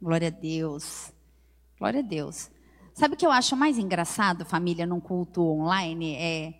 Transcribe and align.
Glória 0.00 0.28
a 0.28 0.30
Deus. 0.30 1.12
Glória 1.78 2.00
a 2.00 2.02
Deus. 2.02 2.50
Sabe 2.92 3.14
o 3.14 3.16
que 3.16 3.26
eu 3.26 3.30
acho 3.30 3.56
mais 3.56 3.78
engraçado, 3.78 4.44
família, 4.44 4.86
num 4.86 5.00
culto 5.00 5.42
online? 5.42 6.14
É 6.16 6.54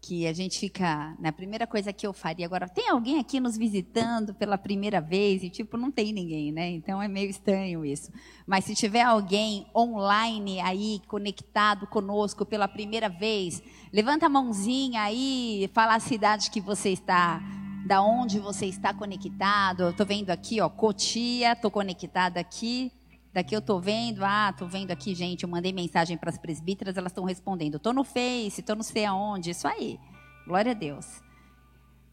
que 0.00 0.26
a 0.26 0.32
gente 0.32 0.58
fica. 0.58 1.10
Na 1.18 1.24
né, 1.24 1.32
primeira 1.32 1.66
coisa 1.66 1.92
que 1.92 2.06
eu 2.06 2.12
faria 2.12 2.46
agora, 2.46 2.68
tem 2.68 2.88
alguém 2.88 3.18
aqui 3.18 3.40
nos 3.40 3.56
visitando 3.58 4.32
pela 4.32 4.56
primeira 4.56 5.00
vez? 5.00 5.42
E, 5.42 5.50
tipo, 5.50 5.76
não 5.76 5.90
tem 5.90 6.12
ninguém, 6.12 6.52
né? 6.52 6.70
Então 6.70 7.02
é 7.02 7.08
meio 7.08 7.28
estranho 7.28 7.84
isso. 7.84 8.10
Mas 8.46 8.64
se 8.64 8.74
tiver 8.74 9.02
alguém 9.02 9.66
online 9.74 10.60
aí, 10.60 11.02
conectado 11.06 11.86
conosco 11.86 12.46
pela 12.46 12.68
primeira 12.68 13.08
vez, 13.08 13.62
levanta 13.92 14.26
a 14.26 14.30
mãozinha 14.30 15.02
aí, 15.02 15.68
fala 15.74 15.96
a 15.96 16.00
cidade 16.00 16.50
que 16.50 16.60
você 16.60 16.90
está 16.90 17.42
da 17.86 18.02
onde 18.02 18.38
você 18.38 18.66
está 18.66 18.92
conectado. 18.92 19.82
Eu 19.82 19.90
estou 19.90 20.06
vendo 20.06 20.30
aqui, 20.30 20.60
ó, 20.60 20.68
Cotia, 20.68 21.52
estou 21.52 21.70
conectada 21.70 22.40
aqui. 22.40 22.92
Daqui 23.32 23.54
eu 23.54 23.60
estou 23.60 23.80
vendo, 23.80 24.24
ah, 24.24 24.50
estou 24.50 24.66
vendo 24.66 24.90
aqui, 24.90 25.14
gente, 25.14 25.42
eu 25.42 25.48
mandei 25.48 25.72
mensagem 25.72 26.16
para 26.16 26.30
as 26.30 26.38
presbíteras, 26.38 26.96
elas 26.96 27.12
estão 27.12 27.24
respondendo. 27.24 27.76
Estou 27.76 27.92
no 27.92 28.02
Face, 28.02 28.60
estou 28.60 28.74
não 28.74 28.82
sei 28.82 29.04
aonde, 29.04 29.50
isso 29.50 29.68
aí. 29.68 30.00
Glória 30.46 30.72
a 30.72 30.74
Deus. 30.74 31.22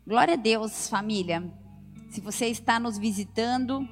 Glória 0.06 0.34
a 0.34 0.38
Deus, 0.38 0.88
família. 0.90 1.44
Se 2.10 2.22
você 2.22 2.48
está 2.48 2.80
nos 2.80 2.98
visitando, 2.98 3.88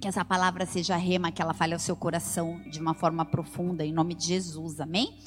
que 0.00 0.08
essa 0.08 0.24
palavra 0.24 0.66
seja 0.66 0.96
rema, 0.96 1.30
que 1.30 1.40
ela 1.40 1.54
fale 1.54 1.72
ao 1.72 1.78
seu 1.78 1.94
coração 1.94 2.60
de 2.70 2.80
uma 2.80 2.94
forma 2.94 3.24
profunda, 3.24 3.84
em 3.84 3.92
nome 3.92 4.14
de 4.14 4.26
Jesus, 4.26 4.80
amém? 4.80 5.18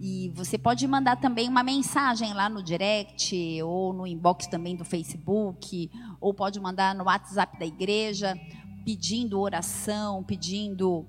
E 0.00 0.32
você 0.34 0.56
pode 0.56 0.86
mandar 0.86 1.16
também 1.16 1.48
uma 1.48 1.62
mensagem 1.62 2.32
lá 2.32 2.48
no 2.48 2.62
direct, 2.62 3.62
ou 3.62 3.92
no 3.92 4.06
inbox 4.06 4.46
também 4.46 4.74
do 4.74 4.84
Facebook, 4.84 5.90
ou 6.20 6.32
pode 6.32 6.58
mandar 6.58 6.94
no 6.94 7.04
WhatsApp 7.04 7.58
da 7.58 7.66
igreja 7.66 8.34
pedindo 8.84 9.40
oração, 9.40 10.22
pedindo, 10.22 11.06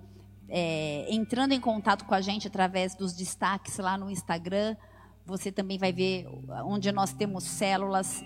é, 0.48 1.08
entrando 1.10 1.54
em 1.54 1.60
contato 1.60 2.06
com 2.06 2.14
a 2.14 2.22
gente 2.22 2.48
através 2.48 2.96
dos 2.96 3.14
destaques 3.14 3.78
lá 3.78 3.98
no 3.98 4.10
Instagram. 4.10 4.76
Você 5.26 5.52
também 5.52 5.78
vai 5.78 5.94
ver 5.94 6.28
onde 6.66 6.92
nós 6.92 7.14
temos 7.14 7.46
células, 7.46 8.24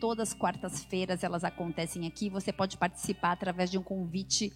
todas 0.00 0.30
as 0.30 0.34
quartas-feiras 0.34 1.22
elas 1.22 1.44
acontecem 1.44 2.06
aqui. 2.06 2.28
Você 2.28 2.52
pode 2.52 2.76
participar 2.76 3.32
através 3.32 3.70
de 3.70 3.78
um 3.78 3.82
convite 3.82 4.52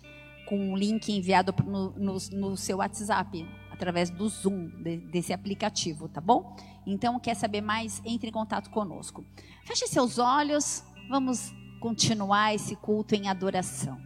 com 0.46 0.58
um 0.58 0.76
link 0.76 1.10
enviado 1.10 1.54
no, 1.64 1.90
no, 1.90 2.16
no 2.32 2.56
seu 2.56 2.78
WhatsApp, 2.78 3.46
através 3.74 4.08
do 4.08 4.28
Zoom, 4.28 4.68
de, 4.82 4.96
desse 4.98 5.32
aplicativo, 5.32 6.08
tá 6.08 6.20
bom? 6.20 6.56
Então, 6.86 7.18
quer 7.20 7.34
saber 7.34 7.60
mais? 7.60 8.00
Entre 8.04 8.28
em 8.28 8.32
contato 8.32 8.70
conosco. 8.70 9.24
Feche 9.64 9.86
seus 9.86 10.18
olhos, 10.18 10.84
vamos 11.08 11.52
continuar 11.80 12.54
esse 12.54 12.74
culto 12.76 13.14
em 13.14 13.28
adoração. 13.28 14.00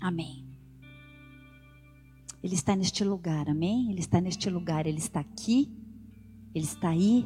Amém. 0.00 0.44
Ele 2.42 2.54
está 2.54 2.74
neste 2.74 3.04
lugar, 3.04 3.48
amém? 3.48 3.90
Ele 3.90 4.00
está 4.00 4.20
neste 4.20 4.50
lugar, 4.50 4.84
ele 4.86 4.98
está 4.98 5.20
aqui, 5.20 5.72
ele 6.52 6.64
está 6.64 6.88
aí, 6.88 7.24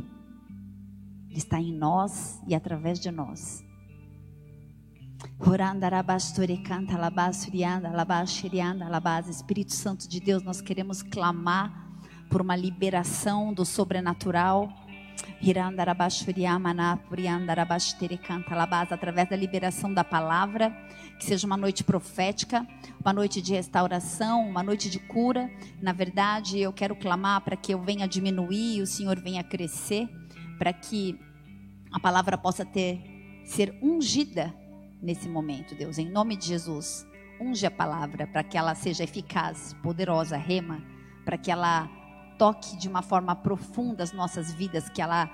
ele 1.30 1.38
está 1.38 1.58
em 1.58 1.72
nós 1.72 2.40
e 2.46 2.54
através 2.54 3.00
de 3.00 3.10
nós. 3.10 3.65
Espírito 9.30 9.72
Santo 9.72 10.08
de 10.08 10.20
Deus, 10.20 10.42
nós 10.42 10.60
queremos 10.60 11.02
clamar 11.02 11.72
por 12.28 12.40
uma 12.40 12.56
liberação 12.56 13.54
do 13.54 13.64
sobrenatural. 13.64 14.68
Através 18.92 19.28
da 19.28 19.36
liberação 19.36 19.92
da 19.92 20.04
palavra, 20.04 20.70
que 21.18 21.24
seja 21.24 21.46
uma 21.46 21.56
noite 21.56 21.82
profética, 21.82 22.66
uma 23.00 23.12
noite 23.12 23.40
de 23.40 23.54
restauração, 23.54 24.48
uma 24.48 24.62
noite 24.62 24.90
de 24.90 24.98
cura. 24.98 25.50
Na 25.80 25.92
verdade, 25.92 26.58
eu 26.58 26.72
quero 26.72 26.94
clamar 26.96 27.40
para 27.40 27.56
que 27.56 27.72
eu 27.72 27.80
venha 27.80 28.06
diminuir 28.06 28.76
e 28.76 28.82
o 28.82 28.86
Senhor 28.86 29.18
venha 29.20 29.42
crescer, 29.42 30.08
para 30.58 30.72
que 30.72 31.18
a 31.92 32.00
palavra 32.00 32.36
possa 32.36 32.64
ter 32.64 33.00
ser 33.44 33.78
ungida 33.80 34.52
nesse 35.00 35.28
momento, 35.28 35.74
Deus, 35.74 35.98
em 35.98 36.08
nome 36.08 36.36
de 36.36 36.46
Jesus. 36.46 37.06
Unge 37.40 37.66
a 37.66 37.70
palavra 37.70 38.26
para 38.26 38.42
que 38.42 38.56
ela 38.56 38.74
seja 38.74 39.04
eficaz, 39.04 39.74
poderosa, 39.82 40.36
rema, 40.36 40.82
para 41.24 41.36
que 41.36 41.50
ela 41.50 41.88
toque 42.38 42.76
de 42.76 42.88
uma 42.88 43.02
forma 43.02 43.34
profunda 43.34 44.02
as 44.02 44.12
nossas 44.12 44.52
vidas, 44.52 44.88
que 44.88 45.02
ela 45.02 45.30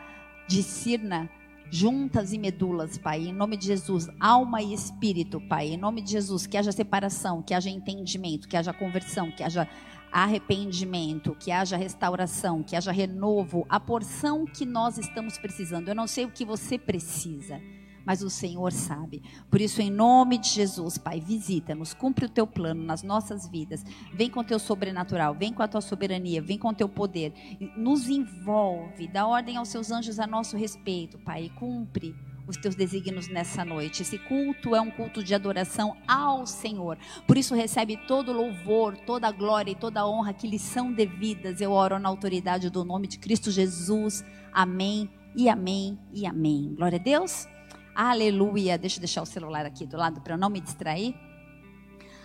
discirna 0.49 1.31
juntas 1.71 2.33
e 2.33 2.39
medulas, 2.39 2.99
Pai, 2.99 3.28
em 3.28 3.33
nome 3.33 3.56
de 3.56 3.67
Jesus, 3.67 4.09
alma 4.21 4.61
e 4.61 4.75
espírito, 4.75 5.41
Pai, 5.49 5.69
em 5.69 5.77
nome 5.77 6.03
de 6.03 6.12
Jesus, 6.12 6.47
que 6.47 6.56
haja 6.56 6.71
separação, 6.71 7.43
que 7.43 7.55
haja 7.55 7.71
entendimento, 7.71 8.49
que 8.49 8.56
haja 8.56 8.73
conversão, 8.73 9.31
que 9.31 9.43
haja 9.43 9.69
arrependimento, 10.12 11.34
que 11.34 11.50
haja 11.50 11.77
restauração, 11.77 12.62
que 12.62 12.77
haja 12.77 12.93
renovo, 12.93 13.65
a 13.69 13.81
porção 13.81 14.44
que 14.44 14.67
nós 14.67 14.99
estamos 14.99 15.39
precisando. 15.39 15.89
Eu 15.89 15.94
não 15.94 16.06
sei 16.06 16.27
o 16.27 16.31
que 16.31 16.44
você 16.44 16.79
precisa 16.79 17.59
mas 18.04 18.22
o 18.22 18.30
Senhor 18.30 18.72
sabe. 18.72 19.22
Por 19.50 19.60
isso, 19.60 19.80
em 19.80 19.90
nome 19.90 20.38
de 20.38 20.48
Jesus, 20.48 20.98
Pai, 20.98 21.20
visita-nos, 21.20 21.94
cumpre 21.94 22.26
o 22.26 22.28
teu 22.28 22.46
plano 22.46 22.82
nas 22.82 23.02
nossas 23.02 23.48
vidas. 23.48 23.84
Vem 24.12 24.30
com 24.30 24.40
o 24.40 24.44
teu 24.44 24.58
sobrenatural, 24.58 25.34
vem 25.34 25.52
com 25.52 25.62
a 25.62 25.68
tua 25.68 25.80
soberania, 25.80 26.42
vem 26.42 26.58
com 26.58 26.68
o 26.68 26.74
teu 26.74 26.88
poder. 26.88 27.32
Nos 27.76 28.08
envolve, 28.08 29.08
dá 29.08 29.26
ordem 29.26 29.56
aos 29.56 29.68
seus 29.68 29.90
anjos 29.90 30.18
a 30.18 30.26
nosso 30.26 30.56
respeito, 30.56 31.18
Pai, 31.18 31.44
e 31.44 31.50
cumpre 31.50 32.14
os 32.46 32.56
teus 32.56 32.74
desígnios 32.74 33.28
nessa 33.28 33.64
noite. 33.64 34.02
Esse 34.02 34.19
culto 34.19 34.74
é 34.74 34.80
um 34.80 34.90
culto 34.90 35.22
de 35.22 35.34
adoração 35.34 35.96
ao 36.06 36.46
Senhor. 36.46 36.98
Por 37.26 37.36
isso 37.36 37.54
recebe 37.54 37.96
todo 38.06 38.32
louvor, 38.32 38.96
toda 38.96 39.30
glória 39.30 39.70
e 39.70 39.76
toda 39.76 40.06
honra 40.06 40.32
que 40.32 40.46
lhe 40.46 40.58
são 40.58 40.92
devidas. 40.92 41.60
Eu 41.60 41.72
oro 41.72 41.98
na 41.98 42.08
autoridade 42.08 42.70
do 42.70 42.84
nome 42.84 43.06
de 43.06 43.19
Cristo 43.19 43.50
Jesus. 43.50 44.24
Amém 44.52 45.08
e 45.34 45.48
amém 45.48 45.98
e 46.12 46.26
amém. 46.26 46.74
Glória 46.74 46.98
a 46.98 47.02
Deus. 47.02 47.46
Aleluia. 47.94 48.78
Deixa 48.78 48.97
eu 48.97 49.00
deixar 49.00 49.22
o 49.22 49.26
celular 49.26 49.66
aqui 49.66 49.86
do 49.86 49.97
lado 49.97 50.20
para 50.22 50.36
não 50.36 50.48
me 50.48 50.60
distrair. 50.60 51.14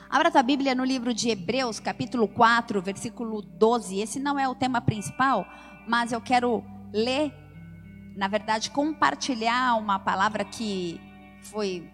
Abra 0.09 0.31
tua 0.31 0.41
Bíblia 0.41 0.73
no 0.73 0.85
livro 0.85 1.13
de 1.13 1.29
Hebreus, 1.29 1.81
capítulo 1.81 2.25
4, 2.29 2.81
versículo 2.81 3.41
12. 3.41 3.99
Esse 3.99 4.19
não 4.19 4.39
é 4.39 4.47
o 4.47 4.55
tema 4.55 4.79
principal, 4.79 5.45
mas 5.85 6.13
eu 6.13 6.21
quero 6.21 6.63
ler, 6.93 7.33
na 8.15 8.29
verdade, 8.29 8.71
compartilhar 8.71 9.77
uma 9.77 9.99
palavra 9.99 10.45
que 10.45 11.01
foi, 11.41 11.91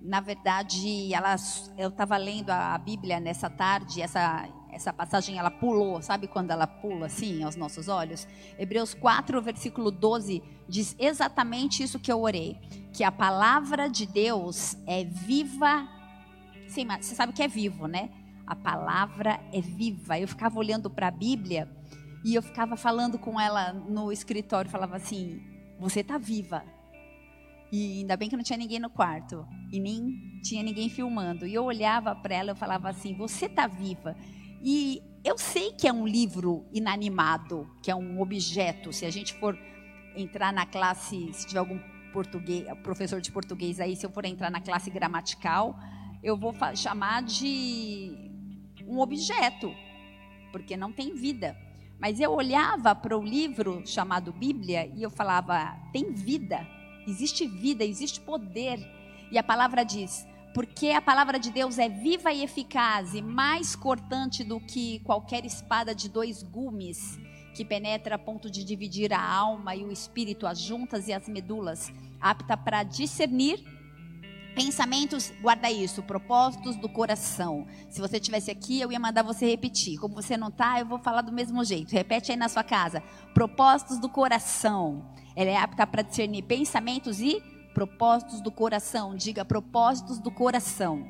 na 0.00 0.20
verdade, 0.20 1.12
ela, 1.12 1.36
eu 1.76 1.90
estava 1.90 2.16
lendo 2.16 2.48
a 2.48 2.78
Bíblia 2.78 3.20
nessa 3.20 3.50
tarde, 3.50 4.00
essa 4.00 4.48
essa 4.74 4.92
passagem 4.92 5.38
ela 5.38 5.50
pulou, 5.50 6.02
sabe 6.02 6.26
quando 6.26 6.50
ela 6.50 6.66
pula 6.66 7.06
assim 7.06 7.44
aos 7.44 7.54
nossos 7.54 7.86
olhos? 7.88 8.26
Hebreus 8.58 8.92
4, 8.92 9.40
versículo 9.40 9.90
12 9.90 10.42
diz 10.68 10.96
exatamente 10.98 11.82
isso 11.82 12.00
que 12.00 12.10
eu 12.10 12.20
orei, 12.20 12.58
que 12.92 13.04
a 13.04 13.12
palavra 13.12 13.88
de 13.88 14.04
Deus 14.04 14.76
é 14.86 15.04
viva. 15.04 15.88
Sim, 16.66 16.86
mas 16.86 17.06
você 17.06 17.14
sabe 17.14 17.32
que 17.32 17.42
é 17.42 17.48
vivo, 17.48 17.86
né? 17.86 18.10
A 18.46 18.56
palavra 18.56 19.40
é 19.52 19.60
viva. 19.60 20.18
Eu 20.18 20.26
ficava 20.26 20.58
olhando 20.58 20.90
para 20.90 21.06
a 21.06 21.10
Bíblia 21.10 21.70
e 22.24 22.34
eu 22.34 22.42
ficava 22.42 22.76
falando 22.76 23.18
com 23.18 23.40
ela 23.40 23.72
no 23.72 24.10
escritório, 24.10 24.70
falava 24.70 24.96
assim: 24.96 25.40
"Você 25.78 26.00
está 26.00 26.18
viva". 26.18 26.64
E 27.70 28.00
ainda 28.00 28.16
bem 28.16 28.28
que 28.28 28.36
não 28.36 28.44
tinha 28.44 28.58
ninguém 28.58 28.78
no 28.78 28.90
quarto 28.90 29.46
e 29.72 29.78
nem 29.78 30.40
tinha 30.42 30.62
ninguém 30.62 30.88
filmando. 30.88 31.46
E 31.46 31.54
eu 31.54 31.64
olhava 31.64 32.14
para 32.14 32.34
ela, 32.34 32.50
eu 32.50 32.56
falava 32.56 32.88
assim: 32.88 33.14
"Você 33.16 33.46
está 33.46 33.66
viva". 33.66 34.16
E 34.66 35.02
eu 35.22 35.36
sei 35.36 35.72
que 35.72 35.86
é 35.86 35.92
um 35.92 36.06
livro 36.06 36.64
inanimado, 36.72 37.70
que 37.82 37.90
é 37.90 37.94
um 37.94 38.18
objeto. 38.18 38.94
Se 38.94 39.04
a 39.04 39.10
gente 39.10 39.34
for 39.34 39.58
entrar 40.16 40.54
na 40.54 40.64
classe, 40.64 41.30
se 41.34 41.46
tiver 41.46 41.58
algum 41.58 41.78
português, 42.14 42.66
professor 42.82 43.20
de 43.20 43.30
português 43.30 43.78
aí, 43.78 43.94
se 43.94 44.06
eu 44.06 44.10
for 44.10 44.24
entrar 44.24 44.50
na 44.50 44.62
classe 44.62 44.88
gramatical, 44.88 45.78
eu 46.22 46.34
vou 46.34 46.54
chamar 46.74 47.22
de 47.24 48.16
um 48.86 49.00
objeto, 49.00 49.70
porque 50.50 50.78
não 50.78 50.90
tem 50.90 51.14
vida. 51.14 51.54
Mas 52.00 52.18
eu 52.18 52.32
olhava 52.32 52.94
para 52.94 53.18
o 53.18 53.22
livro 53.22 53.82
chamado 53.84 54.32
Bíblia 54.32 54.90
e 54.96 55.02
eu 55.02 55.10
falava: 55.10 55.76
tem 55.92 56.10
vida, 56.14 56.66
existe 57.06 57.46
vida, 57.46 57.84
existe 57.84 58.18
poder. 58.18 58.80
E 59.30 59.36
a 59.36 59.42
palavra 59.42 59.84
diz: 59.84 60.26
porque 60.54 60.90
a 60.90 61.02
palavra 61.02 61.36
de 61.36 61.50
Deus 61.50 61.78
é 61.80 61.88
viva 61.88 62.32
e 62.32 62.44
eficaz 62.44 63.12
e 63.12 63.20
mais 63.20 63.74
cortante 63.74 64.44
do 64.44 64.60
que 64.60 65.00
qualquer 65.00 65.44
espada 65.44 65.92
de 65.92 66.08
dois 66.08 66.44
gumes, 66.44 67.18
que 67.56 67.64
penetra 67.64 68.14
a 68.14 68.18
ponto 68.18 68.48
de 68.48 68.62
dividir 68.62 69.12
a 69.12 69.20
alma 69.20 69.74
e 69.74 69.84
o 69.84 69.90
espírito, 69.90 70.46
as 70.46 70.60
juntas 70.60 71.08
e 71.08 71.12
as 71.12 71.28
medulas, 71.28 71.92
apta 72.20 72.56
para 72.56 72.84
discernir 72.84 73.64
pensamentos, 74.54 75.32
guarda 75.42 75.68
isso, 75.68 76.04
propósitos 76.04 76.76
do 76.76 76.88
coração. 76.88 77.66
Se 77.90 78.00
você 78.00 78.20
tivesse 78.20 78.48
aqui, 78.48 78.80
eu 78.80 78.92
ia 78.92 79.00
mandar 79.00 79.24
você 79.24 79.46
repetir. 79.46 79.98
Como 79.98 80.14
você 80.14 80.36
não 80.36 80.48
está, 80.48 80.78
eu 80.78 80.86
vou 80.86 81.00
falar 81.00 81.22
do 81.22 81.32
mesmo 81.32 81.64
jeito. 81.64 81.90
Repete 81.90 82.30
aí 82.30 82.38
na 82.38 82.48
sua 82.48 82.62
casa. 82.62 83.02
Propósitos 83.34 83.98
do 83.98 84.08
coração. 84.08 85.12
Ela 85.34 85.50
é 85.50 85.56
apta 85.56 85.84
para 85.84 86.02
discernir 86.02 86.42
pensamentos 86.42 87.20
e 87.20 87.42
propósitos 87.74 88.40
do 88.40 88.50
coração. 88.50 89.16
Diga 89.16 89.44
propósitos 89.44 90.18
do 90.18 90.30
coração. 90.30 91.06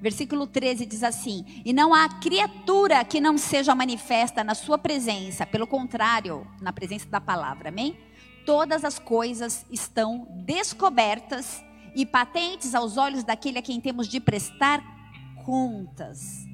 Versículo 0.00 0.46
13 0.46 0.84
diz 0.84 1.02
assim: 1.02 1.44
E 1.64 1.72
não 1.72 1.94
há 1.94 2.08
criatura 2.20 3.04
que 3.04 3.20
não 3.20 3.38
seja 3.38 3.74
manifesta 3.74 4.44
na 4.44 4.54
sua 4.54 4.76
presença, 4.76 5.46
pelo 5.46 5.66
contrário, 5.66 6.46
na 6.60 6.72
presença 6.72 7.08
da 7.08 7.20
palavra, 7.20 7.68
amém? 7.70 7.96
Todas 8.44 8.84
as 8.84 8.98
coisas 8.98 9.64
estão 9.70 10.26
descobertas 10.44 11.62
e 11.94 12.04
patentes 12.04 12.74
aos 12.74 12.96
olhos 12.96 13.24
daquele 13.24 13.58
a 13.58 13.62
quem 13.62 13.80
temos 13.80 14.08
de 14.08 14.20
prestar 14.20 14.82
contas. 15.44 16.46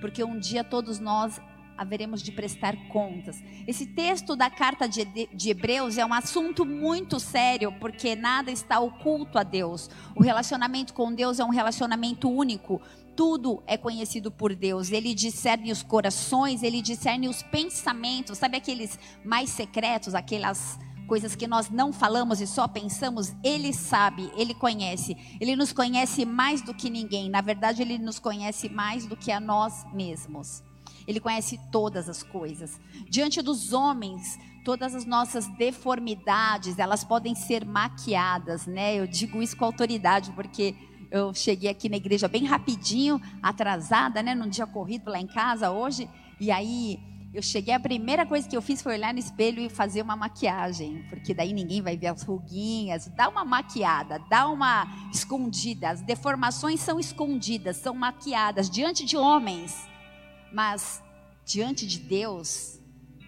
Porque 0.00 0.22
um 0.22 0.38
dia 0.38 0.62
todos 0.62 0.98
nós 1.00 1.40
haveremos 1.76 2.22
de 2.22 2.32
prestar 2.32 2.76
contas. 2.88 3.42
Esse 3.66 3.86
texto 3.86 4.36
da 4.36 4.50
carta 4.50 4.88
de, 4.88 5.28
Hebreus 5.48 5.98
é 5.98 6.04
um 6.04 6.14
assunto 6.14 6.64
muito 6.64 7.18
sério, 7.20 7.72
porque 7.80 8.14
nada 8.14 8.50
está 8.50 8.80
oculto 8.80 9.38
a 9.38 9.42
Deus. 9.42 9.90
O 10.14 10.22
relacionamento 10.22 10.94
com 10.94 11.12
Deus 11.12 11.38
é 11.38 11.44
um 11.44 11.50
relacionamento 11.50 12.28
único. 12.28 12.80
Tudo 13.16 13.62
é 13.66 13.76
conhecido 13.76 14.30
por 14.30 14.54
Deus. 14.54 14.90
Ele 14.90 15.14
discerne 15.14 15.70
os 15.70 15.82
corações, 15.82 16.62
ele 16.62 16.82
discerne 16.82 17.28
os 17.28 17.42
pensamentos. 17.42 18.38
Sabe 18.38 18.56
aqueles 18.56 18.98
mais 19.24 19.50
secretos, 19.50 20.14
aquelas 20.14 20.78
coisas 21.06 21.36
que 21.36 21.46
nós 21.46 21.70
não 21.70 21.92
falamos 21.92 22.40
e 22.40 22.46
só 22.46 22.66
pensamos, 22.66 23.34
ele 23.42 23.72
sabe, 23.72 24.32
ele 24.36 24.54
conhece. 24.54 25.16
Ele 25.40 25.54
nos 25.54 25.72
conhece 25.72 26.24
mais 26.24 26.62
do 26.62 26.74
que 26.74 26.90
ninguém. 26.90 27.28
Na 27.28 27.40
verdade, 27.40 27.82
ele 27.82 27.98
nos 27.98 28.18
conhece 28.18 28.68
mais 28.68 29.06
do 29.06 29.16
que 29.16 29.30
a 29.30 29.40
nós 29.40 29.84
mesmos. 29.92 30.62
Ele 31.06 31.20
conhece 31.20 31.58
todas 31.70 32.08
as 32.08 32.22
coisas. 32.22 32.80
Diante 33.08 33.42
dos 33.42 33.72
homens, 33.72 34.38
todas 34.64 34.94
as 34.94 35.04
nossas 35.04 35.46
deformidades, 35.56 36.78
elas 36.78 37.04
podem 37.04 37.34
ser 37.34 37.64
maquiadas, 37.64 38.66
né? 38.66 38.94
Eu 38.98 39.06
digo 39.06 39.42
isso 39.42 39.56
com 39.56 39.64
autoridade, 39.64 40.32
porque 40.32 40.74
eu 41.10 41.32
cheguei 41.34 41.70
aqui 41.70 41.88
na 41.88 41.96
igreja 41.96 42.26
bem 42.26 42.44
rapidinho, 42.44 43.20
atrasada, 43.42 44.22
né? 44.22 44.34
Num 44.34 44.48
dia 44.48 44.66
corrido 44.66 45.10
lá 45.10 45.20
em 45.20 45.26
casa 45.26 45.70
hoje. 45.70 46.08
E 46.40 46.50
aí 46.50 46.98
eu 47.34 47.42
cheguei, 47.42 47.74
a 47.74 47.80
primeira 47.80 48.24
coisa 48.24 48.48
que 48.48 48.56
eu 48.56 48.62
fiz 48.62 48.80
foi 48.80 48.94
olhar 48.94 49.12
no 49.12 49.18
espelho 49.18 49.60
e 49.60 49.68
fazer 49.68 50.02
uma 50.02 50.14
maquiagem, 50.14 51.04
porque 51.08 51.34
daí 51.34 51.52
ninguém 51.52 51.82
vai 51.82 51.96
ver 51.96 52.06
as 52.06 52.22
ruguinhas. 52.22 53.08
Dá 53.16 53.28
uma 53.28 53.44
maquiada, 53.44 54.20
dá 54.30 54.46
uma 54.46 54.86
escondida. 55.12 55.90
As 55.90 56.00
deformações 56.00 56.80
são 56.80 57.00
escondidas, 57.00 57.76
são 57.76 57.92
maquiadas 57.92 58.70
diante 58.70 59.04
de 59.04 59.16
homens. 59.16 59.88
Mas 60.54 61.02
diante 61.44 61.84
de 61.84 61.98
Deus, 61.98 62.78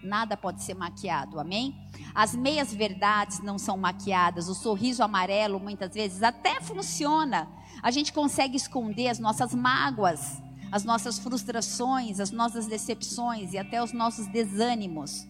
nada 0.01 0.37
pode 0.37 0.63
ser 0.63 0.75
maquiado, 0.75 1.41
amém? 1.41 1.75
As 2.15 2.37
meias 2.37 2.73
verdades 2.73 3.43
não 3.43 3.59
são 3.59 3.77
maquiadas, 3.77 4.49
o 4.49 4.55
sorriso 4.55 5.03
amarelo 5.03 5.59
muitas 5.59 5.93
vezes 5.93 6.23
até 6.23 6.61
funciona. 6.61 7.49
A 7.83 7.91
gente 7.91 8.13
consegue 8.13 8.57
esconder 8.57 9.09
as 9.09 9.19
nossas 9.19 9.53
mágoas, 9.53 10.41
as 10.71 10.85
nossas 10.85 11.19
frustrações, 11.19 12.21
as 12.21 12.31
nossas 12.31 12.69
decepções 12.69 13.53
e 13.53 13.59
até 13.59 13.83
os 13.83 13.93
nossos 13.93 14.29
desânimos. 14.29 15.27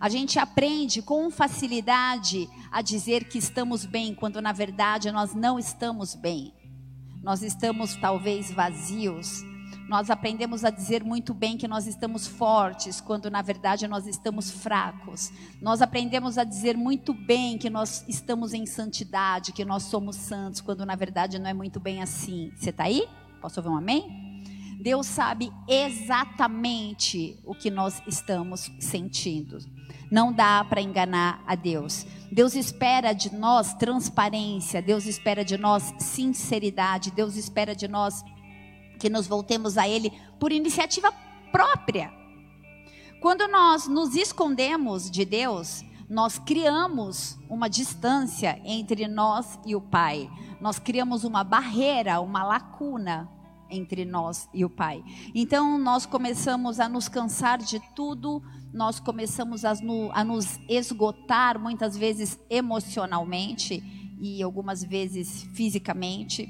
A 0.00 0.08
gente 0.08 0.40
aprende 0.40 1.00
com 1.00 1.30
facilidade 1.30 2.50
a 2.72 2.82
dizer 2.82 3.28
que 3.28 3.38
estamos 3.38 3.84
bem, 3.84 4.16
quando 4.16 4.42
na 4.42 4.52
verdade 4.52 5.12
nós 5.12 5.32
não 5.32 5.60
estamos 5.60 6.12
bem. 6.16 6.52
Nós 7.22 7.40
estamos 7.42 7.94
talvez 7.94 8.50
vazios, 8.50 9.44
nós 9.88 10.10
aprendemos 10.10 10.64
a 10.64 10.70
dizer 10.70 11.04
muito 11.04 11.32
bem 11.32 11.56
que 11.56 11.68
nós 11.68 11.86
estamos 11.86 12.26
fortes, 12.26 13.00
quando 13.00 13.30
na 13.30 13.40
verdade 13.40 13.86
nós 13.86 14.06
estamos 14.06 14.50
fracos. 14.50 15.32
Nós 15.62 15.80
aprendemos 15.80 16.36
a 16.38 16.44
dizer 16.44 16.76
muito 16.76 17.14
bem 17.14 17.56
que 17.56 17.70
nós 17.70 18.04
estamos 18.08 18.52
em 18.52 18.66
santidade, 18.66 19.52
que 19.52 19.64
nós 19.64 19.84
somos 19.84 20.16
santos, 20.16 20.60
quando 20.60 20.84
na 20.84 20.96
verdade 20.96 21.38
não 21.38 21.48
é 21.48 21.54
muito 21.54 21.78
bem 21.78 22.02
assim. 22.02 22.52
Você 22.56 22.70
está 22.70 22.84
aí? 22.84 23.06
Posso 23.40 23.60
ouvir 23.60 23.70
um 23.70 23.76
amém? 23.76 24.26
Deus 24.80 25.06
sabe 25.06 25.52
exatamente 25.68 27.38
o 27.44 27.54
que 27.54 27.70
nós 27.70 28.02
estamos 28.06 28.70
sentindo. 28.80 29.58
Não 30.10 30.32
dá 30.32 30.64
para 30.64 30.80
enganar 30.80 31.42
a 31.46 31.54
Deus. 31.54 32.06
Deus 32.30 32.54
espera 32.54 33.12
de 33.12 33.32
nós 33.34 33.72
transparência, 33.74 34.82
Deus 34.82 35.06
espera 35.06 35.44
de 35.44 35.56
nós 35.56 35.94
sinceridade, 35.98 37.10
Deus 37.10 37.36
espera 37.36 37.74
de 37.74 37.88
nós 37.88 38.24
que 38.98 39.08
nos 39.10 39.26
voltemos 39.26 39.78
a 39.78 39.88
Ele 39.88 40.12
por 40.38 40.52
iniciativa 40.52 41.12
própria. 41.52 42.12
Quando 43.20 43.48
nós 43.48 43.88
nos 43.88 44.14
escondemos 44.14 45.10
de 45.10 45.24
Deus, 45.24 45.84
nós 46.08 46.38
criamos 46.38 47.38
uma 47.48 47.68
distância 47.68 48.60
entre 48.64 49.08
nós 49.08 49.58
e 49.66 49.74
o 49.74 49.80
Pai. 49.80 50.30
Nós 50.60 50.78
criamos 50.78 51.24
uma 51.24 51.42
barreira, 51.42 52.20
uma 52.20 52.44
lacuna 52.44 53.28
entre 53.68 54.04
nós 54.04 54.48
e 54.54 54.64
o 54.64 54.70
Pai. 54.70 55.02
Então 55.34 55.78
nós 55.78 56.06
começamos 56.06 56.78
a 56.78 56.88
nos 56.88 57.08
cansar 57.08 57.58
de 57.58 57.80
tudo, 57.94 58.42
nós 58.72 59.00
começamos 59.00 59.64
a, 59.64 59.74
no, 59.74 60.10
a 60.12 60.22
nos 60.22 60.58
esgotar, 60.68 61.58
muitas 61.58 61.96
vezes 61.96 62.38
emocionalmente 62.48 63.82
e 64.20 64.42
algumas 64.42 64.84
vezes 64.84 65.42
fisicamente 65.54 66.48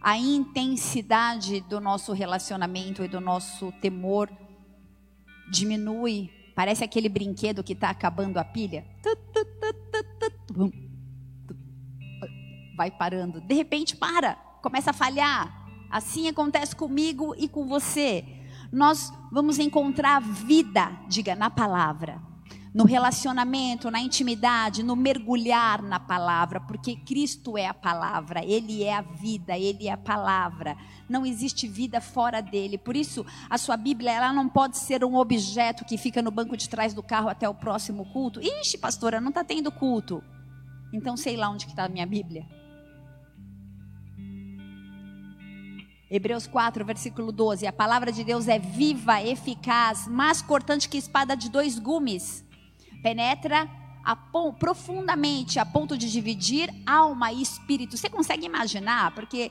a 0.00 0.16
intensidade 0.16 1.60
do 1.62 1.80
nosso 1.80 2.12
relacionamento 2.12 3.04
e 3.04 3.08
do 3.08 3.20
nosso 3.20 3.70
temor 3.80 4.30
diminui. 5.50 6.30
Parece 6.54 6.82
aquele 6.84 7.08
brinquedo 7.08 7.62
que 7.62 7.74
está 7.74 7.90
acabando 7.90 8.38
a 8.38 8.44
pilha. 8.44 8.84
Vai 12.76 12.90
parando. 12.90 13.40
De 13.40 13.54
repente 13.54 13.96
para, 13.96 14.34
começa 14.62 14.90
a 14.90 14.94
falhar. 14.94 15.58
Assim 15.90 16.28
acontece 16.28 16.74
comigo 16.74 17.34
e 17.36 17.48
com 17.48 17.66
você. 17.66 18.24
Nós 18.72 19.12
vamos 19.30 19.58
encontrar 19.58 20.20
vida, 20.20 20.92
diga, 21.08 21.34
na 21.34 21.50
palavra 21.50 22.29
no 22.72 22.84
relacionamento, 22.84 23.90
na 23.90 24.00
intimidade, 24.00 24.82
no 24.82 24.94
mergulhar 24.94 25.82
na 25.82 25.98
palavra, 25.98 26.60
porque 26.60 26.96
Cristo 26.96 27.58
é 27.58 27.66
a 27.66 27.74
palavra, 27.74 28.44
Ele 28.44 28.84
é 28.84 28.94
a 28.94 29.00
vida, 29.00 29.58
Ele 29.58 29.88
é 29.88 29.92
a 29.92 29.96
palavra. 29.96 30.76
Não 31.08 31.26
existe 31.26 31.66
vida 31.66 32.00
fora 32.00 32.40
dele. 32.40 32.78
Por 32.78 32.96
isso, 32.96 33.26
a 33.48 33.58
sua 33.58 33.76
Bíblia 33.76 34.12
ela 34.12 34.32
não 34.32 34.48
pode 34.48 34.78
ser 34.78 35.04
um 35.04 35.16
objeto 35.16 35.84
que 35.84 35.98
fica 35.98 36.22
no 36.22 36.30
banco 36.30 36.56
de 36.56 36.68
trás 36.68 36.94
do 36.94 37.02
carro 37.02 37.28
até 37.28 37.48
o 37.48 37.54
próximo 37.54 38.04
culto. 38.12 38.40
Ixi, 38.40 38.78
pastora, 38.78 39.20
não 39.20 39.30
está 39.30 39.42
tendo 39.42 39.72
culto. 39.72 40.22
Então 40.92 41.16
sei 41.16 41.36
lá 41.36 41.48
onde 41.50 41.66
está 41.66 41.84
a 41.84 41.88
minha 41.88 42.06
Bíblia. 42.06 42.46
Hebreus 46.08 46.46
4, 46.46 46.84
versículo 46.84 47.30
12. 47.30 47.66
A 47.66 47.72
palavra 47.72 48.10
de 48.10 48.24
Deus 48.24 48.48
é 48.48 48.58
viva, 48.58 49.22
eficaz, 49.22 50.08
mais 50.08 50.42
cortante 50.42 50.88
que 50.88 50.98
espada 50.98 51.36
de 51.36 51.48
dois 51.48 51.78
gumes 51.78 52.48
penetra 53.02 53.68
a, 54.04 54.16
profundamente 54.58 55.58
a 55.58 55.66
ponto 55.66 55.96
de 55.96 56.10
dividir 56.10 56.70
alma 56.86 57.32
e 57.32 57.42
espírito. 57.42 57.96
Você 57.96 58.08
consegue 58.08 58.46
imaginar? 58.46 59.14
Porque 59.14 59.50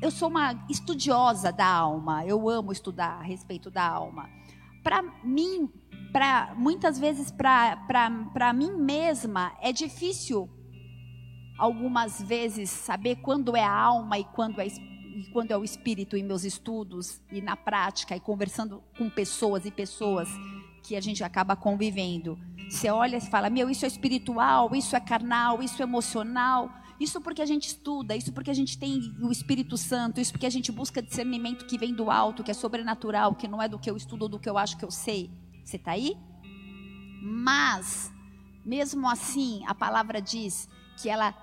eu 0.00 0.10
sou 0.10 0.28
uma 0.28 0.64
estudiosa 0.68 1.52
da 1.52 1.66
alma, 1.66 2.24
eu 2.24 2.48
amo 2.48 2.72
estudar 2.72 3.20
a 3.20 3.22
respeito 3.22 3.70
da 3.70 3.86
alma. 3.86 4.28
Para 4.82 5.02
mim, 5.22 5.70
para 6.12 6.54
muitas 6.56 6.98
vezes 6.98 7.30
para 7.30 8.52
mim 8.52 8.72
mesma 8.72 9.56
é 9.60 9.72
difícil 9.72 10.48
algumas 11.58 12.20
vezes 12.20 12.70
saber 12.70 13.16
quando 13.16 13.56
é 13.56 13.64
a 13.64 13.72
alma 13.72 14.18
e 14.18 14.24
quando 14.24 14.60
é 14.60 14.66
e 14.66 15.30
quando 15.32 15.52
é 15.52 15.56
o 15.56 15.62
espírito 15.62 16.16
em 16.16 16.24
meus 16.24 16.42
estudos 16.42 17.22
e 17.30 17.40
na 17.40 17.56
prática 17.56 18.16
e 18.16 18.20
conversando 18.20 18.82
com 18.98 19.08
pessoas 19.08 19.64
e 19.64 19.70
pessoas 19.70 20.28
que 20.84 20.94
a 20.94 21.00
gente 21.00 21.24
acaba 21.24 21.56
convivendo. 21.56 22.38
Você 22.68 22.90
olha 22.90 23.16
e 23.16 23.20
fala: 23.20 23.48
Meu, 23.50 23.68
isso 23.70 23.84
é 23.84 23.88
espiritual, 23.88 24.74
isso 24.76 24.94
é 24.94 25.00
carnal, 25.00 25.62
isso 25.62 25.82
é 25.82 25.84
emocional. 25.84 26.70
Isso 27.00 27.20
porque 27.20 27.42
a 27.42 27.46
gente 27.46 27.66
estuda, 27.66 28.14
isso 28.14 28.32
porque 28.32 28.50
a 28.50 28.54
gente 28.54 28.78
tem 28.78 29.00
o 29.20 29.32
Espírito 29.32 29.76
Santo, 29.76 30.20
isso 30.20 30.30
porque 30.30 30.46
a 30.46 30.50
gente 30.50 30.70
busca 30.70 31.02
discernimento 31.02 31.66
que 31.66 31.76
vem 31.76 31.92
do 31.92 32.08
alto, 32.08 32.44
que 32.44 32.52
é 32.52 32.54
sobrenatural, 32.54 33.34
que 33.34 33.48
não 33.48 33.60
é 33.60 33.68
do 33.68 33.80
que 33.80 33.90
eu 33.90 33.96
estudo 33.96 34.22
ou 34.22 34.28
do 34.28 34.38
que 34.38 34.48
eu 34.48 34.56
acho 34.56 34.76
que 34.76 34.84
eu 34.84 34.92
sei. 34.92 35.28
Você 35.64 35.76
está 35.76 35.90
aí? 35.92 36.16
Mas, 37.20 38.12
mesmo 38.64 39.08
assim, 39.08 39.64
a 39.66 39.74
palavra 39.74 40.22
diz 40.22 40.68
que 40.96 41.08
ela 41.08 41.34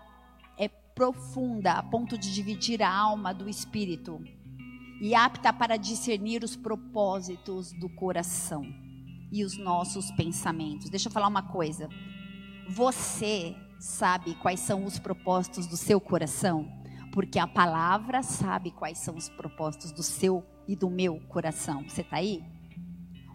é 0.57 0.69
profunda 0.69 1.74
a 1.74 1.83
ponto 1.83 2.17
de 2.17 2.33
dividir 2.33 2.81
a 2.81 2.89
alma 2.89 3.33
do 3.33 3.50
espírito 3.50 4.24
e 5.01 5.13
apta 5.13 5.51
para 5.51 5.75
discernir 5.75 6.45
os 6.45 6.55
propósitos 6.55 7.74
do 7.74 7.89
coração 7.89 8.80
e 9.31 9.43
os 9.45 9.57
nossos 9.57 10.11
pensamentos. 10.11 10.89
Deixa 10.89 11.07
eu 11.07 11.11
falar 11.11 11.27
uma 11.27 11.43
coisa. 11.43 11.88
Você 12.69 13.55
sabe 13.79 14.35
quais 14.35 14.59
são 14.59 14.85
os 14.85 15.00
propósitos 15.00 15.67
do 15.67 15.77
seu 15.77 16.01
coração? 16.01 16.69
Porque 17.13 17.39
a 17.39 17.47
palavra 17.47 18.21
sabe 18.21 18.71
quais 18.71 18.97
são 18.97 19.15
os 19.15 19.29
propósitos 19.29 19.91
do 19.91 20.03
seu 20.03 20.45
e 20.67 20.75
do 20.75 20.89
meu 20.89 21.19
coração. 21.27 21.83
Você 21.88 22.01
está 22.01 22.17
aí? 22.17 22.43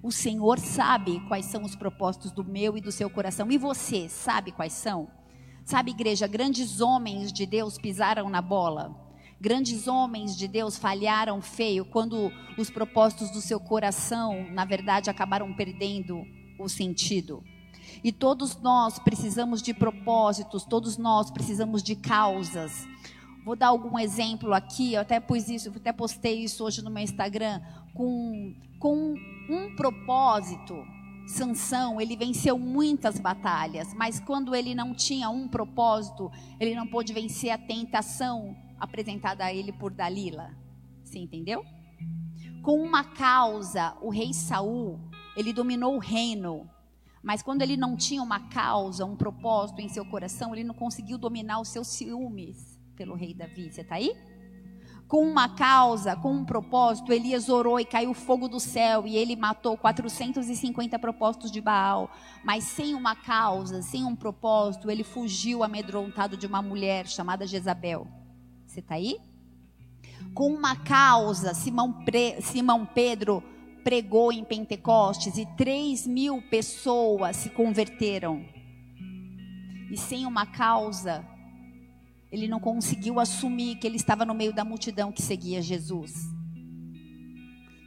O 0.03 0.13
Senhor 0.13 0.59
sabe 0.59 1.21
quais 1.27 1.47
são 1.47 1.63
os 1.65 1.75
propósitos 1.75 2.31
do 2.31 2.45
meu 2.45 2.77
e 2.77 2.81
do 2.81 2.93
seu 2.93 3.11
coração. 3.11 3.51
E 3.51 3.59
você 3.59 4.09
sabe 4.09 4.53
quais 4.53 4.73
são? 4.73 5.09
Sabe, 5.65 5.91
igreja, 5.91 6.29
grandes 6.29 6.81
homens 6.81 7.33
de 7.33 7.45
Deus 7.45 7.77
pisaram 7.77 8.31
na 8.31 8.41
bola 8.41 9.06
Grandes 9.47 9.87
homens 9.87 10.37
de 10.37 10.49
Deus 10.49 10.77
falharam 10.77 11.41
feio 11.41 11.85
quando 11.85 12.33
os 12.59 12.69
propósitos 12.69 13.31
do 13.31 13.41
seu 13.41 13.61
coração, 13.61 14.45
na 14.51 14.65
verdade, 14.65 15.09
acabaram 15.09 15.55
perdendo 15.55 16.25
o 16.59 16.69
sentido. 16.69 17.45
E 18.03 18.11
todos 18.11 18.61
nós 18.61 18.99
precisamos 18.99 19.63
de 19.63 19.73
propósitos, 19.73 20.65
todos 20.65 20.99
nós 20.99 21.31
precisamos 21.31 21.81
de 21.81 21.95
causas. 21.95 22.89
Vou 23.45 23.55
dar 23.55 23.69
algum 23.69 23.97
exemplo 23.97 24.53
aqui, 24.53 24.95
eu 24.95 25.03
até 25.03 25.21
pus 25.21 25.49
isso, 25.49 25.69
até 25.69 25.93
postei 25.93 26.43
isso 26.43 26.65
hoje 26.65 26.83
no 26.83 26.91
meu 26.91 27.05
Instagram, 27.05 27.61
com, 27.95 28.53
com 28.81 29.15
um 29.49 29.77
propósito. 29.77 30.75
Sansão, 31.29 32.01
ele 32.01 32.17
venceu 32.17 32.59
muitas 32.59 33.21
batalhas, 33.21 33.95
mas 33.95 34.19
quando 34.19 34.57
ele 34.57 34.75
não 34.75 34.93
tinha 34.93 35.31
um 35.31 35.47
propósito, 35.47 36.33
ele 36.59 36.75
não 36.75 36.89
pôde 36.89 37.13
vencer 37.13 37.53
a 37.53 37.59
tentação 37.59 38.66
apresentada 38.79 39.45
a 39.45 39.53
ele 39.53 39.73
por 39.73 39.93
Dalila. 39.93 40.51
Você 41.03 41.19
entendeu? 41.19 41.65
Com 42.63 42.83
uma 42.83 43.05
causa, 43.05 43.97
o 44.01 44.11
rei 44.11 44.35
Saul, 44.35 44.99
ele 45.37 45.53
dominou 45.53 45.95
o 45.95 46.01
reino. 46.01 46.69
Mas 47.23 47.43
quando 47.43 47.63
ele 47.63 47.77
não 47.77 47.97
tinha 47.97 48.23
uma 48.23 48.49
causa, 48.49 49.05
um 49.05 49.17
propósito 49.17 49.81
em 49.81 49.89
seu 49.89 50.05
coração, 50.05 50.55
ele 50.55 50.65
não 50.65 50.75
conseguiu 50.75 51.19
dominar 51.19 51.61
os 51.61 51.69
seus 51.69 51.89
ciúmes 51.89 52.79
pelo 52.97 53.15
rei 53.15 53.35
Davi. 53.35 53.71
Você 53.71 53.83
está 53.83 53.97
aí? 53.97 54.17
Com 55.09 55.23
uma 55.23 55.49
causa, 55.49 56.17
com 56.17 56.33
um 56.33 56.45
propósito, 56.45 57.13
Elias 57.13 57.49
orou 57.49 57.79
e 57.79 57.85
caiu 57.85 58.13
fogo 58.13 58.49
do 58.49 58.59
céu 58.59 59.07
e 59.07 59.17
ele 59.17 59.37
matou 59.37 59.77
450 59.77 60.99
propósitos 60.99 61.53
de 61.53 61.61
Baal. 61.61 62.11
Mas 62.45 62.65
sem 62.65 62.93
uma 62.93 63.15
causa, 63.15 63.83
sem 63.83 64.05
um 64.05 64.17
propósito, 64.17 64.91
ele 64.91 65.05
fugiu 65.05 65.63
amedrontado 65.63 66.37
de 66.37 66.47
uma 66.49 66.61
mulher 66.61 67.07
chamada 67.07 67.47
Jezabel. 67.47 68.09
Você 68.77 68.81
está 68.81 68.97
aí? 68.97 69.19
Com 70.35 70.53
uma 70.53 70.77
causa, 70.77 71.55
Simão, 71.55 72.05
Pre... 72.05 72.43
Simão 72.43 72.85
Pedro 72.85 73.43
pregou 73.83 74.31
em 74.31 74.45
Pentecostes 74.45 75.39
e 75.39 75.47
3 75.57 76.07
mil 76.07 76.43
pessoas 76.43 77.37
se 77.37 77.49
converteram. 77.49 78.45
E 79.91 79.97
sem 79.97 80.27
uma 80.27 80.45
causa, 80.45 81.27
ele 82.31 82.47
não 82.47 82.61
conseguiu 82.61 83.19
assumir 83.19 83.77
que 83.77 83.87
ele 83.87 83.97
estava 83.97 84.27
no 84.27 84.35
meio 84.35 84.53
da 84.53 84.63
multidão 84.63 85.11
que 85.11 85.23
seguia 85.23 85.63
Jesus. 85.63 86.13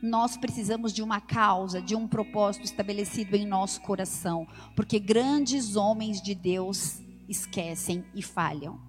Nós 0.01 0.37
precisamos 0.37 0.91
de 0.91 1.03
uma 1.03 1.21
causa, 1.21 1.79
de 1.79 1.95
um 1.95 2.07
propósito 2.07 2.65
estabelecido 2.65 3.35
em 3.35 3.45
nosso 3.45 3.79
coração, 3.81 4.47
porque 4.75 4.97
grandes 4.97 5.75
homens 5.75 6.19
de 6.19 6.33
Deus 6.33 6.99
esquecem 7.27 8.03
e 8.15 8.23
falham. 8.23 8.88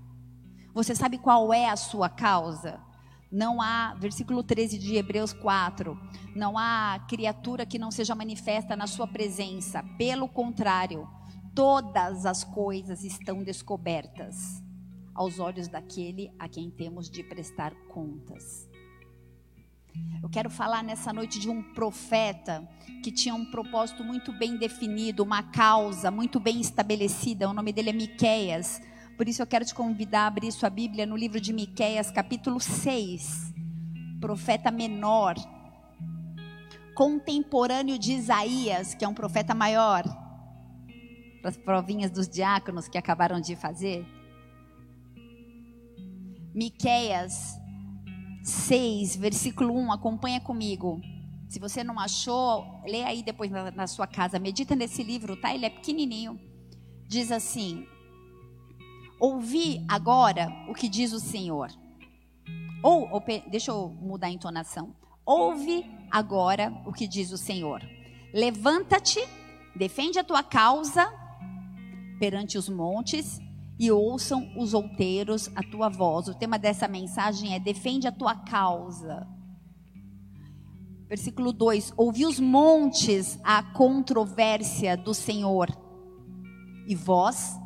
Você 0.72 0.94
sabe 0.94 1.18
qual 1.18 1.52
é 1.52 1.68
a 1.68 1.76
sua 1.76 2.08
causa? 2.08 2.80
Não 3.30 3.60
há, 3.60 3.94
versículo 3.94 4.42
13 4.42 4.78
de 4.78 4.96
Hebreus 4.96 5.32
4, 5.32 5.98
não 6.34 6.58
há 6.58 6.98
criatura 7.08 7.64
que 7.64 7.78
não 7.78 7.90
seja 7.90 8.14
manifesta 8.14 8.74
na 8.74 8.86
sua 8.86 9.06
presença. 9.06 9.84
Pelo 9.96 10.28
contrário, 10.28 11.08
todas 11.54 12.26
as 12.26 12.42
coisas 12.42 13.04
estão 13.04 13.42
descobertas 13.42 14.62
aos 15.14 15.38
olhos 15.38 15.68
daquele 15.68 16.32
a 16.38 16.48
quem 16.48 16.70
temos 16.70 17.08
de 17.08 17.22
prestar 17.22 17.72
contas. 17.88 18.68
Eu 20.22 20.28
quero 20.28 20.50
falar 20.50 20.82
nessa 20.82 21.12
noite 21.12 21.38
de 21.38 21.48
um 21.48 21.62
profeta 21.74 22.68
que 23.02 23.10
tinha 23.10 23.34
um 23.34 23.50
propósito 23.50 24.04
muito 24.04 24.32
bem 24.32 24.56
definido, 24.56 25.22
uma 25.22 25.42
causa 25.42 26.10
muito 26.10 26.38
bem 26.38 26.60
estabelecida. 26.60 27.48
O 27.48 27.52
nome 27.52 27.72
dele 27.72 27.90
é 27.90 27.92
Miqueias. 27.92 28.80
Por 29.20 29.28
isso 29.28 29.42
eu 29.42 29.46
quero 29.46 29.66
te 29.66 29.74
convidar 29.74 30.22
a 30.22 30.26
abrir 30.28 30.50
sua 30.50 30.70
Bíblia 30.70 31.04
no 31.04 31.14
livro 31.14 31.38
de 31.38 31.52
Miqueias, 31.52 32.10
capítulo 32.10 32.58
6. 32.58 33.52
Profeta 34.18 34.70
menor, 34.70 35.34
contemporâneo 36.94 37.98
de 37.98 38.12
Isaías, 38.12 38.94
que 38.94 39.04
é 39.04 39.08
um 39.08 39.12
profeta 39.12 39.54
maior. 39.54 40.04
Para 41.42 41.50
as 41.50 41.56
provinhas 41.58 42.10
dos 42.10 42.26
diáconos 42.26 42.88
que 42.88 42.96
acabaram 42.96 43.42
de 43.42 43.54
fazer. 43.54 44.06
Miqueias 46.54 47.60
6, 48.42 49.16
versículo 49.16 49.76
1, 49.76 49.92
acompanha 49.92 50.40
comigo. 50.40 50.98
Se 51.46 51.60
você 51.60 51.84
não 51.84 52.00
achou, 52.00 52.64
lê 52.86 53.02
aí 53.02 53.22
depois 53.22 53.50
na, 53.50 53.70
na 53.70 53.86
sua 53.86 54.06
casa, 54.06 54.38
medita 54.38 54.74
nesse 54.74 55.02
livro, 55.02 55.36
tá? 55.36 55.54
Ele 55.54 55.66
é 55.66 55.70
pequenininho. 55.70 56.40
Diz 57.06 57.30
assim: 57.30 57.86
Ouvi 59.20 59.84
agora 59.86 60.50
o 60.66 60.72
que 60.72 60.88
diz 60.88 61.12
o 61.12 61.20
Senhor. 61.20 61.70
Ou, 62.82 63.06
ou, 63.12 63.22
deixa 63.50 63.70
eu 63.70 63.90
mudar 64.00 64.28
a 64.28 64.30
entonação. 64.30 64.96
Ouve 65.26 65.84
agora 66.10 66.72
o 66.86 66.92
que 66.92 67.06
diz 67.06 67.30
o 67.30 67.36
Senhor. 67.36 67.82
Levanta-te, 68.32 69.20
defende 69.76 70.18
a 70.18 70.24
tua 70.24 70.42
causa 70.42 71.06
perante 72.18 72.56
os 72.56 72.70
montes 72.70 73.38
e 73.78 73.90
ouçam 73.90 74.50
os 74.56 74.72
outeiros 74.72 75.50
a 75.54 75.62
tua 75.62 75.90
voz. 75.90 76.28
O 76.28 76.34
tema 76.34 76.58
dessa 76.58 76.88
mensagem 76.88 77.54
é 77.54 77.60
defende 77.60 78.08
a 78.08 78.12
tua 78.12 78.34
causa. 78.34 79.28
Versículo 81.06 81.52
2: 81.52 81.92
Ouvi 81.96 82.24
os 82.24 82.40
montes 82.40 83.38
a 83.44 83.62
controvérsia 83.62 84.96
do 84.96 85.12
Senhor, 85.12 85.68
e 86.86 86.94
vós 86.94 87.58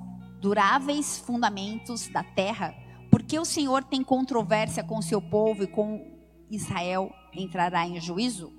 duráveis 0.44 1.18
fundamentos 1.20 2.06
da 2.08 2.22
terra, 2.22 2.74
porque 3.10 3.38
o 3.38 3.46
Senhor 3.46 3.82
tem 3.82 4.04
controvérsia 4.04 4.84
com 4.84 5.00
seu 5.00 5.18
povo 5.18 5.62
e 5.62 5.66
com 5.66 6.06
Israel 6.50 7.10
entrará 7.32 7.88
em 7.88 7.98
juízo? 7.98 8.52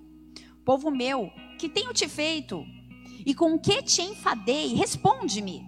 Povo 0.65 0.89
meu, 0.89 1.30
que 1.60 1.70
tenho 1.70 1.94
te 1.94 2.10
feito? 2.10 2.65
E 3.24 3.36
com 3.36 3.60
que 3.60 3.84
te 3.84 4.01
enfadei? 4.01 4.74
Responde-me. 4.74 5.63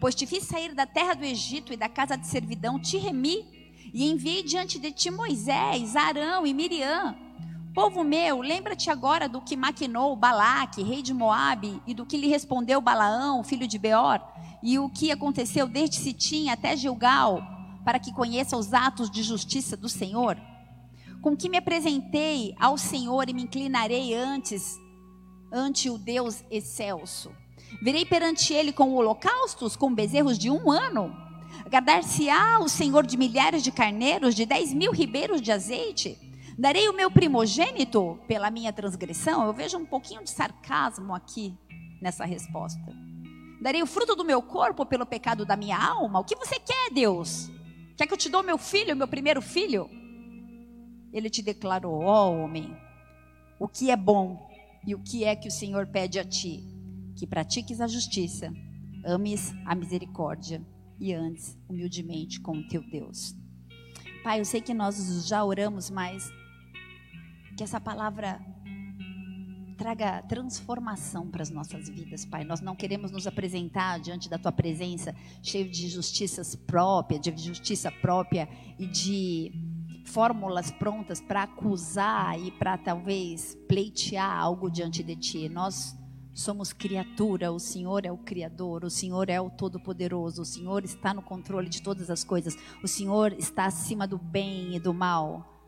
Pois 0.00 0.12
te 0.12 0.26
fiz 0.26 0.42
sair 0.42 0.74
da 0.74 0.86
terra 0.86 1.14
do 1.14 1.24
Egito 1.24 1.72
e 1.72 1.76
da 1.76 1.88
casa 1.88 2.16
de 2.16 2.26
servidão, 2.26 2.80
te 2.80 2.98
remi 2.98 3.46
e 3.94 4.10
enviei 4.10 4.42
diante 4.42 4.76
de 4.76 4.90
ti 4.90 5.08
Moisés, 5.08 5.94
Arão 5.94 6.44
e 6.44 6.52
Miriam. 6.52 7.16
Povo 7.80 8.04
meu, 8.04 8.42
lembra-te 8.42 8.90
agora 8.90 9.26
do 9.26 9.40
que 9.40 9.56
maquinou 9.56 10.14
Balaque, 10.14 10.82
rei 10.82 11.00
de 11.00 11.14
Moabe, 11.14 11.80
e 11.86 11.94
do 11.94 12.04
que 12.04 12.18
lhe 12.18 12.28
respondeu 12.28 12.78
Balaão, 12.78 13.42
filho 13.42 13.66
de 13.66 13.78
Beor, 13.78 14.20
e 14.62 14.78
o 14.78 14.90
que 14.90 15.10
aconteceu 15.10 15.66
desde 15.66 15.96
Sitim 15.96 16.50
até 16.50 16.76
Gilgal, 16.76 17.42
para 17.82 17.98
que 17.98 18.12
conheça 18.12 18.54
os 18.54 18.74
atos 18.74 19.10
de 19.10 19.22
justiça 19.22 19.78
do 19.78 19.88
Senhor? 19.88 20.36
Com 21.22 21.34
que 21.34 21.48
me 21.48 21.56
apresentei 21.56 22.54
ao 22.60 22.76
Senhor 22.76 23.30
e 23.30 23.32
me 23.32 23.44
inclinarei 23.44 24.12
antes, 24.12 24.78
ante 25.50 25.88
o 25.88 25.96
Deus 25.96 26.44
excelso. 26.50 27.32
Virei 27.80 28.04
perante 28.04 28.52
ele 28.52 28.74
com 28.74 28.92
holocaustos, 28.92 29.74
com 29.74 29.94
bezerros 29.94 30.38
de 30.38 30.50
um 30.50 30.70
ano. 30.70 31.16
Agradar-se-á 31.64 32.58
o 32.60 32.68
Senhor 32.68 33.06
de 33.06 33.16
milhares 33.16 33.62
de 33.62 33.72
carneiros, 33.72 34.34
de 34.34 34.44
dez 34.44 34.74
mil 34.74 34.92
ribeiros 34.92 35.40
de 35.40 35.50
azeite. 35.50 36.28
Darei 36.60 36.90
o 36.90 36.92
meu 36.92 37.10
primogênito 37.10 38.20
pela 38.28 38.50
minha 38.50 38.70
transgressão. 38.70 39.46
Eu 39.46 39.52
vejo 39.54 39.78
um 39.78 39.86
pouquinho 39.86 40.22
de 40.22 40.28
sarcasmo 40.28 41.14
aqui 41.14 41.56
nessa 42.02 42.26
resposta. 42.26 42.84
Darei 43.62 43.82
o 43.82 43.86
fruto 43.86 44.14
do 44.14 44.26
meu 44.26 44.42
corpo 44.42 44.84
pelo 44.84 45.06
pecado 45.06 45.46
da 45.46 45.56
minha 45.56 45.78
alma? 45.78 46.20
O 46.20 46.24
que 46.24 46.36
você 46.36 46.60
quer, 46.60 46.92
Deus? 46.92 47.50
Quer 47.96 48.06
que 48.06 48.12
eu 48.12 48.18
te 48.18 48.28
dou 48.28 48.42
meu 48.42 48.58
filho, 48.58 48.94
meu 48.94 49.08
primeiro 49.08 49.40
filho? 49.40 49.88
Ele 51.10 51.30
te 51.30 51.40
declarou, 51.40 52.02
ó 52.02 52.28
oh, 52.28 52.44
homem, 52.44 52.76
o 53.58 53.66
que 53.66 53.90
é 53.90 53.96
bom 53.96 54.46
e 54.86 54.94
o 54.94 55.02
que 55.02 55.24
é 55.24 55.34
que 55.34 55.48
o 55.48 55.52
Senhor 55.52 55.86
pede 55.86 56.18
a 56.18 56.24
ti? 56.26 56.62
Que 57.16 57.26
pratiques 57.26 57.80
a 57.80 57.86
justiça, 57.86 58.52
ames 59.02 59.50
a 59.64 59.74
misericórdia 59.74 60.62
e 61.00 61.14
andes 61.14 61.58
humildemente 61.66 62.38
com 62.38 62.58
o 62.58 62.68
teu 62.68 62.82
Deus. 62.82 63.34
Pai, 64.22 64.40
eu 64.40 64.44
sei 64.44 64.60
que 64.60 64.74
nós 64.74 65.26
já 65.26 65.42
oramos, 65.42 65.88
mas 65.88 66.30
que 67.60 67.64
essa 67.64 67.78
palavra 67.78 68.40
traga 69.76 70.22
transformação 70.22 71.30
para 71.30 71.42
as 71.42 71.50
nossas 71.50 71.90
vidas, 71.90 72.24
Pai. 72.24 72.42
Nós 72.42 72.62
não 72.62 72.74
queremos 72.74 73.10
nos 73.10 73.26
apresentar 73.26 74.00
diante 74.00 74.30
da 74.30 74.38
tua 74.38 74.50
presença 74.50 75.14
cheio 75.42 75.70
de 75.70 75.86
justiças 75.90 76.56
próprias, 76.56 77.20
de 77.20 77.36
justiça 77.36 77.92
própria 77.92 78.48
e 78.78 78.86
de 78.86 79.52
fórmulas 80.06 80.70
prontas 80.70 81.20
para 81.20 81.42
acusar 81.42 82.40
e 82.40 82.50
para 82.50 82.78
talvez 82.78 83.58
pleitear 83.68 84.38
algo 84.38 84.70
diante 84.70 85.02
de 85.02 85.14
ti. 85.14 85.46
Nós 85.50 85.94
somos 86.32 86.72
criatura, 86.72 87.52
o 87.52 87.58
Senhor 87.58 88.06
é 88.06 88.10
o 88.10 88.16
Criador, 88.16 88.86
o 88.86 88.90
Senhor 88.90 89.28
é 89.28 89.38
o 89.38 89.50
Todo-Poderoso, 89.50 90.40
o 90.40 90.46
Senhor 90.46 90.82
está 90.82 91.12
no 91.12 91.20
controle 91.20 91.68
de 91.68 91.82
todas 91.82 92.08
as 92.08 92.24
coisas, 92.24 92.56
o 92.82 92.88
Senhor 92.88 93.34
está 93.34 93.66
acima 93.66 94.06
do 94.06 94.16
bem 94.16 94.74
e 94.74 94.80
do 94.80 94.94
mal. 94.94 95.59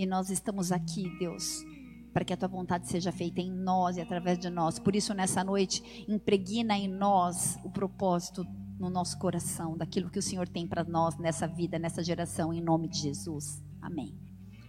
E 0.00 0.06
nós 0.06 0.30
estamos 0.30 0.72
aqui, 0.72 1.14
Deus, 1.18 1.62
para 2.10 2.24
que 2.24 2.32
a 2.32 2.36
tua 2.38 2.48
vontade 2.48 2.88
seja 2.88 3.12
feita 3.12 3.42
em 3.42 3.50
nós 3.52 3.98
e 3.98 4.00
através 4.00 4.38
de 4.38 4.48
nós. 4.48 4.78
Por 4.78 4.96
isso, 4.96 5.12
nessa 5.12 5.44
noite, 5.44 6.06
impregna 6.08 6.74
em 6.74 6.88
nós 6.88 7.58
o 7.62 7.70
propósito 7.70 8.42
no 8.78 8.88
nosso 8.88 9.18
coração, 9.18 9.76
daquilo 9.76 10.08
que 10.08 10.18
o 10.18 10.22
Senhor 10.22 10.48
tem 10.48 10.66
para 10.66 10.82
nós 10.84 11.18
nessa 11.18 11.46
vida, 11.46 11.78
nessa 11.78 12.02
geração, 12.02 12.50
em 12.50 12.62
nome 12.62 12.88
de 12.88 12.96
Jesus. 12.96 13.62
Amém. 13.82 14.18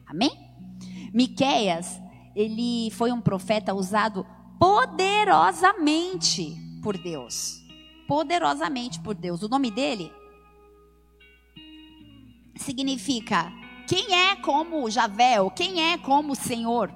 Amém? 0.06 0.32
Miqueias, 1.14 1.98
ele 2.36 2.92
foi 2.92 3.14
um 3.14 3.22
profeta 3.22 3.74
usado 3.74 4.26
poderosamente 4.60 6.58
por 6.84 6.98
Deus. 6.98 7.62
Poderosamente 8.06 9.00
por 9.00 9.16
Deus. 9.16 9.44
O 9.44 9.48
nome 9.48 9.72
dele 9.72 10.12
significa 12.58 13.61
quem 13.92 14.16
é 14.16 14.38
como 14.38 14.90
Javé, 14.90 15.36
quem 15.54 15.92
é 15.92 15.98
como 15.98 16.32
o 16.32 16.36
Senhor. 16.36 16.90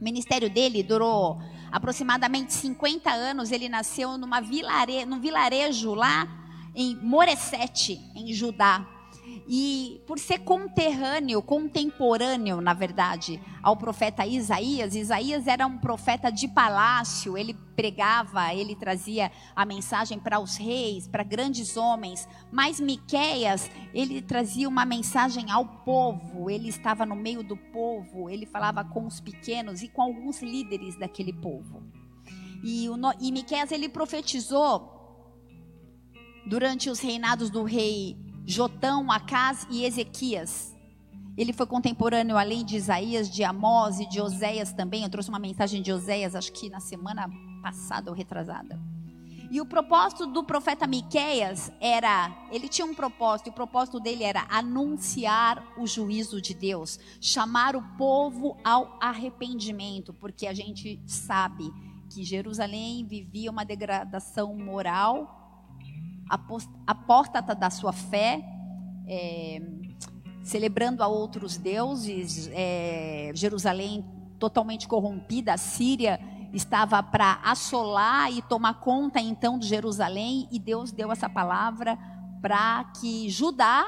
O 0.00 0.02
ministério 0.02 0.48
dele 0.48 0.82
durou 0.82 1.38
aproximadamente 1.70 2.54
50 2.54 3.10
anos. 3.10 3.52
Ele 3.52 3.68
nasceu 3.68 4.16
numa 4.16 4.40
vilare, 4.40 5.04
num 5.04 5.20
vilarejo 5.20 5.92
lá 5.92 6.26
em 6.74 6.96
Moresete, 6.96 8.00
em 8.14 8.32
Judá. 8.32 8.86
E 9.50 10.02
por 10.06 10.18
ser 10.18 10.40
conterrâneo, 10.40 11.40
contemporâneo, 11.40 12.60
na 12.60 12.74
verdade, 12.74 13.40
ao 13.62 13.78
profeta 13.78 14.26
Isaías, 14.26 14.94
Isaías 14.94 15.46
era 15.46 15.66
um 15.66 15.78
profeta 15.78 16.30
de 16.30 16.46
palácio, 16.46 17.34
ele 17.34 17.54
pregava, 17.74 18.52
ele 18.52 18.76
trazia 18.76 19.32
a 19.56 19.64
mensagem 19.64 20.18
para 20.18 20.38
os 20.38 20.58
reis, 20.58 21.08
para 21.08 21.22
grandes 21.22 21.78
homens, 21.78 22.28
mas 22.52 22.78
Miqueias, 22.78 23.70
ele 23.94 24.20
trazia 24.20 24.68
uma 24.68 24.84
mensagem 24.84 25.50
ao 25.50 25.64
povo, 25.64 26.50
ele 26.50 26.68
estava 26.68 27.06
no 27.06 27.16
meio 27.16 27.42
do 27.42 27.56
povo, 27.56 28.28
ele 28.28 28.44
falava 28.44 28.84
com 28.84 29.06
os 29.06 29.18
pequenos 29.18 29.80
e 29.80 29.88
com 29.88 30.02
alguns 30.02 30.42
líderes 30.42 30.94
daquele 30.98 31.32
povo. 31.32 31.82
E, 32.62 32.86
e 33.18 33.32
Miqueias, 33.32 33.72
ele 33.72 33.88
profetizou 33.88 34.98
durante 36.46 36.90
os 36.90 37.00
reinados 37.00 37.48
do 37.48 37.62
rei 37.62 38.27
Jotão, 38.50 39.12
Acás 39.12 39.66
e 39.70 39.84
Ezequias. 39.84 40.74
Ele 41.36 41.52
foi 41.52 41.66
contemporâneo, 41.66 42.38
além 42.38 42.64
de 42.64 42.76
Isaías, 42.76 43.28
de 43.28 43.44
Amós 43.44 44.00
e 44.00 44.08
de 44.08 44.22
Oséias 44.22 44.72
também. 44.72 45.02
Eu 45.02 45.10
trouxe 45.10 45.28
uma 45.28 45.38
mensagem 45.38 45.82
de 45.82 45.92
Oséias, 45.92 46.34
acho 46.34 46.50
que 46.52 46.70
na 46.70 46.80
semana 46.80 47.28
passada 47.62 48.10
ou 48.10 48.16
retrasada. 48.16 48.80
E 49.50 49.60
o 49.60 49.66
propósito 49.66 50.26
do 50.26 50.42
profeta 50.44 50.86
Miqueias 50.86 51.70
era, 51.78 52.48
ele 52.50 52.70
tinha 52.70 52.86
um 52.86 52.94
propósito, 52.94 53.48
e 53.48 53.50
o 53.50 53.54
propósito 53.54 54.00
dele 54.00 54.24
era 54.24 54.46
anunciar 54.48 55.62
o 55.76 55.86
juízo 55.86 56.40
de 56.40 56.54
Deus, 56.54 56.98
chamar 57.20 57.76
o 57.76 57.82
povo 57.98 58.56
ao 58.64 58.96
arrependimento, 58.98 60.14
porque 60.14 60.46
a 60.46 60.54
gente 60.54 60.98
sabe 61.06 61.70
que 62.08 62.24
Jerusalém 62.24 63.04
vivia 63.04 63.50
uma 63.50 63.64
degradação 63.64 64.56
moral 64.56 65.38
apóstata 66.86 67.54
da 67.54 67.70
sua 67.70 67.92
fé, 67.92 68.42
é, 69.06 69.62
celebrando 70.42 71.02
a 71.02 71.06
outros 71.06 71.56
deuses, 71.56 72.48
é, 72.52 73.30
Jerusalém 73.34 74.04
totalmente 74.38 74.86
corrompida, 74.86 75.54
a 75.54 75.58
Síria 75.58 76.20
estava 76.52 77.02
para 77.02 77.40
assolar 77.44 78.32
e 78.32 78.40
tomar 78.42 78.74
conta 78.74 79.20
então 79.20 79.58
de 79.58 79.66
Jerusalém, 79.66 80.48
e 80.50 80.58
Deus 80.58 80.92
deu 80.92 81.12
essa 81.12 81.28
palavra 81.28 81.98
para 82.40 82.84
que 83.00 83.28
Judá, 83.28 83.86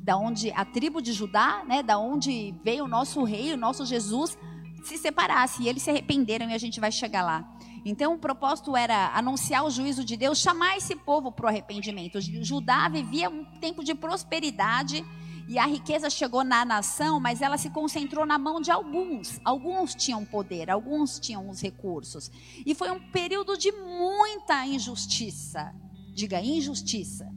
da 0.00 0.16
onde 0.16 0.52
a 0.52 0.64
tribo 0.64 1.00
de 1.00 1.12
Judá, 1.12 1.64
né, 1.66 1.82
da 1.82 1.98
onde 1.98 2.54
veio 2.62 2.84
o 2.84 2.88
nosso 2.88 3.24
rei, 3.24 3.52
o 3.52 3.56
nosso 3.56 3.86
Jesus, 3.86 4.36
se 4.84 4.98
separasse 4.98 5.62
e 5.62 5.68
eles 5.68 5.82
se 5.82 5.90
arrependeram 5.90 6.50
e 6.50 6.54
a 6.54 6.58
gente 6.58 6.78
vai 6.78 6.92
chegar 6.92 7.22
lá. 7.22 7.48
Então 7.84 8.14
o 8.14 8.18
propósito 8.18 8.74
era 8.74 9.14
anunciar 9.14 9.64
o 9.64 9.70
juízo 9.70 10.02
de 10.04 10.16
Deus, 10.16 10.38
chamar 10.38 10.76
esse 10.78 10.96
povo 10.96 11.30
para 11.30 11.44
o 11.44 11.48
arrependimento. 11.48 12.18
Judá 12.20 12.88
vivia 12.88 13.28
um 13.28 13.44
tempo 13.60 13.84
de 13.84 13.94
prosperidade 13.94 15.04
e 15.46 15.58
a 15.58 15.66
riqueza 15.66 16.08
chegou 16.08 16.42
na 16.42 16.64
nação, 16.64 17.20
mas 17.20 17.42
ela 17.42 17.58
se 17.58 17.68
concentrou 17.68 18.24
na 18.24 18.38
mão 18.38 18.58
de 18.58 18.70
alguns. 18.70 19.38
Alguns 19.44 19.94
tinham 19.94 20.24
poder, 20.24 20.70
alguns 20.70 21.20
tinham 21.20 21.50
os 21.50 21.60
recursos. 21.60 22.30
E 22.64 22.74
foi 22.74 22.90
um 22.90 23.00
período 23.10 23.56
de 23.58 23.70
muita 23.70 24.64
injustiça. 24.66 25.74
Diga, 26.14 26.40
injustiça. 26.40 27.30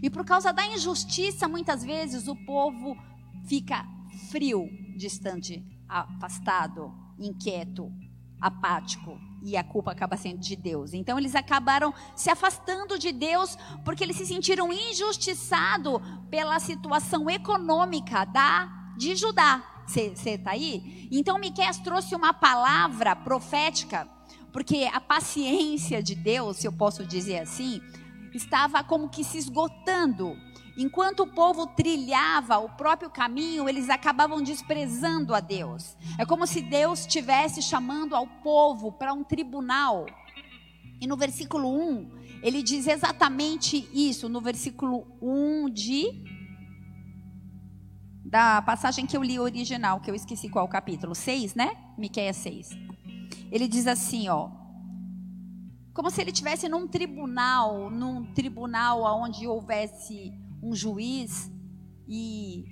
E 0.00 0.08
por 0.08 0.24
causa 0.24 0.52
da 0.52 0.64
injustiça, 0.68 1.48
muitas 1.48 1.82
vezes 1.82 2.28
o 2.28 2.36
povo 2.36 2.96
fica 3.48 3.84
frio, 4.30 4.68
distante, 4.96 5.64
afastado, 5.88 6.94
inquieto, 7.18 7.90
apático 8.40 9.27
e 9.42 9.56
a 9.56 9.64
culpa 9.64 9.92
acaba 9.92 10.16
sendo 10.16 10.38
de 10.38 10.56
Deus. 10.56 10.92
Então 10.92 11.18
eles 11.18 11.34
acabaram 11.34 11.92
se 12.14 12.30
afastando 12.30 12.98
de 12.98 13.12
Deus 13.12 13.56
porque 13.84 14.02
eles 14.02 14.16
se 14.16 14.26
sentiram 14.26 14.72
injustiçados 14.72 16.00
pela 16.30 16.58
situação 16.58 17.28
econômica 17.30 18.24
da 18.24 18.68
de 18.96 19.14
Judá. 19.14 19.62
Você 19.86 20.12
está 20.24 20.50
aí? 20.50 21.08
Então 21.10 21.38
Miqueias 21.38 21.78
trouxe 21.78 22.14
uma 22.14 22.34
palavra 22.34 23.16
profética, 23.16 24.06
porque 24.52 24.88
a 24.92 25.00
paciência 25.00 26.02
de 26.02 26.14
Deus, 26.14 26.58
se 26.58 26.66
eu 26.66 26.72
posso 26.72 27.06
dizer 27.06 27.38
assim, 27.38 27.80
estava 28.34 28.84
como 28.84 29.08
que 29.08 29.24
se 29.24 29.38
esgotando. 29.38 30.36
Enquanto 30.78 31.24
o 31.24 31.26
povo 31.26 31.66
trilhava 31.66 32.58
o 32.58 32.68
próprio 32.68 33.10
caminho, 33.10 33.68
eles 33.68 33.90
acabavam 33.90 34.40
desprezando 34.40 35.34
a 35.34 35.40
Deus. 35.40 35.96
É 36.16 36.24
como 36.24 36.46
se 36.46 36.62
Deus 36.62 37.00
estivesse 37.00 37.60
chamando 37.60 38.14
ao 38.14 38.28
povo 38.28 38.92
para 38.92 39.12
um 39.12 39.24
tribunal. 39.24 40.06
E 41.00 41.06
no 41.06 41.16
versículo 41.16 41.68
1, 41.68 42.40
ele 42.44 42.62
diz 42.62 42.86
exatamente 42.86 43.88
isso, 43.92 44.28
no 44.28 44.40
versículo 44.40 45.04
1 45.20 45.68
de 45.70 46.24
da 48.24 48.62
passagem 48.62 49.04
que 49.04 49.16
eu 49.16 49.22
li 49.22 49.40
original, 49.40 50.00
que 50.00 50.10
eu 50.10 50.14
esqueci 50.14 50.48
qual 50.48 50.68
capítulo, 50.68 51.12
6, 51.12 51.56
né? 51.56 51.72
Miqueias 51.96 52.36
6. 52.36 52.70
Ele 53.50 53.66
diz 53.66 53.88
assim, 53.88 54.28
ó: 54.28 54.48
Como 55.92 56.08
se 56.08 56.20
ele 56.20 56.30
estivesse 56.30 56.68
num 56.68 56.86
tribunal, 56.86 57.90
num 57.90 58.32
tribunal 58.32 59.02
onde 59.24 59.44
houvesse 59.48 60.32
um 60.62 60.74
juiz 60.74 61.50
e 62.06 62.64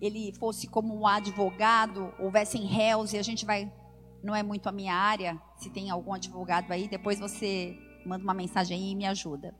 ele 0.00 0.32
fosse 0.38 0.66
como 0.66 0.94
um 0.94 1.06
advogado, 1.06 2.12
houvessem 2.18 2.64
réus, 2.64 3.12
e 3.12 3.18
a 3.18 3.22
gente 3.22 3.44
vai, 3.44 3.72
não 4.22 4.34
é 4.34 4.42
muito 4.42 4.68
a 4.68 4.72
minha 4.72 4.94
área, 4.94 5.40
se 5.56 5.70
tem 5.70 5.90
algum 5.90 6.12
advogado 6.12 6.70
aí, 6.70 6.88
depois 6.88 7.18
você 7.18 7.76
manda 8.06 8.22
uma 8.22 8.34
mensagem 8.34 8.76
aí 8.76 8.90
e 8.90 8.94
me 8.94 9.06
ajuda. 9.06 9.54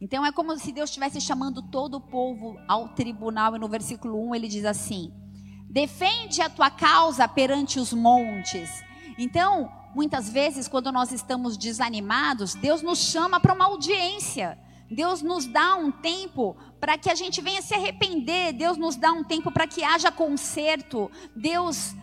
Então 0.00 0.24
é 0.24 0.30
como 0.30 0.56
se 0.56 0.72
Deus 0.72 0.90
estivesse 0.90 1.20
chamando 1.20 1.62
todo 1.62 1.96
o 1.96 2.00
povo 2.00 2.56
ao 2.68 2.90
tribunal, 2.90 3.56
e 3.56 3.58
no 3.58 3.68
versículo 3.68 4.28
1 4.28 4.34
ele 4.34 4.48
diz 4.48 4.64
assim: 4.64 5.12
defende 5.68 6.42
a 6.42 6.50
tua 6.50 6.70
causa 6.70 7.26
perante 7.28 7.78
os 7.78 7.92
montes. 7.92 8.70
Então, 9.18 9.70
muitas 9.94 10.28
vezes, 10.28 10.66
quando 10.68 10.90
nós 10.90 11.12
estamos 11.12 11.56
desanimados, 11.56 12.54
Deus 12.54 12.82
nos 12.82 12.98
chama 12.98 13.38
para 13.40 13.54
uma 13.54 13.66
audiência. 13.66 14.58
Deus 14.90 15.22
nos 15.22 15.46
dá 15.46 15.76
um 15.76 15.92
tempo 15.92 16.56
para 16.80 16.98
que 16.98 17.08
a 17.08 17.14
gente 17.14 17.40
venha 17.40 17.62
se 17.62 17.74
arrepender. 17.74 18.52
Deus 18.52 18.76
nos 18.76 18.96
dá 18.96 19.12
um 19.12 19.22
tempo 19.22 19.50
para 19.52 19.66
que 19.66 19.84
haja 19.84 20.10
conserto. 20.10 21.10
Deus 21.34 21.94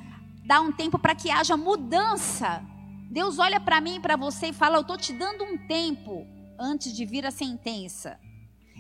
dá 0.46 0.62
um 0.62 0.72
tempo 0.72 0.98
para 0.98 1.14
que 1.14 1.30
haja 1.30 1.58
mudança. 1.58 2.64
Deus 3.12 3.40
olha 3.40 3.60
para 3.60 3.82
mim 3.82 3.98
e 3.98 4.00
para 4.00 4.16
você 4.16 4.48
e 4.48 4.54
fala: 4.54 4.78
Eu 4.78 4.82
estou 4.82 4.98
te 4.98 5.12
dando 5.12 5.44
um 5.44 5.58
tempo 5.68 6.26
antes 6.58 6.94
de 6.94 7.06
vir 7.06 7.26
a 7.26 7.32
sentença. 7.32 8.18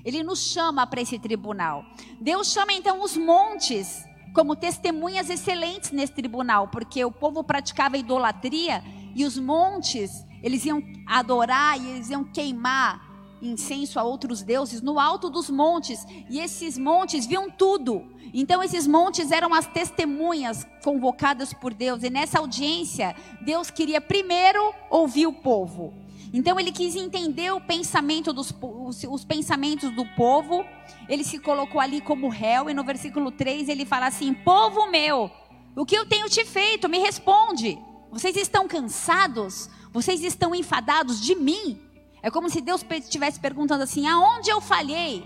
Ele 0.06 0.24
nos 0.24 0.52
chama 0.52 0.88
para 0.88 1.02
esse 1.02 1.20
tribunal. 1.20 1.84
Deus 2.22 2.52
chama 2.54 2.72
então 2.72 3.04
os 3.04 3.18
montes 3.18 4.06
como 4.34 4.56
testemunhas 4.56 5.30
excelentes 5.30 5.92
nesse 5.92 6.14
tribunal, 6.14 6.68
porque 6.68 7.04
o 7.04 7.12
povo 7.12 7.44
praticava 7.44 7.98
idolatria 7.98 8.84
e 9.16 9.26
os 9.26 9.38
montes, 9.38 10.12
eles 10.44 10.64
iam 10.64 10.82
adorar 11.08 11.82
e 11.82 11.90
eles 11.90 12.10
iam 12.10 12.24
queimar 12.24 13.07
incenso 13.42 14.00
a 14.00 14.04
outros 14.04 14.42
deuses 14.42 14.82
no 14.82 15.00
alto 15.00 15.30
dos 15.30 15.50
montes, 15.50 16.06
e 16.30 16.40
esses 16.40 16.78
montes 16.78 17.26
viam 17.26 17.50
tudo. 17.50 18.12
Então 18.34 18.62
esses 18.62 18.86
montes 18.86 19.32
eram 19.32 19.54
as 19.54 19.66
testemunhas 19.68 20.66
convocadas 20.84 21.54
por 21.54 21.74
Deus, 21.74 22.04
e 22.04 22.10
nessa 22.10 22.40
audiência 22.40 23.16
Deus 23.42 23.70
queria 23.70 24.02
primeiro 24.02 24.74
ouvir 24.90 25.28
o 25.28 25.34
povo. 25.34 25.94
Então 26.34 26.60
ele 26.60 26.72
quis 26.72 26.96
entender 26.96 27.52
o 27.52 27.62
pensamento 27.62 28.34
dos 28.34 28.54
os, 28.62 29.04
os 29.04 29.26
pensamentos 29.26 29.94
do 29.96 30.06
povo. 30.16 30.66
Ele 31.08 31.24
se 31.24 31.40
colocou 31.40 31.80
ali 31.80 32.02
como 32.02 32.28
réu 32.28 32.70
e 32.70 32.74
no 32.74 32.84
versículo 32.84 33.32
3 33.32 33.70
ele 33.70 33.86
fala 33.86 34.08
assim: 34.08 34.34
"Povo 34.34 34.90
meu, 34.92 35.32
o 35.76 35.86
que 35.86 35.96
eu 35.96 36.06
tenho 36.06 36.30
te 36.30 36.44
feito? 36.44 36.90
Me 36.90 37.00
responde. 37.00 37.78
Vocês 38.12 38.36
estão 38.36 38.68
cansados? 38.68 39.70
Vocês 39.94 40.22
estão 40.24 40.54
enfadados 40.54 41.22
de 41.22 41.34
mim?" 41.36 41.87
É 42.28 42.30
como 42.30 42.50
se 42.50 42.60
Deus 42.60 42.86
estivesse 42.92 43.40
perguntando 43.40 43.84
assim: 43.84 44.06
aonde 44.06 44.50
eu 44.50 44.60
falhei? 44.60 45.26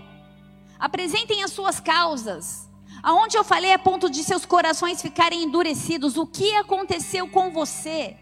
Apresentem 0.78 1.42
as 1.42 1.50
suas 1.50 1.80
causas. 1.80 2.70
Aonde 3.02 3.36
eu 3.36 3.42
falhei 3.42 3.72
a 3.72 3.78
ponto 3.78 4.08
de 4.08 4.22
seus 4.22 4.44
corações 4.46 5.02
ficarem 5.02 5.42
endurecidos? 5.42 6.16
O 6.16 6.24
que 6.24 6.54
aconteceu 6.54 7.26
com 7.26 7.50
você? 7.50 8.16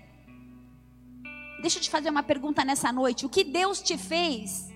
Deixa 1.60 1.76
eu 1.76 1.82
te 1.82 1.90
fazer 1.90 2.08
uma 2.08 2.22
pergunta 2.22 2.64
nessa 2.64 2.90
noite. 2.90 3.26
O 3.26 3.28
que 3.28 3.44
Deus 3.44 3.82
te 3.82 3.98
fez? 3.98 4.70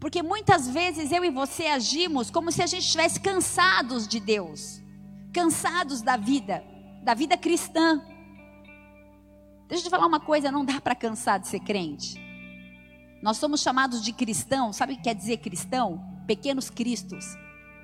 Porque 0.00 0.20
muitas 0.20 0.68
vezes 0.68 1.12
eu 1.12 1.24
e 1.24 1.30
você 1.30 1.66
agimos 1.66 2.32
como 2.32 2.50
se 2.50 2.64
a 2.64 2.66
gente 2.66 2.82
estivesse 2.82 3.20
cansados 3.20 4.08
de 4.08 4.18
Deus, 4.18 4.82
cansados 5.32 6.02
da 6.02 6.16
vida, 6.16 6.64
da 7.04 7.14
vida 7.14 7.36
cristã. 7.36 8.04
Deixa 9.68 9.82
eu 9.82 9.88
te 9.88 9.90
falar 9.90 10.06
uma 10.08 10.18
coisa, 10.18 10.50
não 10.50 10.64
dá 10.64 10.80
para 10.80 10.96
cansar 10.96 11.38
de 11.38 11.46
ser 11.46 11.60
crente. 11.60 12.31
Nós 13.22 13.36
somos 13.36 13.62
chamados 13.62 14.02
de 14.02 14.12
cristão, 14.12 14.72
sabe 14.72 14.94
o 14.94 14.96
que 14.96 15.04
quer 15.04 15.14
dizer 15.14 15.36
cristão? 15.36 16.04
Pequenos 16.26 16.68
cristos. 16.68 17.24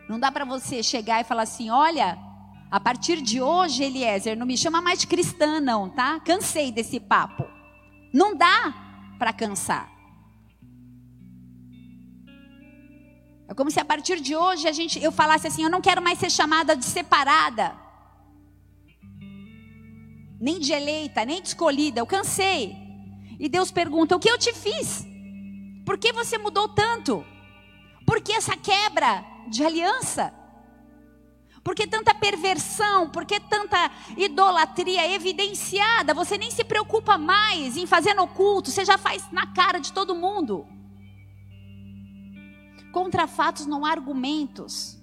Não 0.09 0.19
dá 0.19 0.33
para 0.33 0.45
você 0.45 0.83
chegar 0.83 1.21
e 1.21 1.25
falar 1.25 1.43
assim: 1.43 1.71
olha, 1.71 2.19
a 2.69 2.81
partir 2.81 3.23
de 3.23 3.41
hoje, 3.41 3.85
Eliezer, 3.85 4.37
não 4.37 4.45
me 4.45 4.57
chama 4.57 4.83
mais 4.83 4.99
de 4.99 5.07
cristã, 5.07 5.61
não, 5.61 5.89
tá? 5.89 6.19
Cansei 6.21 6.73
desse 6.73 6.99
papo. 6.99 7.45
Não 8.13 8.37
dá 8.37 9.15
para 9.17 9.33
cansar. 9.33 9.89
É 13.47 13.55
como 13.55 13.71
se 13.71 13.79
a 13.79 13.85
partir 13.85 14.21
de 14.21 14.35
hoje 14.35 14.67
a 14.67 14.73
gente, 14.73 15.01
eu 15.01 15.13
falasse 15.13 15.47
assim: 15.47 15.63
eu 15.63 15.71
não 15.71 15.81
quero 15.81 16.03
mais 16.03 16.19
ser 16.19 16.31
chamada 16.31 16.75
de 16.75 16.85
separada, 16.85 17.77
nem 20.41 20.59
de 20.59 20.73
eleita, 20.73 21.25
nem 21.25 21.41
de 21.41 21.49
escolhida. 21.49 22.01
Eu 22.01 22.07
cansei. 22.07 22.77
E 23.39 23.49
Deus 23.49 23.71
pergunta: 23.71 24.17
o 24.17 24.19
que 24.19 24.29
eu 24.29 24.37
te 24.37 24.53
fiz? 24.53 25.07
Por 25.89 25.97
que 25.97 26.13
você 26.13 26.37
mudou 26.37 26.69
tanto? 26.69 27.25
Por 28.05 28.21
que 28.21 28.33
essa 28.33 28.55
quebra 28.55 29.25
de 29.49 29.65
aliança? 29.65 30.35
Por 31.65 31.75
que 31.75 31.87
tanta 31.87 32.15
perversão? 32.15 33.09
Por 33.09 33.25
que 33.25 33.41
tanta 33.41 33.91
idolatria 34.15 35.11
evidenciada? 35.15 36.13
Você 36.13 36.37
nem 36.37 36.51
se 36.51 36.63
preocupa 36.63 37.17
mais 37.17 37.79
em 37.79 37.87
fazer 37.87 38.13
no 38.13 38.29
culto, 38.29 38.71
você 38.71 38.85
já 38.85 38.99
faz 38.99 39.33
na 39.33 39.47
cara 39.55 39.79
de 39.79 39.91
todo 39.91 40.15
mundo. 40.15 40.67
Contra 42.93 43.27
fatos 43.27 43.65
não 43.65 43.87
há 43.87 43.91
argumentos. 43.91 44.99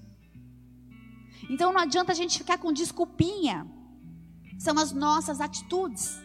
Então 1.49 1.73
não 1.73 1.81
adianta 1.81 2.11
a 2.11 2.15
gente 2.15 2.37
ficar 2.37 2.59
com 2.59 2.71
desculpinha. 2.71 3.65
São 4.59 4.77
as 4.77 4.91
nossas 4.91 5.41
atitudes. 5.41 6.15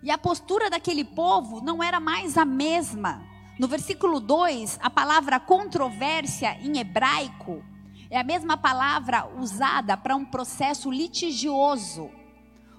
E 0.00 0.12
a 0.12 0.16
postura 0.16 0.70
daquele 0.70 1.04
povo 1.04 1.60
não 1.60 1.82
era 1.82 1.98
mais 1.98 2.38
a 2.38 2.44
mesma. 2.44 3.33
No 3.56 3.68
versículo 3.68 4.18
2, 4.18 4.80
a 4.82 4.90
palavra 4.90 5.38
controvérsia 5.38 6.58
em 6.60 6.78
hebraico 6.78 7.62
é 8.10 8.18
a 8.18 8.24
mesma 8.24 8.56
palavra 8.56 9.28
usada 9.38 9.96
para 9.96 10.16
um 10.16 10.24
processo 10.24 10.90
litigioso. 10.90 12.10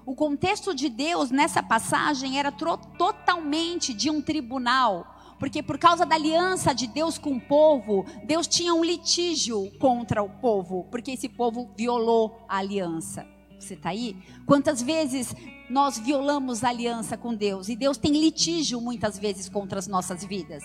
O 0.06 0.14
contexto 0.14 0.76
de 0.76 0.90
Deus 0.90 1.32
nessa 1.32 1.64
passagem 1.64 2.38
era 2.38 2.52
totalmente 2.52 3.94
de 3.94 4.10
um 4.10 4.22
tribunal, 4.22 5.16
porque 5.40 5.64
por 5.64 5.78
causa 5.78 6.06
da 6.06 6.16
aliança 6.16 6.76
de 6.76 6.88
Deus 6.88 7.18
com 7.18 7.38
o 7.38 7.42
povo, 7.42 8.06
Deus 8.26 8.46
tinha 8.46 8.74
um 8.74 8.84
litígio 8.84 9.72
contra 9.80 10.22
o 10.22 10.30
povo, 10.30 10.88
porque 10.92 11.12
esse 11.12 11.30
povo 11.30 11.72
violou 11.78 12.46
a 12.50 12.58
aliança. 12.58 13.35
Você 13.66 13.74
está 13.74 13.90
aí? 13.90 14.16
Quantas 14.46 14.80
vezes 14.80 15.36
nós 15.70 15.98
violamos 15.98 16.64
a 16.64 16.70
aliança 16.70 17.18
com 17.18 17.34
Deus 17.34 17.68
e 17.68 17.76
Deus 17.76 17.98
tem 17.98 18.12
litígio 18.12 18.80
muitas 18.80 19.18
vezes 19.18 19.50
contra 19.50 19.80
as 19.80 19.88
nossas 19.88 20.24
vidas. 20.24 20.64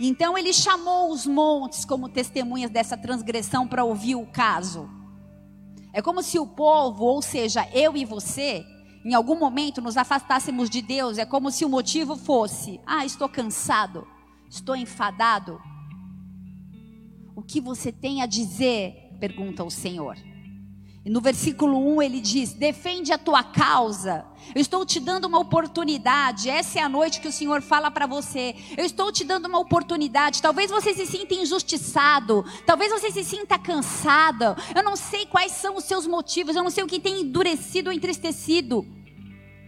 Então 0.00 0.36
ele 0.38 0.52
chamou 0.54 1.12
os 1.12 1.26
montes 1.26 1.84
como 1.84 2.08
testemunhas 2.08 2.70
dessa 2.70 2.96
transgressão 2.96 3.68
para 3.68 3.84
ouvir 3.84 4.14
o 4.14 4.26
caso. 4.26 4.88
É 5.92 6.00
como 6.00 6.22
se 6.22 6.38
o 6.38 6.46
povo, 6.46 7.04
ou 7.04 7.20
seja, 7.20 7.68
eu 7.74 7.94
e 7.94 8.06
você, 8.06 8.64
em 9.04 9.12
algum 9.12 9.38
momento 9.38 9.82
nos 9.82 9.98
afastássemos 9.98 10.70
de 10.70 10.80
Deus. 10.80 11.18
É 11.18 11.26
como 11.26 11.50
se 11.50 11.66
o 11.66 11.68
motivo 11.68 12.16
fosse: 12.16 12.80
ah, 12.86 13.04
estou 13.04 13.28
cansado, 13.28 14.08
estou 14.48 14.74
enfadado. 14.74 15.60
O 17.36 17.42
que 17.42 17.60
você 17.60 17.92
tem 17.92 18.22
a 18.22 18.26
dizer? 18.26 19.06
pergunta 19.20 19.64
o 19.64 19.70
Senhor. 19.70 20.16
No 21.08 21.20
versículo 21.20 21.78
1 21.96 22.02
ele 22.02 22.20
diz: 22.20 22.52
Defende 22.52 23.12
a 23.12 23.18
tua 23.18 23.42
causa. 23.42 24.24
Eu 24.54 24.60
estou 24.60 24.84
te 24.84 25.00
dando 25.00 25.26
uma 25.26 25.38
oportunidade. 25.38 26.48
Essa 26.48 26.78
é 26.78 26.82
a 26.82 26.88
noite 26.88 27.20
que 27.20 27.28
o 27.28 27.32
Senhor 27.32 27.62
fala 27.62 27.90
para 27.90 28.06
você. 28.06 28.54
Eu 28.76 28.84
estou 28.84 29.10
te 29.10 29.24
dando 29.24 29.46
uma 29.46 29.58
oportunidade. 29.58 30.42
Talvez 30.42 30.70
você 30.70 30.94
se 30.94 31.06
sinta 31.06 31.34
injustiçado. 31.34 32.44
Talvez 32.66 32.90
você 32.90 33.10
se 33.10 33.24
sinta 33.24 33.58
cansado. 33.58 34.56
Eu 34.74 34.82
não 34.82 34.96
sei 34.96 35.26
quais 35.26 35.52
são 35.52 35.76
os 35.76 35.84
seus 35.84 36.06
motivos. 36.06 36.56
Eu 36.56 36.62
não 36.62 36.70
sei 36.70 36.84
o 36.84 36.86
que 36.86 37.00
tem 37.00 37.22
endurecido 37.22 37.90
ou 37.90 37.94
entristecido 37.94 38.86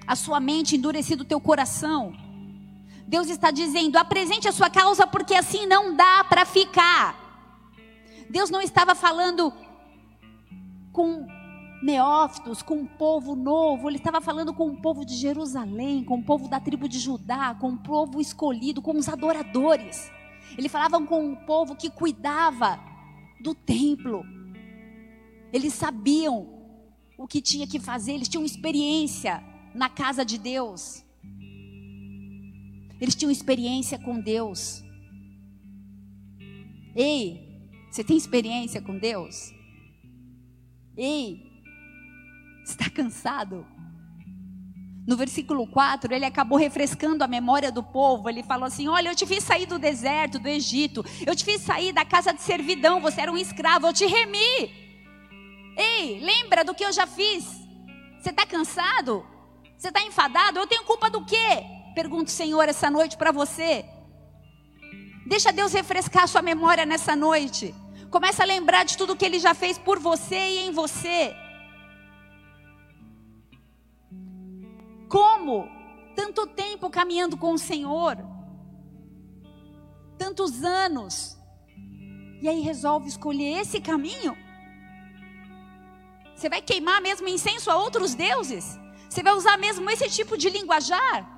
a 0.07 0.17
sua 0.17 0.41
mente, 0.41 0.77
endurecido 0.77 1.23
o 1.23 1.27
teu 1.27 1.41
coração. 1.41 2.13
Deus 3.07 3.29
está 3.29 3.51
dizendo: 3.51 3.97
apresente 3.97 4.49
a 4.49 4.53
sua 4.53 4.71
causa, 4.71 5.07
porque 5.07 5.35
assim 5.35 5.67
não 5.67 5.95
dá 5.95 6.25
para 6.25 6.45
ficar. 6.45 7.19
Deus 8.29 8.49
não 8.49 8.61
estava 8.61 8.95
falando 8.95 9.53
com 10.93 11.27
neófitos, 11.83 12.63
com 12.63 12.75
um 12.75 12.87
povo 12.87 13.35
novo, 13.35 13.89
ele 13.89 13.97
estava 13.97 14.21
falando 14.21 14.53
com 14.53 14.69
o 14.69 14.77
povo 14.81 15.05
de 15.05 15.15
Jerusalém, 15.15 16.05
com 16.05 16.19
o 16.19 16.23
povo 16.23 16.49
da 16.49 16.61
tribo 16.61 16.89
de 16.89 16.99
Judá, 16.99 17.55
com 17.55 17.71
o 17.71 17.79
povo 17.79 18.21
escolhido, 18.21 18.83
com 18.83 18.93
os 18.93 19.09
adoradores. 19.09 20.11
Ele 20.59 20.69
falava 20.69 21.01
com 21.07 21.25
um 21.25 21.37
povo 21.37 21.75
que 21.75 21.91
cuidava 21.91 22.79
do 23.41 23.55
templo. 23.55 24.25
Eles 25.53 25.73
sabiam 25.75 26.49
o 27.17 27.27
que 27.27 27.41
tinha 27.41 27.67
que 27.67 27.79
fazer, 27.79 28.13
eles 28.13 28.29
tinham 28.29 28.45
experiência 28.45 29.43
na 29.75 29.89
casa 29.89 30.25
de 30.25 30.39
Deus. 30.39 31.05
Eles 33.01 33.15
tinham 33.15 33.31
experiência 33.31 33.99
com 33.99 34.21
Deus. 34.21 34.83
Ei, 36.95 37.41
você 37.91 38.05
tem 38.05 38.17
experiência 38.17 38.83
com 38.83 38.99
Deus? 38.99 39.55
Ei, 41.03 41.41
está 42.63 42.91
cansado? 42.91 43.67
No 45.07 45.17
versículo 45.17 45.67
4, 45.67 46.13
ele 46.13 46.27
acabou 46.27 46.59
refrescando 46.59 47.25
a 47.25 47.27
memória 47.27 47.73
do 47.73 47.83
povo. 47.83 48.29
Ele 48.29 48.43
falou 48.43 48.67
assim: 48.67 48.87
Olha, 48.87 49.09
eu 49.09 49.15
te 49.15 49.25
fiz 49.25 49.43
sair 49.43 49.65
do 49.65 49.79
deserto, 49.79 50.39
do 50.39 50.47
Egito. 50.47 51.03
Eu 51.27 51.35
te 51.35 51.43
fiz 51.43 51.63
sair 51.63 51.95
da 51.95 52.05
casa 52.05 52.35
de 52.35 52.43
servidão. 52.43 53.01
Você 53.01 53.23
era 53.23 53.33
um 53.33 53.39
escravo. 53.39 53.87
Eu 53.87 53.95
te 53.95 54.05
remi. 54.05 54.71
Ei, 55.75 56.21
lembra 56.21 56.63
do 56.63 56.75
que 56.75 56.85
eu 56.85 56.93
já 56.93 57.07
fiz? 57.07 57.47
Você 58.19 58.29
está 58.29 58.45
cansado? 58.45 59.25
Você 59.79 59.89
está 59.89 60.03
enfadado? 60.03 60.59
Eu 60.59 60.67
tenho 60.67 60.85
culpa 60.85 61.09
do 61.09 61.25
quê? 61.25 61.65
Pergunto, 61.95 62.31
Senhor, 62.31 62.69
essa 62.69 62.91
noite 62.91 63.17
para 63.17 63.33
você. 63.33 63.87
Deixa 65.27 65.51
Deus 65.51 65.73
refrescar 65.73 66.25
a 66.25 66.27
sua 66.27 66.43
memória 66.43 66.85
nessa 66.85 67.17
noite. 67.17 67.75
Começa 68.11 68.43
a 68.43 68.47
lembrar 68.47 68.85
de 68.85 68.97
tudo 68.97 69.17
que 69.17 69.25
Ele 69.25 69.39
já 69.39 69.55
fez 69.55 69.79
por 69.79 69.99
você 69.99 70.37
e 70.37 70.59
em 70.59 70.73
você. 70.73 71.35
Como? 75.09 75.69
Tanto 76.17 76.47
tempo 76.47 76.91
caminhando 76.91 77.37
com 77.37 77.53
o 77.53 77.59
Senhor. 77.59 78.17
Tantos 80.19 80.65
anos. 80.65 81.37
E 82.43 82.49
aí 82.49 82.61
resolve 82.61 83.09
escolher 83.09 83.61
esse 83.61 83.81
caminho? 83.81 84.37
Você 86.35 86.49
vai 86.49 86.63
queimar 86.63 87.01
mesmo 87.01 87.29
incenso 87.29 87.71
a 87.71 87.77
outros 87.77 88.15
deuses? 88.15 88.79
Você 89.09 89.23
vai 89.23 89.35
usar 89.35 89.57
mesmo 89.57 89.89
esse 89.91 90.09
tipo 90.09 90.37
de 90.37 90.51
linguajar? 90.51 91.29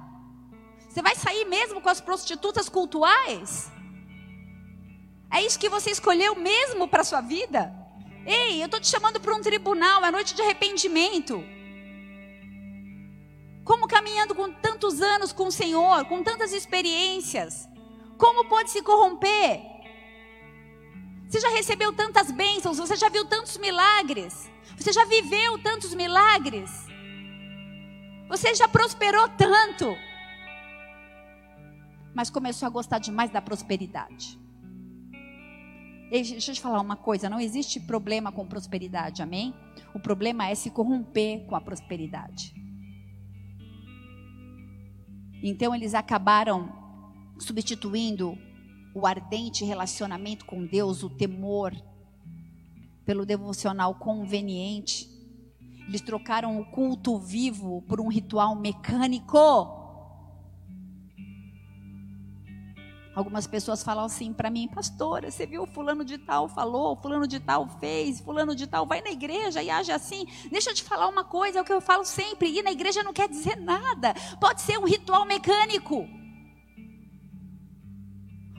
Você 0.89 1.03
vai 1.03 1.17
sair 1.17 1.45
mesmo 1.45 1.81
com 1.81 1.89
as 1.89 2.01
prostitutas 2.01 2.69
cultuais? 2.69 3.71
É 5.33 5.41
isso 5.43 5.59
que 5.59 5.71
você 5.71 5.91
escolheu 5.91 6.35
mesmo 6.37 6.87
para 6.87 7.03
sua 7.03 7.23
vida? 7.23 7.75
Ei, 8.27 8.61
eu 8.61 8.67
estou 8.67 8.79
te 8.79 8.87
chamando 8.87 9.19
para 9.19 9.35
um 9.35 9.41
tribunal, 9.41 10.05
é 10.05 10.11
noite 10.11 10.35
de 10.35 10.43
arrependimento. 10.43 11.43
Como 13.65 13.89
caminhando 13.89 14.35
com 14.35 14.53
tantos 14.53 15.01
anos 15.01 15.33
com 15.33 15.45
o 15.45 15.53
Senhor, 15.53 16.05
com 16.05 16.23
tantas 16.23 16.53
experiências, 16.53 17.67
como 18.19 18.45
pode 18.47 18.71
se 18.71 18.83
corromper? 18.83 19.63
Você 21.27 21.41
já 21.41 21.49
recebeu 21.49 21.95
tantas 21.95 22.31
bênçãos, 22.31 22.77
você 22.77 22.95
já 22.95 23.09
viu 23.09 23.25
tantos 23.25 23.57
milagres, 23.57 24.51
você 24.77 24.93
já 24.93 25.07
viveu 25.07 25.59
tantos 25.63 25.95
milagres, 25.95 26.71
você 28.29 28.55
já 28.55 28.69
prosperou 28.69 29.27
tanto, 29.31 29.97
mas 32.15 32.29
começou 32.29 32.67
a 32.67 32.71
gostar 32.71 32.99
demais 32.99 33.31
da 33.31 33.41
prosperidade. 33.41 34.42
Deixa 36.13 36.51
eu 36.51 36.55
te 36.55 36.61
falar 36.61 36.79
uma 36.79 36.95
coisa: 36.95 37.31
não 37.31 37.41
existe 37.41 37.81
problema 37.81 38.31
com 38.31 38.47
prosperidade, 38.47 39.23
amém? 39.23 39.55
O 39.95 39.99
problema 39.99 40.47
é 40.47 40.55
se 40.55 40.71
corromper 40.71 41.47
com 41.47 41.57
a 41.57 41.61
prosperidade. 41.61 42.55
Então 45.43 45.75
eles 45.75 45.95
acabaram 45.95 46.71
substituindo 47.39 48.37
o 48.95 49.07
ardente 49.07 49.65
relacionamento 49.65 50.45
com 50.45 50.67
Deus, 50.67 51.03
o 51.03 51.09
temor, 51.09 51.73
pelo 53.07 53.25
devocional 53.25 53.95
conveniente. 53.95 55.09
Eles 55.89 56.03
trocaram 56.03 56.61
o 56.61 56.67
culto 56.67 57.19
vivo 57.19 57.81
por 57.89 58.03
um 58.03 58.09
ritual 58.09 58.55
mecânico. 58.55 59.82
Algumas 63.15 63.47
pessoas 63.47 63.83
falam 63.83 64.05
assim 64.05 64.33
para 64.33 64.49
mim, 64.49 64.67
pastora, 64.69 65.31
você 65.31 65.45
viu 65.47 65.67
fulano 65.67 66.03
de 66.03 66.17
tal 66.17 66.49
falou, 66.49 66.97
fulano 66.97 67.27
de 67.27 67.39
tal 67.39 67.69
fez, 67.79 68.21
fulano 68.21 68.55
de 68.55 68.67
tal 68.67 68.87
vai 68.87 69.03
na 69.03 69.11
igreja 69.11 69.63
e 69.63 69.69
age 69.69 69.93
assim. 69.93 70.27
Deixa 70.51 70.71
eu 70.71 70.75
te 70.75 70.83
falar 70.83 71.09
uma 71.09 71.23
coisa, 71.23 71.59
é 71.59 71.63
o 71.63 71.65
que 71.65 71.73
eu 71.73 71.81
falo 71.81 72.05
sempre, 72.07 72.49
ir 72.49 72.63
na 72.63 72.73
igreja 72.73 73.03
não 73.03 73.13
quer 73.13 73.29
dizer 73.29 73.57
nada. 73.57 74.15
Pode 74.41 74.63
ser 74.63 74.79
um 74.79 74.87
ritual 74.87 75.27
mecânico. 75.27 76.09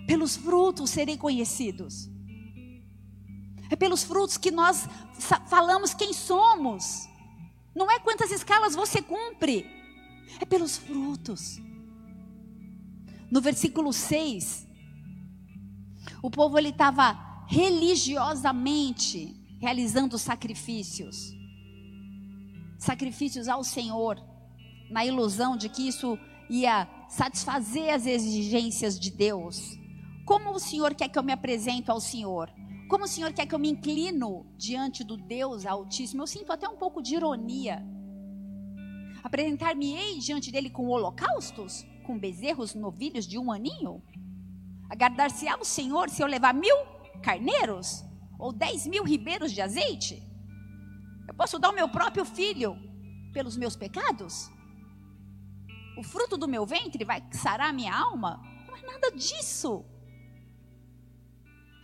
Pelos 0.05 0.35
frutos 0.35 0.91
serem 0.91 1.17
conhecidos. 1.17 2.07
É 3.71 3.75
pelos 3.75 4.03
frutos 4.03 4.37
que 4.37 4.51
nós 4.51 4.87
falamos 5.47 5.95
quem 5.95 6.13
somos. 6.13 7.09
Não 7.73 7.89
é 7.89 7.97
quantas 7.97 8.31
escalas 8.31 8.75
você 8.75 9.01
cumpre. 9.01 9.65
É 10.39 10.45
pelos 10.45 10.77
frutos. 10.77 11.59
No 13.33 13.41
versículo 13.41 13.91
6, 13.91 14.67
o 16.21 16.29
povo 16.29 16.55
ele 16.59 16.69
estava 16.69 17.45
religiosamente 17.47 19.35
realizando 19.59 20.19
sacrifícios. 20.19 21.33
Sacrifícios 22.77 23.47
ao 23.47 23.63
Senhor, 23.63 24.23
na 24.91 25.03
ilusão 25.03 25.57
de 25.57 25.67
que 25.67 25.87
isso 25.87 26.15
ia 26.47 26.87
satisfazer 27.09 27.91
as 27.91 28.05
exigências 28.05 28.99
de 28.99 29.09
Deus. 29.09 29.79
Como 30.27 30.51
o 30.51 30.59
Senhor 30.59 30.93
quer 30.93 31.09
que 31.09 31.17
eu 31.17 31.23
me 31.23 31.33
apresente 31.33 31.89
ao 31.89 31.99
Senhor? 31.99 32.51
Como 32.87 33.05
o 33.05 33.07
Senhor 33.07 33.33
quer 33.33 33.47
que 33.47 33.55
eu 33.55 33.59
me 33.59 33.71
inclino 33.71 34.45
diante 34.55 35.03
do 35.03 35.17
Deus 35.17 35.65
Altíssimo? 35.65 36.21
Eu 36.21 36.27
sinto 36.27 36.51
até 36.51 36.69
um 36.69 36.77
pouco 36.77 37.01
de 37.01 37.15
ironia. 37.15 37.83
Apresentar-me-ei 39.23 40.19
diante 40.19 40.51
dele 40.51 40.69
com 40.69 40.87
holocaustos? 40.87 41.83
Com 42.03 42.19
bezerros 42.19 42.75
novilhos 42.75 43.25
de 43.25 43.37
um 43.37 43.51
aninho? 43.51 44.01
Agradar-se-á 44.89 45.57
o 45.59 45.65
Senhor 45.65 46.09
se 46.09 46.21
eu 46.21 46.27
levar 46.27 46.53
mil 46.53 46.75
carneiros? 47.21 48.03
Ou 48.37 48.51
dez 48.51 48.85
mil 48.85 49.03
ribeiros 49.03 49.51
de 49.51 49.61
azeite? 49.61 50.21
Eu 51.27 51.33
posso 51.33 51.57
dar 51.57 51.69
o 51.69 51.75
meu 51.75 51.87
próprio 51.89 52.25
filho 52.25 52.77
pelos 53.31 53.55
meus 53.55 53.75
pecados? 53.75 54.51
O 55.97 56.03
fruto 56.03 56.37
do 56.37 56.47
meu 56.47 56.65
ventre 56.65 57.05
vai 57.05 57.23
sarar 57.31 57.69
a 57.69 57.73
minha 57.73 57.95
alma? 57.95 58.41
Não 58.67 58.75
é 58.75 58.81
nada 58.81 59.11
disso. 59.11 59.85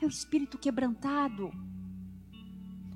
É 0.01 0.05
o 0.05 0.09
espírito 0.09 0.57
quebrantado. 0.57 1.51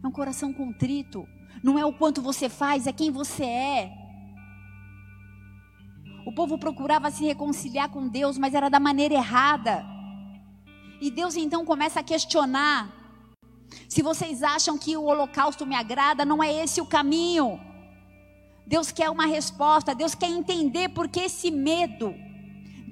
É 0.04 0.08
um 0.08 0.12
coração 0.12 0.52
contrito. 0.54 1.26
Não 1.64 1.80
é 1.80 1.86
o 1.86 1.94
quanto 1.94 2.22
você 2.22 2.50
faz, 2.50 2.88
é 2.88 2.92
quem 2.94 3.10
você 3.12 3.46
é. 3.46 4.03
O 6.26 6.32
povo 6.32 6.58
procurava 6.58 7.12
se 7.12 7.26
reconciliar 7.26 7.90
com 7.90 8.08
Deus, 8.08 8.38
mas 8.38 8.54
era 8.54 8.70
da 8.70 8.80
maneira 8.80 9.14
errada. 9.14 9.86
E 11.02 11.12
Deus 11.12 11.36
então 11.36 11.66
começa 11.66 12.00
a 12.00 12.04
questionar: 12.04 12.92
se 13.90 14.02
vocês 14.02 14.42
acham 14.42 14.78
que 14.78 14.96
o 14.96 15.04
holocausto 15.04 15.66
me 15.66 15.76
agrada, 15.76 16.24
não 16.24 16.42
é 16.42 16.52
esse 16.64 16.80
o 16.80 16.86
caminho. 16.86 17.60
Deus 18.66 18.92
quer 18.92 19.10
uma 19.10 19.26
resposta, 19.26 19.94
Deus 19.94 20.16
quer 20.16 20.30
entender 20.30 20.90
por 20.90 21.10
que 21.10 21.20
esse 21.20 21.52
medo. 21.52 22.16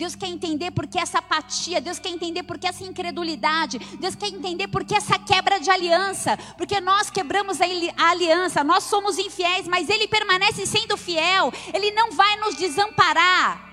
Deus 0.02 0.16
quer 0.16 0.30
entender 0.30 0.72
por 0.72 0.88
que 0.88 0.98
essa 0.98 1.20
apatia, 1.20 1.80
Deus 1.80 2.00
quer 2.00 2.10
entender 2.10 2.42
por 2.42 2.58
que 2.58 2.66
essa 2.66 2.84
incredulidade, 2.84 3.78
Deus 4.00 4.16
quer 4.16 4.30
entender 4.30 4.68
por 4.68 4.84
que 4.84 4.96
essa 4.96 5.20
quebra 5.20 5.60
de 5.60 5.70
aliança, 5.70 6.36
porque 6.58 6.82
nós 6.82 7.12
quebramos 7.12 7.60
a 7.62 7.66
aliança, 8.10 8.64
nós 8.64 8.86
somos 8.86 9.20
infiéis, 9.20 9.68
mas 9.68 9.90
Ele 9.90 10.08
permanece 10.08 10.66
sendo 10.66 10.98
fiel, 10.98 11.54
Ele 11.72 11.92
não 11.92 12.14
vai 12.14 12.36
nos 12.38 12.56
desamparar. 12.56 13.64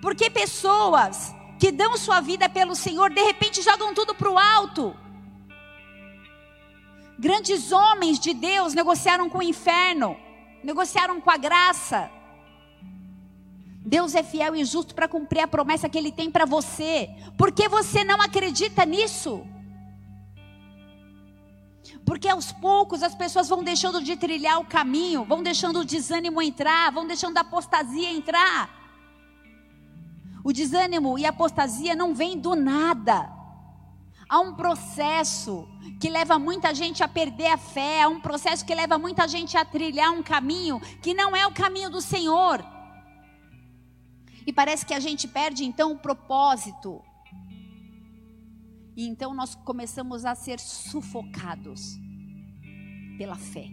Porque 0.00 0.30
pessoas 0.30 1.34
que 1.58 1.72
dão 1.72 1.96
sua 1.96 2.20
vida 2.20 2.48
pelo 2.48 2.76
Senhor, 2.76 3.10
de 3.10 3.20
repente 3.20 3.60
jogam 3.60 3.92
tudo 3.92 4.14
para 4.14 4.30
o 4.30 4.38
alto. 4.38 4.96
Grandes 7.18 7.72
homens 7.72 8.20
de 8.20 8.32
Deus 8.32 8.72
negociaram 8.72 9.28
com 9.28 9.38
o 9.38 9.42
inferno, 9.42 10.16
negociaram 10.62 11.20
com 11.20 11.28
a 11.28 11.36
graça. 11.36 12.17
Deus 13.88 14.14
é 14.14 14.22
fiel 14.22 14.54
e 14.54 14.66
justo 14.66 14.94
para 14.94 15.08
cumprir 15.08 15.40
a 15.40 15.48
promessa 15.48 15.88
que 15.88 15.96
Ele 15.96 16.12
tem 16.12 16.30
para 16.30 16.44
você. 16.44 17.08
Por 17.38 17.50
que 17.50 17.70
você 17.70 18.04
não 18.04 18.20
acredita 18.20 18.84
nisso? 18.84 19.46
Porque 22.04 22.28
aos 22.28 22.52
poucos 22.52 23.02
as 23.02 23.14
pessoas 23.14 23.48
vão 23.48 23.64
deixando 23.64 24.02
de 24.02 24.14
trilhar 24.14 24.60
o 24.60 24.66
caminho, 24.66 25.24
vão 25.24 25.42
deixando 25.42 25.80
o 25.80 25.86
desânimo 25.86 26.42
entrar, 26.42 26.92
vão 26.92 27.06
deixando 27.06 27.38
a 27.38 27.40
apostasia 27.40 28.12
entrar. 28.12 28.68
O 30.44 30.52
desânimo 30.52 31.18
e 31.18 31.24
a 31.24 31.30
apostasia 31.30 31.96
não 31.96 32.14
vêm 32.14 32.38
do 32.38 32.54
nada. 32.54 33.32
Há 34.28 34.38
um 34.40 34.52
processo 34.52 35.66
que 35.98 36.10
leva 36.10 36.38
muita 36.38 36.74
gente 36.74 37.02
a 37.02 37.08
perder 37.08 37.52
a 37.52 37.56
fé, 37.56 38.02
há 38.02 38.08
um 38.08 38.20
processo 38.20 38.66
que 38.66 38.74
leva 38.74 38.98
muita 38.98 39.26
gente 39.26 39.56
a 39.56 39.64
trilhar 39.64 40.10
um 40.12 40.22
caminho 40.22 40.78
que 41.00 41.14
não 41.14 41.34
é 41.34 41.46
o 41.46 41.54
caminho 41.54 41.88
do 41.88 42.02
Senhor. 42.02 42.62
E 44.48 44.52
parece 44.52 44.86
que 44.86 44.94
a 44.94 44.98
gente 44.98 45.28
perde 45.28 45.62
então 45.62 45.92
o 45.92 45.98
propósito. 45.98 47.04
E 48.96 49.06
então 49.06 49.34
nós 49.34 49.54
começamos 49.54 50.24
a 50.24 50.34
ser 50.34 50.58
sufocados 50.58 51.98
pela 53.18 53.36
fé. 53.36 53.66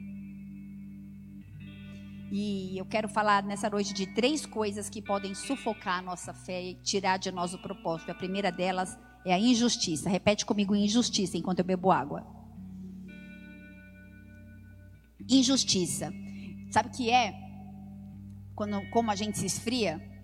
E 2.30 2.78
eu 2.78 2.86
quero 2.86 3.08
falar 3.08 3.42
nessa 3.42 3.70
noite 3.70 3.94
de 3.94 4.06
três 4.06 4.46
coisas 4.46 4.90
que 4.90 5.02
podem 5.02 5.34
sufocar 5.34 6.00
a 6.00 6.02
nossa 6.02 6.34
fé 6.34 6.62
e 6.62 6.76
tirar 6.76 7.20
de 7.20 7.32
nós 7.32 7.54
o 7.54 7.58
propósito. 7.58 8.12
A 8.12 8.16
primeira 8.16 8.52
delas 8.52 9.00
é 9.26 9.34
a 9.34 9.40
injustiça. 9.40 10.10
Repete 10.10 10.46
comigo 10.46 10.76
injustiça 10.76 11.38
enquanto 11.38 11.60
eu 11.60 11.66
bebo 11.66 11.90
água. 11.90 12.28
Injustiça. 15.30 16.12
Sabe 16.70 16.90
o 16.90 16.92
que 16.92 17.10
é? 17.10 17.34
Quando, 18.54 18.86
como 18.90 19.10
a 19.10 19.16
gente 19.16 19.38
se 19.38 19.46
esfria? 19.46 20.15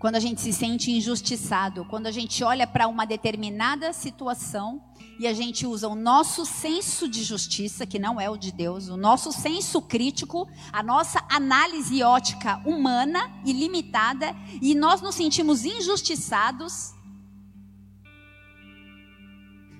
Quando 0.00 0.16
a 0.16 0.20
gente 0.20 0.40
se 0.40 0.50
sente 0.50 0.90
injustiçado, 0.90 1.84
quando 1.84 2.06
a 2.06 2.10
gente 2.10 2.42
olha 2.42 2.66
para 2.66 2.88
uma 2.88 3.04
determinada 3.04 3.92
situação 3.92 4.82
e 5.18 5.26
a 5.26 5.34
gente 5.34 5.66
usa 5.66 5.88
o 5.88 5.94
nosso 5.94 6.46
senso 6.46 7.06
de 7.06 7.22
justiça, 7.22 7.84
que 7.84 7.98
não 7.98 8.18
é 8.18 8.30
o 8.30 8.38
de 8.38 8.50
Deus, 8.50 8.88
o 8.88 8.96
nosso 8.96 9.30
senso 9.30 9.82
crítico, 9.82 10.48
a 10.72 10.82
nossa 10.82 11.22
análise 11.28 12.02
ótica 12.02 12.62
humana 12.64 13.30
e 13.44 13.52
limitada, 13.52 14.34
e 14.62 14.74
nós 14.74 15.02
nos 15.02 15.14
sentimos 15.14 15.66
injustiçados. 15.66 16.94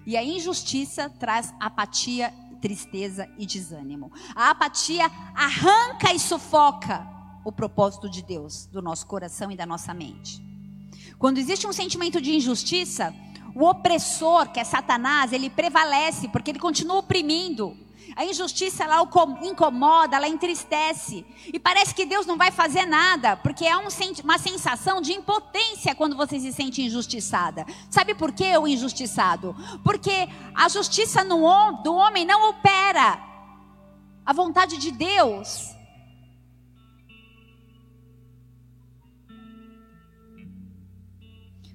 E 0.07 0.19
a 0.19 0.23
injustiça 0.23 1.09
traz 1.09 1.55
apatia, 1.59 2.31
tristeza 2.61 3.27
e 3.39 3.47
desânimo. 3.47 4.13
A 4.37 4.51
apatia 4.51 5.11
arranca 5.35 6.13
e 6.13 6.19
sufoca 6.19 7.20
o 7.45 7.53
propósito 7.53 8.09
de 8.09 8.23
Deus 8.23 8.67
do 8.67 8.83
nosso 8.83 9.07
coração 9.07 9.51
e 9.51 9.57
da 9.57 9.67
nossa 9.67 9.95
mente. 9.95 10.43
Quando 11.19 11.39
existe 11.39 11.67
um 11.67 11.73
sentimento 11.73 12.21
de 12.21 12.35
injustiça, 12.35 13.15
o 13.55 13.65
opressor, 13.65 14.51
que 14.51 14.61
é 14.61 14.65
Satanás, 14.65 15.33
ele 15.33 15.51
prevalece 15.51 16.29
porque 16.29 16.51
ele 16.51 16.59
continua 16.59 16.97
oprimindo. 16.99 17.77
A 18.17 18.25
injustiça 18.25 18.85
ela 18.85 19.09
incomoda, 19.43 20.17
ela 20.17 20.29
entristece. 20.29 21.25
E 21.53 21.59
parece 21.59 21.95
que 21.95 22.05
Deus 22.05 22.27
não 22.27 22.37
vai 22.37 22.51
fazer 22.51 22.85
nada, 22.87 23.37
porque 23.37 23.67
há 23.67 23.79
um, 23.79 23.89
uma 24.25 24.39
sensação 24.39 25.01
de 25.01 25.13
impotência 25.13 25.95
quando 25.95 26.17
você 26.17 26.39
se 26.41 26.53
sente 26.53 26.83
injustiçada. 26.83 27.65
Sabe 27.89 28.15
por 28.15 28.33
que 28.33 28.57
o 28.59 28.67
injustiçado? 28.67 29.55
Porque 29.85 30.29
a 30.55 30.69
justiça 30.69 31.23
no, 31.23 31.83
do 31.83 31.95
homem 31.95 32.25
não 32.25 32.49
opera. 32.51 33.21
A 34.25 34.33
vontade 34.33 34.77
de 34.77 34.91
Deus 34.91 35.75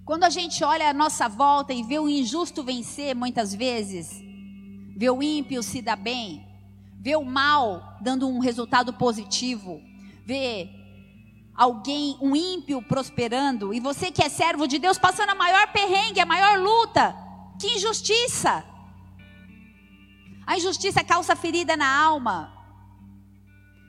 Quando 0.06 0.24
a 0.24 0.30
gente 0.30 0.64
olha 0.64 0.88
a 0.88 0.94
nossa 0.94 1.28
volta 1.28 1.74
e 1.74 1.82
vê 1.82 1.98
o 1.98 2.08
injusto 2.08 2.64
vencer, 2.64 3.16
muitas 3.16 3.56
vezes, 3.56 4.24
vê 4.96 5.10
o 5.10 5.24
ímpio 5.24 5.64
se 5.64 5.82
dar 5.82 5.96
bem, 5.96 6.48
vê 7.02 7.16
o 7.16 7.26
mal 7.26 7.98
dando 8.00 8.28
um 8.28 8.38
resultado 8.38 8.94
positivo, 8.94 9.82
vê 10.24 10.70
alguém, 11.56 12.16
um 12.22 12.36
ímpio 12.36 12.84
prosperando, 12.84 13.74
e 13.74 13.80
você 13.80 14.12
que 14.12 14.22
é 14.22 14.30
servo 14.30 14.68
de 14.68 14.78
Deus 14.78 15.00
passando 15.00 15.32
a 15.32 15.36
maior 15.36 15.72
perrengue, 15.72 16.20
a 16.20 16.26
maior 16.26 16.60
luta. 16.60 17.16
Que 17.60 17.76
injustiça! 17.76 18.64
A 20.46 20.56
injustiça 20.56 21.04
causa 21.04 21.36
ferida 21.36 21.76
na 21.76 21.90
alma. 22.06 22.55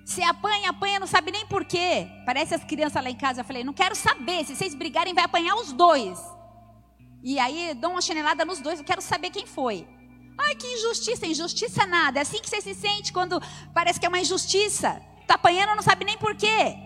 Se 0.06 0.22
apanha, 0.22 0.70
apanha, 0.70 1.00
não 1.00 1.06
sabe 1.08 1.32
nem 1.32 1.44
por 1.46 1.64
quê. 1.64 2.06
Parece 2.24 2.54
as 2.54 2.62
crianças 2.62 3.02
lá 3.02 3.10
em 3.10 3.16
casa. 3.16 3.40
Eu 3.40 3.44
falei, 3.44 3.64
não 3.64 3.72
quero 3.72 3.96
saber. 3.96 4.44
Se 4.44 4.54
vocês 4.54 4.72
brigarem, 4.72 5.12
vai 5.12 5.24
apanhar 5.24 5.56
os 5.56 5.72
dois. 5.72 6.16
E 7.24 7.40
aí 7.40 7.74
dão 7.74 7.90
uma 7.90 8.00
chinelada 8.00 8.44
nos 8.44 8.60
dois. 8.60 8.78
Eu 8.78 8.84
quero 8.84 9.02
saber 9.02 9.30
quem 9.30 9.44
foi. 9.44 9.84
Ai, 10.38 10.54
que 10.54 10.64
injustiça. 10.74 11.26
Injustiça 11.26 11.84
nada. 11.88 12.20
É 12.20 12.22
assim 12.22 12.40
que 12.40 12.48
você 12.48 12.60
se 12.60 12.72
sente 12.72 13.12
quando 13.12 13.42
parece 13.74 13.98
que 13.98 14.06
é 14.06 14.08
uma 14.08 14.20
injustiça. 14.20 15.02
Tá 15.26 15.34
apanhando, 15.34 15.74
não 15.74 15.82
sabe 15.82 16.04
nem 16.04 16.16
por 16.16 16.36
quê. 16.36 16.76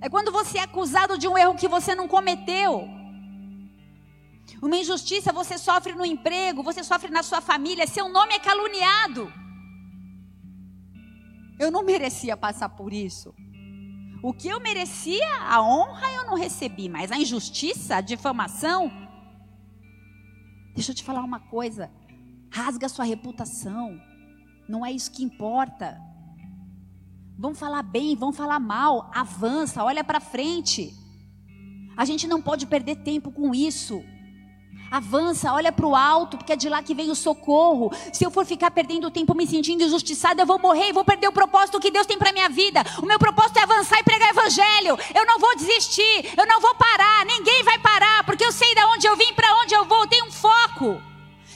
É 0.00 0.08
quando 0.08 0.30
você 0.30 0.58
é 0.58 0.62
acusado 0.62 1.18
de 1.18 1.26
um 1.26 1.36
erro 1.36 1.56
que 1.56 1.66
você 1.66 1.96
não 1.96 2.06
cometeu. 2.06 2.88
Uma 4.62 4.76
injustiça 4.76 5.32
você 5.32 5.58
sofre 5.58 5.94
no 5.94 6.06
emprego, 6.06 6.62
você 6.62 6.84
sofre 6.84 7.10
na 7.10 7.24
sua 7.24 7.40
família, 7.40 7.88
seu 7.88 8.08
nome 8.08 8.34
é 8.34 8.38
caluniado. 8.38 9.40
Eu 11.60 11.70
não 11.70 11.84
merecia 11.84 12.38
passar 12.38 12.70
por 12.70 12.90
isso. 12.90 13.34
O 14.22 14.32
que 14.32 14.48
eu 14.48 14.58
merecia, 14.58 15.30
a 15.46 15.62
honra 15.62 16.10
eu 16.12 16.24
não 16.24 16.34
recebi, 16.34 16.88
mas 16.88 17.12
a 17.12 17.18
injustiça, 17.18 17.96
a 17.96 18.00
difamação. 18.00 18.90
Deixa 20.74 20.92
eu 20.92 20.94
te 20.94 21.04
falar 21.04 21.22
uma 21.22 21.38
coisa. 21.38 21.90
Rasga 22.50 22.88
sua 22.88 23.04
reputação. 23.04 24.00
Não 24.66 24.86
é 24.86 24.90
isso 24.90 25.12
que 25.12 25.22
importa. 25.22 26.00
Vão 27.38 27.54
falar 27.54 27.82
bem, 27.82 28.16
vão 28.16 28.32
falar 28.32 28.58
mal. 28.58 29.10
Avança, 29.14 29.84
olha 29.84 30.02
para 30.02 30.18
frente. 30.18 30.94
A 31.94 32.06
gente 32.06 32.26
não 32.26 32.40
pode 32.40 32.66
perder 32.66 32.96
tempo 32.96 33.30
com 33.30 33.54
isso. 33.54 34.02
Avança, 34.90 35.52
olha 35.52 35.70
para 35.70 35.86
o 35.86 35.94
alto, 35.94 36.36
porque 36.36 36.52
é 36.52 36.56
de 36.56 36.68
lá 36.68 36.82
que 36.82 36.94
vem 36.94 37.10
o 37.10 37.14
socorro. 37.14 37.92
Se 38.12 38.24
eu 38.24 38.30
for 38.30 38.44
ficar 38.44 38.70
perdendo 38.72 39.10
tempo 39.10 39.36
me 39.36 39.46
sentindo 39.46 39.84
injustiçada, 39.84 40.42
eu 40.42 40.46
vou 40.46 40.58
morrer 40.58 40.88
e 40.88 40.92
vou 40.92 41.04
perder 41.04 41.28
o 41.28 41.32
propósito 41.32 41.78
que 41.78 41.92
Deus 41.92 42.06
tem 42.06 42.18
para 42.18 42.32
minha 42.32 42.48
vida. 42.48 42.82
O 43.00 43.06
meu 43.06 43.18
propósito 43.18 43.58
é 43.58 43.62
avançar 43.62 44.00
e 44.00 44.04
pregar 44.04 44.30
evangelho. 44.30 44.98
Eu 45.14 45.24
não 45.26 45.38
vou 45.38 45.56
desistir, 45.56 46.34
eu 46.36 46.46
não 46.46 46.60
vou 46.60 46.74
parar, 46.74 47.24
ninguém 47.24 47.62
vai 47.62 47.78
parar, 47.78 48.24
porque 48.24 48.44
eu 48.44 48.52
sei 48.52 48.74
de 48.74 48.84
onde 48.84 49.06
eu 49.06 49.16
vim, 49.16 49.32
para 49.32 49.54
onde 49.62 49.74
eu 49.74 49.84
vou, 49.84 50.00
eu 50.00 50.08
tenho 50.08 50.26
um 50.26 50.32
foco. 50.32 51.09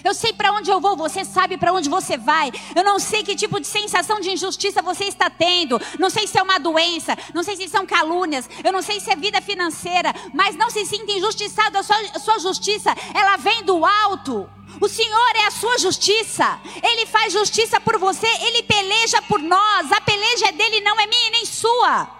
Eu 0.04 0.12
sei 0.12 0.34
para 0.34 0.52
onde 0.52 0.70
eu 0.70 0.78
vou, 0.78 0.94
você 0.94 1.24
sabe 1.24 1.56
para 1.56 1.72
onde 1.72 1.88
você 1.88 2.18
vai. 2.18 2.52
Eu 2.76 2.84
não 2.84 2.98
sei 2.98 3.24
que 3.24 3.34
tipo 3.34 3.58
de 3.58 3.66
sensação 3.66 4.20
de 4.20 4.30
injustiça 4.30 4.82
você 4.82 5.04
está 5.04 5.30
tendo. 5.30 5.80
Não 5.98 6.10
sei 6.10 6.26
se 6.26 6.38
é 6.38 6.42
uma 6.42 6.58
doença, 6.60 7.16
não 7.32 7.42
sei 7.42 7.56
se 7.56 7.66
são 7.68 7.86
calúnias, 7.86 8.48
eu 8.62 8.70
não 8.70 8.82
sei 8.82 9.00
se 9.00 9.10
é 9.10 9.16
vida 9.16 9.40
financeira, 9.40 10.14
mas 10.34 10.56
não 10.56 10.68
se 10.68 10.84
sinta 10.84 11.10
injustiçado. 11.10 11.78
A 11.78 11.82
sua, 11.82 11.96
a 12.14 12.18
sua 12.18 12.38
justiça, 12.38 12.94
ela 13.14 13.38
vem 13.38 13.64
do 13.64 13.84
alto. 13.86 14.46
O 14.78 14.88
Senhor 14.88 15.36
é 15.36 15.46
a 15.46 15.50
sua 15.50 15.78
justiça. 15.78 16.60
Ele 16.82 17.06
faz 17.06 17.32
justiça 17.32 17.80
por 17.80 17.98
você, 17.98 18.26
ele 18.26 18.62
peleja 18.64 19.22
por 19.22 19.40
nós. 19.40 19.90
A 19.90 20.02
peleja 20.02 20.48
é 20.48 20.52
dele, 20.52 20.82
não 20.82 21.00
é 21.00 21.06
minha 21.06 21.30
nem 21.30 21.46
sua. 21.46 22.10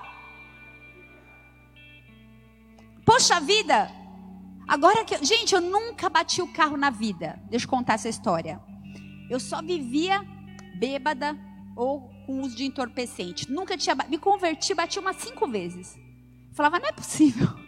Poxa 3.05 3.39
vida, 3.41 3.93
Agora 4.67 5.05
que. 5.05 5.23
Gente, 5.25 5.55
eu 5.55 5.61
nunca 5.61 6.09
bati 6.09 6.41
o 6.41 6.53
carro 6.53 6.77
na 6.77 6.91
vida. 6.91 7.41
Deixa 7.51 7.67
eu 7.67 7.71
contar 7.71 7.95
essa 7.95 8.09
história. 8.09 8.61
Eu 9.31 9.39
só 9.39 9.63
vivia 9.63 10.25
bêbada 10.79 11.39
ou 11.77 12.11
com 12.27 12.41
uso 12.41 12.57
de 12.57 12.65
entorpecente. 12.65 13.51
Nunca 13.51 13.77
tinha. 13.77 13.95
Me 14.09 14.19
converti, 14.19 14.75
bati 14.75 14.99
umas 14.99 15.17
cinco 15.17 15.47
vezes. 15.47 15.97
Falava, 16.53 16.79
não 16.79 16.89
é 16.89 16.93
possível. 16.93 17.49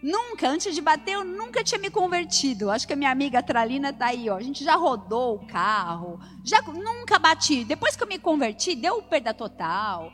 Nunca, 0.00 0.48
antes 0.48 0.76
de 0.76 0.80
bater, 0.80 1.14
eu 1.14 1.24
nunca 1.24 1.64
tinha 1.64 1.80
me 1.80 1.90
convertido. 1.90 2.70
Acho 2.70 2.86
que 2.86 2.92
a 2.92 2.96
minha 2.96 3.10
amiga 3.10 3.42
Tralina 3.42 3.92
tá 3.92 4.06
aí, 4.06 4.30
ó. 4.30 4.36
A 4.36 4.40
gente 4.40 4.62
já 4.62 4.76
rodou 4.76 5.34
o 5.34 5.46
carro, 5.48 6.20
já 6.44 6.62
nunca 6.62 7.18
bati. 7.18 7.64
Depois 7.64 7.96
que 7.96 8.04
eu 8.04 8.06
me 8.06 8.16
converti, 8.16 8.76
deu 8.76 9.02
perda 9.02 9.34
total. 9.34 10.12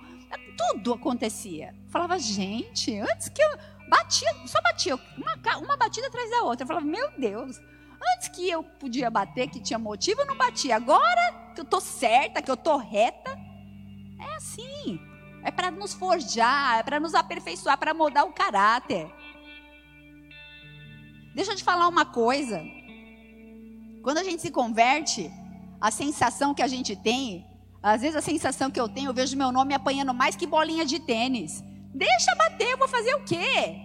Tudo 0.56 0.94
acontecia. 0.94 1.74
Falava, 1.88 2.18
gente, 2.18 2.98
antes 2.98 3.28
que 3.28 3.42
eu 3.42 3.58
Batia, 3.86 4.28
só 4.46 4.60
batia, 4.62 4.98
uma, 5.16 5.58
uma 5.58 5.76
batida 5.76 6.06
atrás 6.06 6.30
da 6.30 6.42
outra. 6.42 6.64
Eu 6.64 6.68
falava, 6.68 6.86
meu 6.86 7.10
Deus, 7.18 7.60
antes 8.16 8.28
que 8.28 8.48
eu 8.48 8.62
podia 8.62 9.10
bater, 9.10 9.48
que 9.48 9.60
tinha 9.60 9.78
motivo, 9.78 10.22
eu 10.22 10.26
não 10.26 10.36
batia. 10.36 10.76
Agora 10.76 11.52
que 11.54 11.60
eu 11.60 11.64
tô 11.64 11.80
certa, 11.80 12.40
que 12.40 12.50
eu 12.50 12.56
tô 12.56 12.76
reta, 12.76 13.30
é 14.18 14.34
assim. 14.36 15.00
É 15.42 15.50
para 15.50 15.70
nos 15.70 15.92
forjar, 15.92 16.78
é 16.78 16.82
para 16.82 16.98
nos 16.98 17.14
aperfeiçoar, 17.14 17.76
para 17.76 17.92
mudar 17.92 18.24
o 18.24 18.32
caráter. 18.32 19.12
Deixa 21.34 21.52
eu 21.52 21.56
te 21.56 21.62
falar 21.62 21.86
uma 21.86 22.06
coisa. 22.06 22.62
Quando 24.02 24.18
a 24.18 24.24
gente 24.24 24.40
se 24.40 24.50
converte, 24.50 25.30
a 25.80 25.90
sensação 25.90 26.54
que 26.54 26.62
a 26.62 26.66
gente 26.66 26.96
tem, 26.96 27.46
às 27.84 28.00
vezes 28.00 28.16
a 28.16 28.22
sensação 28.22 28.70
que 28.70 28.80
eu 28.80 28.88
tenho, 28.88 29.10
eu 29.10 29.14
vejo 29.14 29.36
meu 29.36 29.52
nome 29.52 29.74
apanhando 29.74 30.14
mais 30.14 30.34
que 30.34 30.46
bolinha 30.46 30.86
de 30.86 30.98
tênis. 30.98 31.62
Deixa 31.94 32.34
bater, 32.34 32.70
eu 32.70 32.78
vou 32.78 32.88
fazer 32.88 33.14
o 33.14 33.22
quê? 33.24 33.76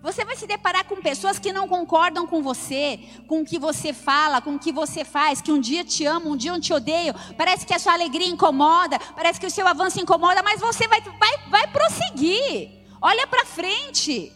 Você 0.00 0.24
vai 0.24 0.36
se 0.36 0.46
deparar 0.46 0.84
com 0.84 1.02
pessoas 1.02 1.36
que 1.36 1.52
não 1.52 1.66
concordam 1.66 2.28
com 2.28 2.40
você, 2.42 3.00
com 3.26 3.40
o 3.40 3.44
que 3.44 3.58
você 3.58 3.92
fala, 3.92 4.40
com 4.40 4.54
o 4.54 4.58
que 4.58 4.70
você 4.70 5.04
faz, 5.04 5.42
que 5.42 5.50
um 5.50 5.60
dia 5.60 5.84
te 5.84 6.06
amam, 6.06 6.32
um 6.32 6.36
dia 6.36 6.58
te 6.60 6.72
odeiam. 6.72 7.14
Parece 7.36 7.66
que 7.66 7.74
a 7.74 7.78
sua 7.80 7.94
alegria 7.94 8.28
incomoda, 8.28 8.96
parece 9.16 9.40
que 9.40 9.46
o 9.46 9.50
seu 9.50 9.66
avanço 9.66 10.00
incomoda, 10.00 10.44
mas 10.44 10.60
você 10.60 10.86
vai, 10.86 11.00
vai, 11.00 11.48
vai 11.48 11.66
prosseguir. 11.72 12.70
Olha 13.02 13.26
para 13.26 13.44
frente. 13.44 14.32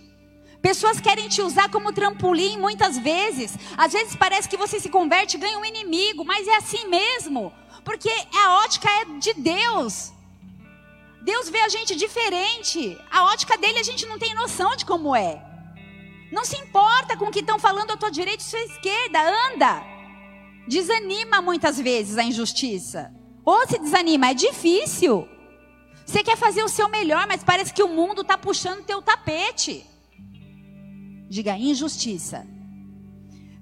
Pessoas 0.64 0.98
querem 0.98 1.28
te 1.28 1.42
usar 1.42 1.68
como 1.68 1.92
trampolim 1.92 2.56
muitas 2.56 2.98
vezes. 2.98 3.54
Às 3.76 3.92
vezes 3.92 4.16
parece 4.16 4.48
que 4.48 4.56
você 4.56 4.80
se 4.80 4.88
converte 4.88 5.36
e 5.36 5.38
ganha 5.38 5.58
um 5.58 5.64
inimigo, 5.64 6.24
mas 6.24 6.48
é 6.48 6.56
assim 6.56 6.88
mesmo. 6.88 7.52
Porque 7.84 8.08
a 8.34 8.64
ótica 8.64 8.88
é 8.88 9.04
de 9.18 9.34
Deus. 9.34 10.10
Deus 11.20 11.50
vê 11.50 11.58
a 11.58 11.68
gente 11.68 11.94
diferente. 11.94 12.98
A 13.10 13.24
ótica 13.24 13.58
dele 13.58 13.78
a 13.78 13.82
gente 13.82 14.06
não 14.06 14.18
tem 14.18 14.34
noção 14.34 14.74
de 14.74 14.86
como 14.86 15.14
é. 15.14 15.38
Não 16.32 16.46
se 16.46 16.56
importa 16.56 17.14
com 17.14 17.26
o 17.26 17.30
que 17.30 17.40
estão 17.40 17.58
falando 17.58 17.90
à 17.90 17.96
tua 17.98 18.10
direita 18.10 18.42
e 18.42 18.46
à 18.46 18.48
sua 18.48 18.60
esquerda. 18.60 19.18
Anda. 19.52 19.82
Desanima 20.66 21.42
muitas 21.42 21.78
vezes 21.78 22.16
a 22.16 22.24
injustiça. 22.24 23.12
Ou 23.44 23.68
se 23.68 23.78
desanima, 23.78 24.30
é 24.30 24.34
difícil. 24.34 25.28
Você 26.06 26.22
quer 26.22 26.38
fazer 26.38 26.64
o 26.64 26.70
seu 26.70 26.88
melhor, 26.88 27.26
mas 27.26 27.44
parece 27.44 27.74
que 27.74 27.82
o 27.82 27.88
mundo 27.88 28.22
está 28.22 28.38
puxando 28.38 28.82
teu 28.82 29.02
tapete. 29.02 29.92
Diga 31.28 31.56
injustiça. 31.56 32.46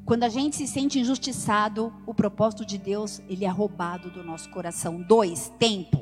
Quando 0.05 0.25
a 0.25 0.29
gente 0.29 0.57
se 0.57 0.67
sente 0.67 0.99
injustiçado, 0.99 1.93
o 2.07 2.13
propósito 2.13 2.67
de 2.67 2.77
Deus 2.77 3.21
ele 3.29 3.45
é 3.45 3.49
roubado 3.49 4.11
do 4.11 4.25
nosso 4.25 4.51
coração. 4.51 5.01
Dois, 5.01 5.53
tempo. 5.59 6.01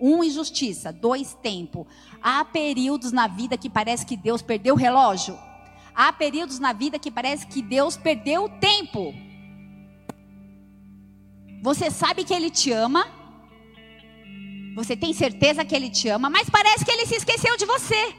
Um, 0.00 0.24
injustiça. 0.24 0.92
Dois, 0.92 1.34
tempo. 1.34 1.86
Há 2.20 2.44
períodos 2.44 3.12
na 3.12 3.28
vida 3.28 3.56
que 3.56 3.70
parece 3.70 4.04
que 4.04 4.16
Deus 4.16 4.42
perdeu 4.42 4.74
o 4.74 4.78
relógio. 4.78 5.38
Há 5.94 6.12
períodos 6.12 6.58
na 6.58 6.72
vida 6.72 6.98
que 6.98 7.10
parece 7.10 7.46
que 7.46 7.62
Deus 7.62 7.96
perdeu 7.96 8.44
o 8.44 8.48
tempo. 8.48 9.14
Você 11.62 11.90
sabe 11.90 12.24
que 12.24 12.34
Ele 12.34 12.50
te 12.50 12.72
ama. 12.72 13.06
Você 14.74 14.96
tem 14.96 15.12
certeza 15.12 15.64
que 15.64 15.74
Ele 15.74 15.90
te 15.90 16.08
ama, 16.08 16.28
mas 16.28 16.50
parece 16.50 16.84
que 16.84 16.90
Ele 16.90 17.06
se 17.06 17.16
esqueceu 17.16 17.56
de 17.56 17.66
você. 17.66 18.14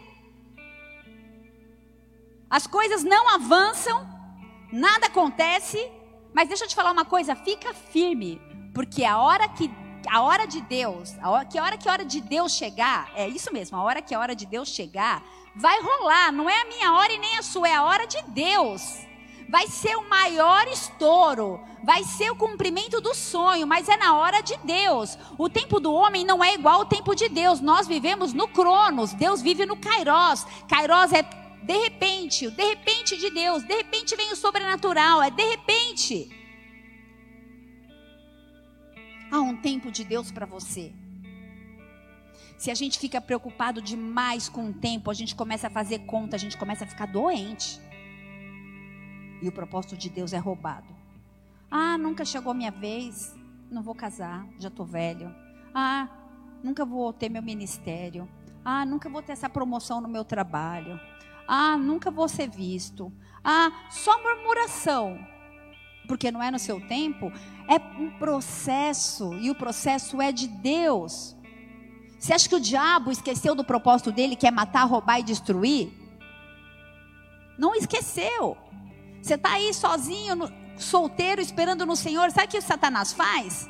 As 2.50 2.66
coisas 2.66 3.04
não 3.04 3.30
avançam, 3.30 4.08
nada 4.72 5.06
acontece, 5.06 5.80
mas 6.34 6.48
deixa 6.48 6.64
eu 6.64 6.68
te 6.68 6.76
falar 6.76 6.92
uma 6.92 7.06
coisa, 7.06 7.36
fica 7.36 7.74
firme, 7.74 8.42
porque 8.74 9.06
a 9.06 9.20
hora 9.20 9.48
que 9.48 9.70
a 10.10 10.22
hora 10.22 10.48
de 10.48 10.62
Deus, 10.62 11.16
a 11.22 11.30
hora, 11.30 11.46
que 11.46 11.58
a 11.58 11.64
hora 11.64 11.78
que 11.78 11.88
a 11.88 11.92
hora 11.92 12.06
de 12.06 12.22
Deus 12.22 12.54
chegar, 12.54 13.12
é 13.16 13.28
isso 13.28 13.54
mesmo, 13.54 13.78
a 13.78 13.84
hora 13.84 14.02
que 14.02 14.16
a 14.16 14.20
hora 14.20 14.36
de 14.36 14.48
Deus 14.48 14.70
chegar, 14.70 15.22
vai 15.56 15.80
rolar, 15.82 16.32
não 16.32 16.50
é 16.50 16.62
a 16.62 16.66
minha 16.66 16.94
hora 16.94 17.14
e 17.14 17.20
nem 17.20 17.38
a 17.38 17.44
sua, 17.44 17.68
é 17.68 17.76
a 17.76 17.84
hora 17.84 18.08
de 18.08 18.22
Deus. 18.30 18.82
Vai 19.48 19.68
ser 19.68 19.96
o 19.98 20.08
maior 20.08 20.68
estouro, 20.68 21.60
vai 21.84 22.04
ser 22.04 22.32
o 22.32 22.36
cumprimento 22.36 23.02
do 23.02 23.16
sonho, 23.16 23.66
mas 23.66 23.90
é 23.90 23.98
na 23.98 24.16
hora 24.16 24.42
de 24.42 24.56
Deus. 24.64 25.18
O 25.38 25.50
tempo 25.50 25.80
do 25.80 25.92
homem 25.92 26.24
não 26.24 26.44
é 26.44 26.54
igual 26.54 26.82
ao 26.82 26.86
tempo 26.86 27.16
de 27.16 27.28
Deus. 27.28 27.60
Nós 27.60 27.88
vivemos 27.88 28.32
no 28.32 28.48
Cronos, 28.48 29.12
Deus 29.14 29.42
vive 29.42 29.66
no 29.66 29.76
Kairos. 29.76 30.46
Kairos 30.68 31.12
é 31.14 31.24
de 31.70 31.78
repente, 31.78 32.50
de 32.50 32.64
repente 32.64 33.16
de 33.16 33.30
Deus, 33.30 33.62
de 33.64 33.76
repente 33.76 34.16
vem 34.16 34.32
o 34.34 34.36
sobrenatural, 34.36 35.22
é 35.22 35.30
de 35.30 35.44
repente. 35.44 36.28
Há 39.32 39.40
um 39.40 39.56
tempo 39.56 39.92
de 39.92 40.04
Deus 40.04 40.32
para 40.32 40.48
você. 40.48 40.92
Se 42.58 42.72
a 42.72 42.74
gente 42.74 42.98
fica 42.98 43.22
preocupado 43.22 43.84
demais 43.84 44.50
com 44.50 44.72
o 44.72 44.74
tempo, 44.74 45.12
a 45.12 45.14
gente 45.14 45.36
começa 45.36 45.68
a 45.68 45.70
fazer 45.70 46.00
conta, 46.08 46.36
a 46.36 46.40
gente 46.40 46.58
começa 46.58 46.86
a 46.86 46.88
ficar 46.88 47.06
doente. 47.06 47.80
E 49.40 49.48
o 49.48 49.52
propósito 49.52 49.96
de 49.96 50.10
Deus 50.10 50.34
é 50.34 50.40
roubado. 50.40 50.92
Ah, 51.70 52.00
nunca 52.00 52.26
chegou 52.26 52.52
a 52.52 52.56
minha 52.56 52.72
vez, 52.72 53.36
não 53.70 53.84
vou 53.84 53.94
casar, 53.94 54.44
já 54.58 54.70
estou 54.70 54.88
velho. 54.88 55.32
Ah, 55.72 56.10
nunca 56.64 56.84
vou 56.84 57.14
ter 57.14 57.30
meu 57.30 57.44
ministério. 57.44 58.28
Ah, 58.66 58.84
nunca 58.88 59.08
vou 59.08 59.22
ter 59.22 59.34
essa 59.34 59.48
promoção 59.48 60.02
no 60.02 60.08
meu 60.10 60.26
trabalho. 60.26 61.00
Ah, 61.52 61.76
nunca 61.78 62.12
vou 62.12 62.30
ser 62.30 62.48
visto. 62.48 63.12
Ah, 63.44 63.72
só 63.90 64.22
murmuração 64.22 65.18
porque 66.10 66.32
não 66.32 66.42
é 66.42 66.50
no 66.50 66.58
seu 66.58 66.82
tempo, 66.82 67.32
é 67.68 67.76
um 68.02 68.10
processo 68.18 69.32
e 69.36 69.52
o 69.52 69.56
processo 69.56 70.20
é 70.20 70.32
de 70.32 70.48
Deus. 70.48 71.36
Você 72.18 72.34
acha 72.34 72.50
que 72.50 72.56
o 72.56 72.60
diabo 72.60 73.12
esqueceu 73.12 73.54
do 73.54 73.64
propósito 73.64 74.12
dele, 74.12 74.36
que 74.36 74.48
é 74.48 74.52
matar, 74.52 74.86
roubar 74.86 75.20
e 75.20 75.24
destruir? 75.24 75.94
Não 77.60 77.76
esqueceu. 77.76 78.58
Você 79.22 79.36
está 79.36 79.54
aí 79.54 79.72
sozinho, 79.72 80.36
no, 80.36 80.52
solteiro, 80.78 81.40
esperando 81.40 81.86
no 81.86 81.96
Senhor. 81.96 82.32
Sabe 82.32 82.48
o 82.48 82.50
que 82.50 82.58
o 82.58 82.62
Satanás 82.62 83.14
faz? 83.14 83.70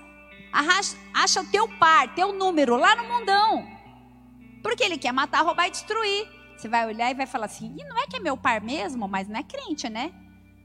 Arracha, 0.52 0.96
acha 1.14 1.42
o 1.42 1.46
teu 1.46 1.68
par, 1.78 2.16
teu 2.16 2.32
número 2.32 2.78
lá 2.78 2.96
no 2.96 3.04
mundão. 3.04 3.68
Porque 4.64 4.84
ele 4.84 4.98
quer 4.98 5.12
matar, 5.12 5.44
roubar 5.44 5.68
e 5.68 5.72
destruir. 5.72 6.39
Você 6.60 6.68
vai 6.68 6.86
olhar 6.86 7.10
e 7.10 7.14
vai 7.14 7.26
falar 7.26 7.46
assim: 7.46 7.74
e 7.80 7.86
não 7.86 7.98
é 7.98 8.06
que 8.06 8.18
é 8.18 8.20
meu 8.20 8.36
par 8.36 8.60
mesmo, 8.62 9.08
mas 9.08 9.30
não 9.30 9.40
é 9.40 9.44
crente, 9.44 9.88
né? 9.88 10.12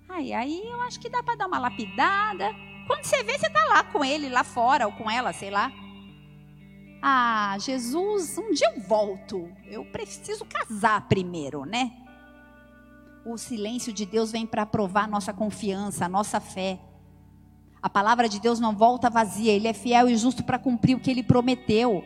Aí, 0.09 0.33
aí 0.33 0.61
eu 0.67 0.81
acho 0.83 0.99
que 0.99 1.09
dá 1.09 1.23
para 1.23 1.37
dar 1.37 1.47
uma 1.47 1.59
lapidada. 1.59 2.53
Quando 2.89 3.05
você 3.05 3.23
vê, 3.23 3.39
você 3.39 3.49
tá 3.49 3.65
lá 3.67 3.85
com 3.85 4.05
ele, 4.05 4.29
lá 4.29 4.43
fora, 4.43 4.87
ou 4.87 4.93
com 4.93 5.09
ela, 5.09 5.33
sei 5.33 5.51
lá. 5.51 5.71
Ah, 7.01 7.57
Jesus, 7.61 8.37
um 8.37 8.51
dia 8.51 8.73
eu 8.75 8.81
volto. 8.83 9.49
Eu 9.67 9.85
preciso 9.85 10.45
casar 10.45 11.07
primeiro, 11.09 11.65
né? 11.65 11.93
O 13.25 13.39
silêncio 13.39 13.93
de 13.93 14.05
Deus 14.05 14.33
vem 14.33 14.45
para 14.45 14.67
provar 14.67 15.07
nossa 15.07 15.33
confiança, 15.33 16.09
nossa 16.09 16.41
fé. 16.41 16.81
A 17.81 17.89
palavra 17.89 18.29
de 18.29 18.41
Deus 18.41 18.59
não 18.59 18.75
volta 18.75 19.09
vazia, 19.09 19.53
ele 19.53 19.69
é 19.69 19.73
fiel 19.73 20.09
e 20.09 20.17
justo 20.17 20.43
para 20.43 20.59
cumprir 20.59 20.97
o 20.97 21.01
que 21.01 21.11
ele 21.11 21.23
prometeu. 21.23 22.05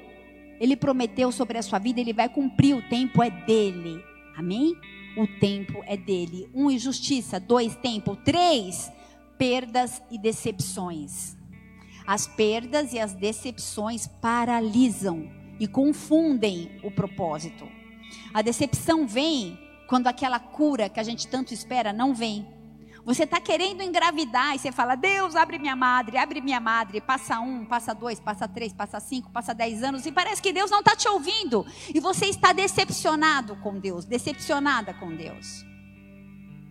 Ele 0.61 0.77
prometeu 0.77 1.31
sobre 1.31 1.59
a 1.59 1.63
sua 1.63 1.79
vida, 1.79 2.01
ele 2.01 2.13
vai 2.13 2.29
cumprir, 2.29 2.75
o 2.75 2.89
tempo 2.89 3.23
é 3.23 3.31
dele. 3.31 4.03
Amém? 4.37 4.77
O 5.17 5.27
tempo 5.39 5.83
é 5.87 5.97
dele. 5.97 6.49
Um, 6.55 6.71
injustiça. 6.71 7.41
Dois, 7.41 7.75
tempo. 7.77 8.17
Três, 8.17 8.91
perdas 9.37 10.03
e 10.11 10.19
decepções. 10.19 11.37
As 12.07 12.27
perdas 12.27 12.93
e 12.93 12.99
as 12.99 13.13
decepções 13.13 14.07
paralisam 14.07 15.31
e 15.61 15.67
confundem 15.67 16.71
o 16.83 16.91
propósito. 16.91 17.67
A 18.33 18.43
decepção 18.43 19.07
vem 19.07 19.59
quando 19.89 20.07
aquela 20.07 20.39
cura 20.39 20.89
que 20.89 21.01
a 21.01 21.03
gente 21.03 21.27
tanto 21.27 21.53
espera 21.53 21.93
não 21.93 22.15
vem. 22.15 22.47
Você 23.09 23.23
está 23.23 23.41
querendo 23.41 23.83
engravidar 23.83 24.55
e 24.55 24.59
você 24.59 24.71
fala, 24.71 24.95
Deus, 24.95 25.35
abre 25.35 25.59
minha 25.59 25.75
madre, 25.75 26.19
abre 26.19 26.43
minha 26.43 26.61
madre. 26.61 27.01
Passa 27.01 27.41
um, 27.41 27.65
passa 27.65 27.95
dois, 27.95 28.21
passa 28.21 28.47
três, 28.47 28.71
passa 28.71 29.01
cinco, 29.01 29.31
passa 29.31 29.55
dez 29.55 29.83
anos 29.83 30.05
e 30.05 30.13
parece 30.13 30.43
que 30.43 30.53
Deus 30.53 30.71
não 30.71 30.81
está 30.81 30.95
te 30.95 31.09
ouvindo. 31.09 31.65
E 31.95 32.01
você 32.01 32.27
está 32.27 32.53
decepcionado 32.53 33.57
com 33.63 33.81
Deus, 33.81 34.05
decepcionada 34.05 34.93
com 34.93 35.17
Deus. 35.17 35.65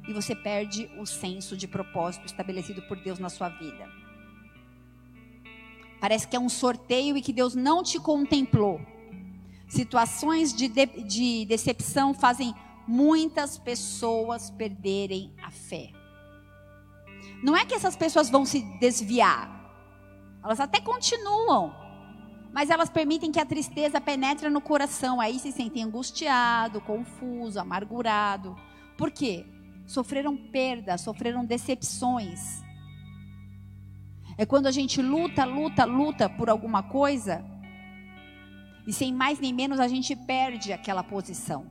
E 0.07 0.13
você 0.13 0.35
perde 0.35 0.87
o 0.99 1.07
senso 1.07 1.57
de 1.57 1.67
propósito 1.67 2.27
estabelecido 2.27 2.83
por 2.83 3.01
Deus 3.01 3.17
na 3.17 3.29
sua 3.29 3.49
vida. 3.49 3.89
Parece 5.99 6.27
que 6.27 6.35
é 6.35 6.39
um 6.39 6.49
sorteio 6.49 7.17
e 7.17 7.21
que 7.23 7.33
Deus 7.33 7.55
não 7.55 7.81
te 7.81 7.99
contemplou. 7.99 8.79
Situações 9.67 10.53
de, 10.53 10.67
de, 10.67 10.85
de 10.85 11.45
decepção 11.45 12.13
fazem 12.13 12.53
muitas 12.87 13.57
pessoas 13.57 14.51
perderem 14.51 15.33
a 15.41 15.49
fé. 15.49 15.96
Não 17.43 17.55
é 17.55 17.65
que 17.65 17.73
essas 17.73 17.95
pessoas 17.95 18.29
vão 18.29 18.45
se 18.45 18.61
desviar. 18.79 19.49
Elas 20.43 20.59
até 20.59 20.79
continuam. 20.79 21.73
Mas 22.53 22.69
elas 22.69 22.89
permitem 22.89 23.31
que 23.31 23.39
a 23.39 23.45
tristeza 23.45 24.01
penetre 24.01 24.49
no 24.49 24.61
coração. 24.61 25.21
Aí 25.21 25.37
se 25.39 25.51
sentem 25.51 25.83
angustiado, 25.83 26.81
confuso, 26.81 27.59
amargurado. 27.59 28.55
Por 28.97 29.11
quê? 29.11 29.45
Sofreram 29.85 30.35
perdas, 30.35 31.01
sofreram 31.01 31.45
decepções. 31.45 32.63
É 34.37 34.45
quando 34.45 34.67
a 34.67 34.71
gente 34.71 35.01
luta, 35.01 35.45
luta, 35.45 35.85
luta 35.85 36.29
por 36.29 36.49
alguma 36.49 36.83
coisa. 36.83 37.43
E 38.87 38.93
sem 38.93 39.13
mais 39.13 39.39
nem 39.39 39.53
menos 39.53 39.79
a 39.79 39.87
gente 39.87 40.15
perde 40.15 40.71
aquela 40.71 41.03
posição. 41.03 41.65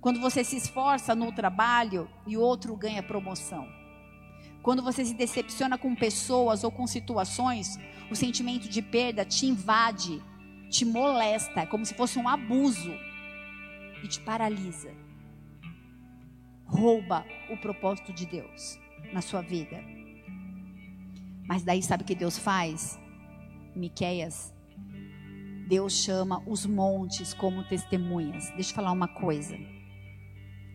Quando 0.00 0.20
você 0.20 0.42
se 0.44 0.56
esforça 0.56 1.14
no 1.14 1.32
trabalho 1.32 2.08
e 2.26 2.36
o 2.36 2.40
outro 2.40 2.76
ganha 2.76 3.02
promoção. 3.02 3.81
Quando 4.62 4.82
você 4.82 5.04
se 5.04 5.14
decepciona 5.14 5.76
com 5.76 5.94
pessoas 5.94 6.62
ou 6.62 6.70
com 6.70 6.86
situações, 6.86 7.78
o 8.10 8.14
sentimento 8.14 8.68
de 8.68 8.80
perda 8.80 9.24
te 9.24 9.46
invade, 9.46 10.22
te 10.70 10.84
molesta, 10.84 11.60
é 11.60 11.66
como 11.66 11.84
se 11.84 11.94
fosse 11.94 12.18
um 12.18 12.28
abuso 12.28 12.92
e 14.04 14.08
te 14.08 14.20
paralisa. 14.20 14.94
Rouba 16.64 17.24
o 17.50 17.56
propósito 17.56 18.12
de 18.12 18.24
Deus 18.24 18.78
na 19.12 19.20
sua 19.20 19.42
vida. 19.42 19.82
Mas 21.46 21.64
daí 21.64 21.82
sabe 21.82 22.04
o 22.04 22.06
que 22.06 22.14
Deus 22.14 22.38
faz? 22.38 22.98
Miqueias. 23.74 24.54
Deus 25.68 25.92
chama 26.04 26.42
os 26.46 26.64
montes 26.66 27.34
como 27.34 27.64
testemunhas. 27.64 28.50
Deixa 28.50 28.70
eu 28.70 28.76
falar 28.76 28.92
uma 28.92 29.08
coisa. 29.08 29.58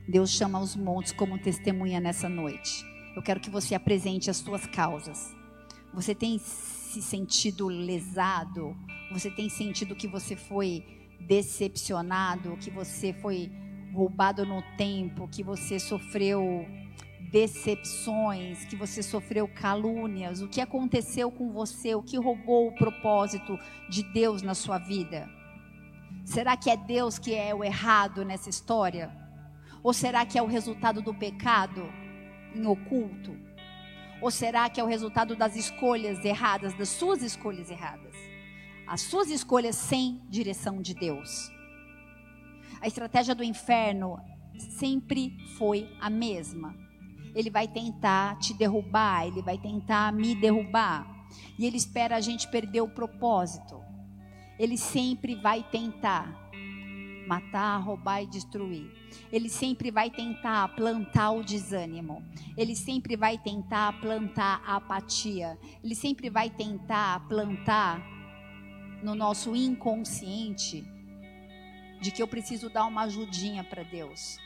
Deus 0.09 0.31
chama 0.31 0.59
os 0.59 0.75
montes 0.75 1.11
como 1.11 1.39
testemunha 1.39 1.99
nessa 1.99 2.27
noite. 2.27 2.96
Eu 3.17 3.23
quero 3.23 3.39
que 3.39 3.49
você 3.49 3.73
apresente 3.73 4.29
as 4.29 4.37
suas 4.37 4.67
causas. 4.67 5.35
Você 5.91 6.13
tem 6.13 6.37
se 6.37 7.01
sentido 7.01 7.67
lesado? 7.67 8.77
Você 9.11 9.31
tem 9.31 9.49
sentido 9.49 9.95
que 9.95 10.07
você 10.07 10.35
foi 10.35 10.85
decepcionado? 11.21 12.55
Que 12.57 12.69
você 12.69 13.13
foi 13.13 13.51
roubado 13.91 14.45
no 14.45 14.61
tempo? 14.77 15.27
Que 15.29 15.41
você 15.41 15.79
sofreu 15.79 16.63
decepções? 17.31 18.65
Que 18.65 18.75
você 18.75 19.01
sofreu 19.01 19.47
calúnias? 19.47 20.43
O 20.43 20.47
que 20.47 20.61
aconteceu 20.61 21.31
com 21.31 21.51
você? 21.51 21.95
O 21.95 22.03
que 22.03 22.19
roubou 22.19 22.67
o 22.67 22.75
propósito 22.75 23.57
de 23.89 24.03
Deus 24.13 24.43
na 24.43 24.53
sua 24.53 24.77
vida? 24.77 25.27
Será 26.23 26.55
que 26.55 26.69
é 26.69 26.77
Deus 26.77 27.17
que 27.17 27.33
é 27.33 27.51
o 27.55 27.63
errado 27.63 28.23
nessa 28.23 28.47
história? 28.47 29.11
Ou 29.81 29.91
será 29.91 30.23
que 30.23 30.37
é 30.37 30.43
o 30.43 30.45
resultado 30.45 31.01
do 31.01 31.15
pecado? 31.15 31.81
Em 32.57 32.65
oculto? 32.65 33.35
Ou 34.21 34.31
será 34.31 34.69
que 34.69 34.79
é 34.79 34.83
o 34.83 34.87
resultado 34.87 35.35
das 35.35 35.55
escolhas 35.55 36.23
erradas, 36.25 36.73
das 36.73 36.89
suas 36.89 37.21
escolhas 37.21 37.69
erradas? 37.69 38.15
As 38.87 39.01
suas 39.01 39.29
escolhas 39.29 39.75
sem 39.75 40.21
direção 40.29 40.81
de 40.81 40.93
Deus. 40.93 41.51
A 42.81 42.87
estratégia 42.87 43.35
do 43.35 43.43
inferno 43.43 44.17
sempre 44.57 45.37
foi 45.57 45.89
a 45.99 46.09
mesma. 46.09 46.75
Ele 47.35 47.49
vai 47.49 47.67
tentar 47.67 48.37
te 48.39 48.53
derrubar, 48.53 49.27
ele 49.27 49.41
vai 49.41 49.57
tentar 49.57 50.11
me 50.11 50.33
derrubar. 50.33 51.05
E 51.59 51.65
ele 51.65 51.77
espera 51.77 52.15
a 52.15 52.21
gente 52.21 52.47
perder 52.47 52.81
o 52.81 52.89
propósito. 52.89 53.79
Ele 54.57 54.77
sempre 54.77 55.35
vai 55.35 55.63
tentar 55.63 56.46
matar, 57.27 57.77
roubar 57.77 58.23
e 58.23 58.27
destruir. 58.27 58.89
Ele 59.31 59.49
sempre 59.49 59.91
vai 59.91 60.09
tentar 60.09 60.69
plantar 60.69 61.31
o 61.31 61.43
desânimo. 61.43 62.23
Ele 62.55 62.75
sempre 62.75 63.15
vai 63.15 63.37
tentar 63.37 63.99
plantar 63.99 64.63
a 64.65 64.77
apatia. 64.77 65.57
Ele 65.83 65.93
sempre 65.93 66.29
vai 66.29 66.49
tentar 66.49 67.27
plantar 67.27 68.01
no 69.03 69.13
nosso 69.13 69.55
inconsciente 69.55 70.83
de 72.01 72.11
que 72.11 72.21
eu 72.21 72.27
preciso 72.27 72.69
dar 72.69 72.85
uma 72.85 73.03
ajudinha 73.03 73.63
para 73.63 73.83
Deus. 73.83 74.37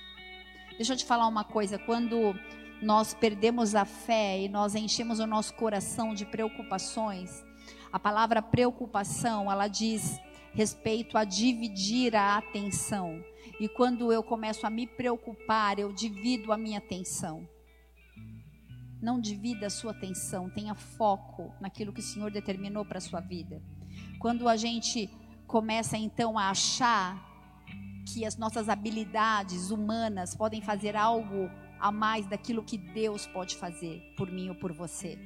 Deixa 0.76 0.94
eu 0.94 0.98
te 0.98 1.06
falar 1.06 1.28
uma 1.28 1.44
coisa, 1.44 1.78
quando 1.78 2.34
nós 2.82 3.14
perdemos 3.14 3.76
a 3.76 3.86
fé 3.86 4.42
e 4.42 4.50
nós 4.50 4.74
enchemos 4.74 5.20
o 5.20 5.28
nosso 5.28 5.54
coração 5.54 6.14
de 6.16 6.26
preocupações, 6.26 7.46
a 7.92 8.00
palavra 8.00 8.42
preocupação, 8.42 9.52
ela 9.52 9.68
diz 9.68 10.20
respeito 10.54 11.18
a 11.18 11.24
dividir 11.24 12.16
a 12.16 12.38
atenção. 12.38 13.24
E 13.60 13.68
quando 13.68 14.12
eu 14.12 14.24
começo 14.24 14.66
a 14.66 14.70
me 14.70 14.88
preocupar, 14.88 15.80
eu 15.80 15.92
divido 15.94 16.52
a 16.52 16.58
minha 16.58 16.80
atenção. 16.80 17.48
Não 19.02 19.20
divida 19.20 19.68
a 19.68 19.70
sua 19.70 19.92
atenção, 19.92 20.50
tenha 20.50 20.76
foco 20.76 21.54
naquilo 21.60 21.92
que 21.92 22.02
o 22.02 22.04
Senhor 22.04 22.30
determinou 22.30 22.86
para 22.86 23.00
a 23.00 23.02
sua 23.02 23.20
vida. 23.20 23.62
Quando 24.20 24.48
a 24.48 24.56
gente 24.56 25.10
começa 25.48 25.98
então 25.98 26.38
a 26.38 26.50
achar 26.50 27.30
que 28.06 28.26
as 28.26 28.38
nossas 28.38 28.70
habilidades 28.70 29.72
humanas 29.72 30.36
podem 30.36 30.62
fazer 30.62 30.96
algo 30.96 31.50
a 31.80 31.92
mais 31.92 32.28
daquilo 32.28 32.64
que 32.64 32.78
Deus 32.78 33.26
pode 33.28 33.56
fazer 33.56 34.02
por 34.16 34.32
mim 34.32 34.50
ou 34.50 34.56
por 34.56 34.72
você. 34.72 35.18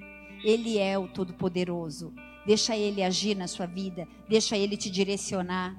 Ele 0.44 0.78
é 0.78 0.98
o 0.98 1.08
Todo-Poderoso. 1.08 2.14
Deixa 2.46 2.76
Ele 2.76 3.04
agir 3.04 3.36
na 3.36 3.48
sua 3.48 3.66
vida. 3.66 4.08
Deixa 4.30 4.56
Ele 4.56 4.78
te 4.78 4.90
direcionar. 4.90 5.76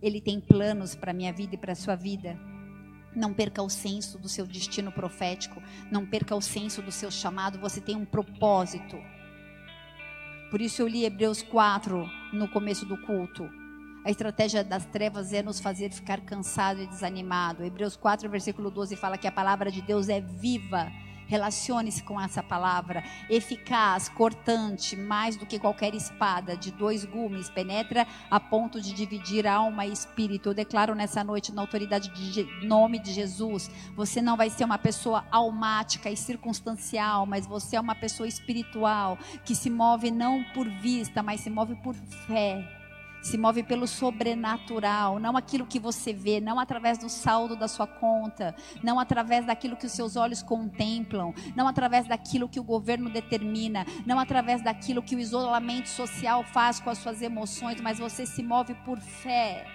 Ele 0.00 0.20
tem 0.20 0.40
planos 0.40 0.94
para 0.94 1.10
a 1.10 1.14
minha 1.14 1.32
vida 1.32 1.54
e 1.54 1.58
para 1.58 1.72
a 1.72 1.76
sua 1.76 1.96
vida. 1.96 2.38
Não 3.14 3.34
perca 3.34 3.62
o 3.62 3.68
senso 3.68 4.18
do 4.18 4.28
seu 4.28 4.46
destino 4.46 4.92
profético. 4.92 5.60
Não 5.90 6.06
perca 6.06 6.34
o 6.34 6.40
senso 6.40 6.80
do 6.80 6.92
seu 6.92 7.10
chamado. 7.10 7.58
Você 7.58 7.80
tem 7.80 7.96
um 7.96 8.04
propósito. 8.04 8.96
Por 10.50 10.60
isso 10.60 10.82
eu 10.82 10.88
li 10.88 11.04
Hebreus 11.04 11.42
4 11.42 12.08
no 12.32 12.48
começo 12.48 12.86
do 12.86 12.96
culto. 12.98 13.48
A 14.04 14.10
estratégia 14.10 14.64
das 14.64 14.86
trevas 14.86 15.32
é 15.32 15.42
nos 15.42 15.60
fazer 15.60 15.90
ficar 15.90 16.20
cansado 16.22 16.80
e 16.80 16.86
desanimado. 16.86 17.64
Hebreus 17.64 17.96
4, 17.96 18.30
versículo 18.30 18.70
12 18.70 18.96
fala 18.96 19.18
que 19.18 19.26
a 19.26 19.32
palavra 19.32 19.70
de 19.70 19.82
Deus 19.82 20.08
é 20.08 20.20
viva 20.20 20.90
Relacione-se 21.30 22.02
com 22.02 22.20
essa 22.20 22.42
palavra, 22.42 23.04
eficaz, 23.30 24.08
cortante, 24.08 24.96
mais 24.96 25.36
do 25.36 25.46
que 25.46 25.60
qualquer 25.60 25.94
espada 25.94 26.56
de 26.56 26.72
dois 26.72 27.04
gumes, 27.04 27.48
penetra 27.48 28.04
a 28.28 28.40
ponto 28.40 28.80
de 28.80 28.92
dividir 28.92 29.46
alma 29.46 29.86
e 29.86 29.92
espírito. 29.92 30.48
Eu 30.48 30.54
declaro 30.54 30.92
nessa 30.92 31.22
noite, 31.22 31.54
na 31.54 31.62
autoridade 31.62 32.08
de 32.08 32.66
nome 32.66 32.98
de 32.98 33.12
Jesus, 33.12 33.70
você 33.94 34.20
não 34.20 34.36
vai 34.36 34.50
ser 34.50 34.64
uma 34.64 34.76
pessoa 34.76 35.24
almática 35.30 36.10
e 36.10 36.16
circunstancial, 36.16 37.24
mas 37.26 37.46
você 37.46 37.76
é 37.76 37.80
uma 37.80 37.94
pessoa 37.94 38.26
espiritual 38.26 39.16
que 39.44 39.54
se 39.54 39.70
move 39.70 40.10
não 40.10 40.42
por 40.52 40.68
vista, 40.68 41.22
mas 41.22 41.42
se 41.42 41.48
move 41.48 41.76
por 41.76 41.94
fé 42.26 42.79
se 43.22 43.36
move 43.36 43.62
pelo 43.62 43.86
sobrenatural, 43.86 45.18
não 45.18 45.36
aquilo 45.36 45.66
que 45.66 45.78
você 45.78 46.12
vê, 46.12 46.40
não 46.40 46.58
através 46.58 46.98
do 46.98 47.08
saldo 47.08 47.54
da 47.56 47.68
sua 47.68 47.86
conta, 47.86 48.54
não 48.82 48.98
através 48.98 49.44
daquilo 49.44 49.76
que 49.76 49.86
os 49.86 49.92
seus 49.92 50.16
olhos 50.16 50.42
contemplam, 50.42 51.34
não 51.54 51.68
através 51.68 52.06
daquilo 52.06 52.48
que 52.48 52.60
o 52.60 52.64
governo 52.64 53.10
determina, 53.10 53.84
não 54.06 54.18
através 54.18 54.62
daquilo 54.62 55.02
que 55.02 55.14
o 55.14 55.20
isolamento 55.20 55.88
social 55.88 56.44
faz 56.44 56.80
com 56.80 56.90
as 56.90 56.98
suas 56.98 57.20
emoções, 57.22 57.80
mas 57.80 57.98
você 57.98 58.24
se 58.24 58.42
move 58.42 58.74
por 58.84 58.98
fé. 58.98 59.66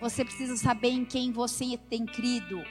Você 0.00 0.24
precisa 0.24 0.56
saber 0.56 0.90
em 0.90 1.04
quem 1.04 1.30
você 1.30 1.78
tem 1.88 2.04
crido. 2.04 2.62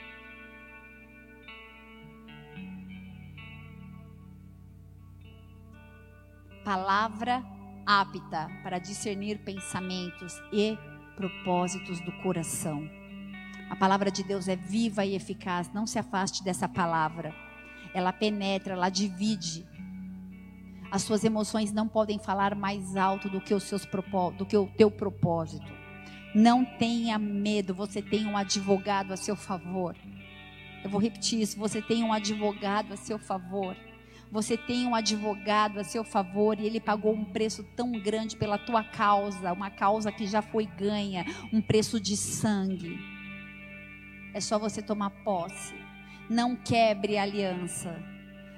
Palavra 6.64 7.42
apta 7.86 8.50
para 8.62 8.78
discernir 8.78 9.38
pensamentos 9.38 10.40
e 10.52 10.78
propósitos 11.16 12.00
do 12.00 12.12
coração. 12.22 12.88
A 13.70 13.76
palavra 13.76 14.10
de 14.10 14.22
Deus 14.22 14.48
é 14.48 14.56
viva 14.56 15.04
e 15.04 15.14
eficaz, 15.14 15.72
não 15.72 15.86
se 15.86 15.98
afaste 15.98 16.44
dessa 16.44 16.68
palavra. 16.68 17.34
Ela 17.94 18.12
penetra, 18.12 18.74
ela 18.74 18.90
divide. 18.90 19.66
As 20.90 21.02
suas 21.02 21.24
emoções 21.24 21.72
não 21.72 21.88
podem 21.88 22.18
falar 22.18 22.54
mais 22.54 22.96
alto 22.96 23.30
do 23.30 23.40
que 23.40 23.54
os 23.54 23.62
seus 23.62 23.86
do 24.36 24.44
que 24.44 24.56
o 24.56 24.66
teu 24.76 24.90
propósito. 24.90 25.72
Não 26.34 26.64
tenha 26.64 27.18
medo, 27.18 27.74
você 27.74 28.02
tem 28.02 28.26
um 28.26 28.36
advogado 28.36 29.12
a 29.12 29.16
seu 29.16 29.36
favor. 29.36 29.96
Eu 30.84 30.90
vou 30.90 31.00
repetir 31.00 31.40
isso, 31.40 31.58
você 31.58 31.80
tem 31.80 32.02
um 32.02 32.12
advogado 32.12 32.92
a 32.92 32.96
seu 32.96 33.18
favor. 33.18 33.76
Você 34.32 34.56
tem 34.56 34.86
um 34.86 34.94
advogado 34.94 35.78
a 35.78 35.84
seu 35.84 36.02
favor 36.02 36.58
e 36.58 36.64
ele 36.64 36.80
pagou 36.80 37.12
um 37.12 37.22
preço 37.22 37.62
tão 37.76 37.92
grande 37.92 38.34
pela 38.34 38.56
tua 38.56 38.82
causa, 38.82 39.52
uma 39.52 39.70
causa 39.70 40.10
que 40.10 40.26
já 40.26 40.40
foi 40.40 40.64
ganha, 40.64 41.26
um 41.52 41.60
preço 41.60 42.00
de 42.00 42.16
sangue. 42.16 42.98
É 44.32 44.40
só 44.40 44.58
você 44.58 44.80
tomar 44.80 45.10
posse. 45.22 45.74
Não 46.30 46.56
quebre 46.56 47.18
a 47.18 47.24
aliança. 47.24 47.94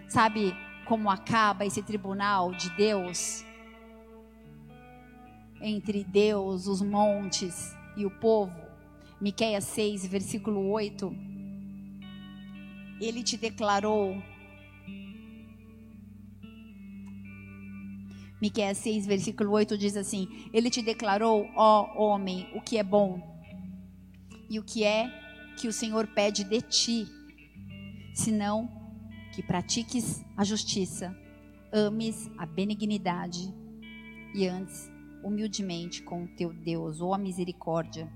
Sabe 0.07 0.55
como 0.85 1.11
acaba 1.11 1.67
esse 1.67 1.83
tribunal 1.83 2.53
de 2.53 2.71
Deus? 2.77 3.45
Entre 5.61 6.05
Deus, 6.05 6.69
os 6.69 6.81
montes 6.83 7.77
e 7.97 8.07
o 8.07 8.11
povo. 8.13 8.63
Miqueias 9.21 9.65
6, 9.65 10.07
versículo 10.07 10.71
8. 10.71 11.13
Ele 13.01 13.25
te 13.25 13.37
declarou 13.37 14.23
Miqueias 18.45 18.77
6, 18.77 19.07
versículo 19.07 19.53
8 19.53 19.79
diz 19.79 19.97
assim: 19.97 20.29
Ele 20.53 20.69
te 20.69 20.83
declarou, 20.83 21.49
ó 21.57 21.97
homem, 21.97 22.47
o 22.55 22.61
que 22.61 22.77
é 22.77 22.83
bom 22.83 23.19
e 24.51 24.59
o 24.59 24.63
que 24.63 24.85
é 24.85 25.09
que 25.57 25.67
o 25.67 25.73
Senhor 25.73 26.07
pede 26.09 26.45
de 26.45 26.61
ti, 26.61 27.07
senão 28.13 28.69
que 29.35 29.43
pratiques 29.43 30.23
a 30.37 30.45
justiça, 30.45 31.17
ames 31.73 32.31
a 32.37 32.45
benignidade 32.45 33.51
e 34.35 34.47
antes 34.47 34.91
humildemente 35.25 36.03
com 36.03 36.25
o 36.25 36.29
teu 36.29 36.53
Deus, 36.53 37.01
ou 37.01 37.15
a 37.15 37.19
misericórdia. 37.19 38.13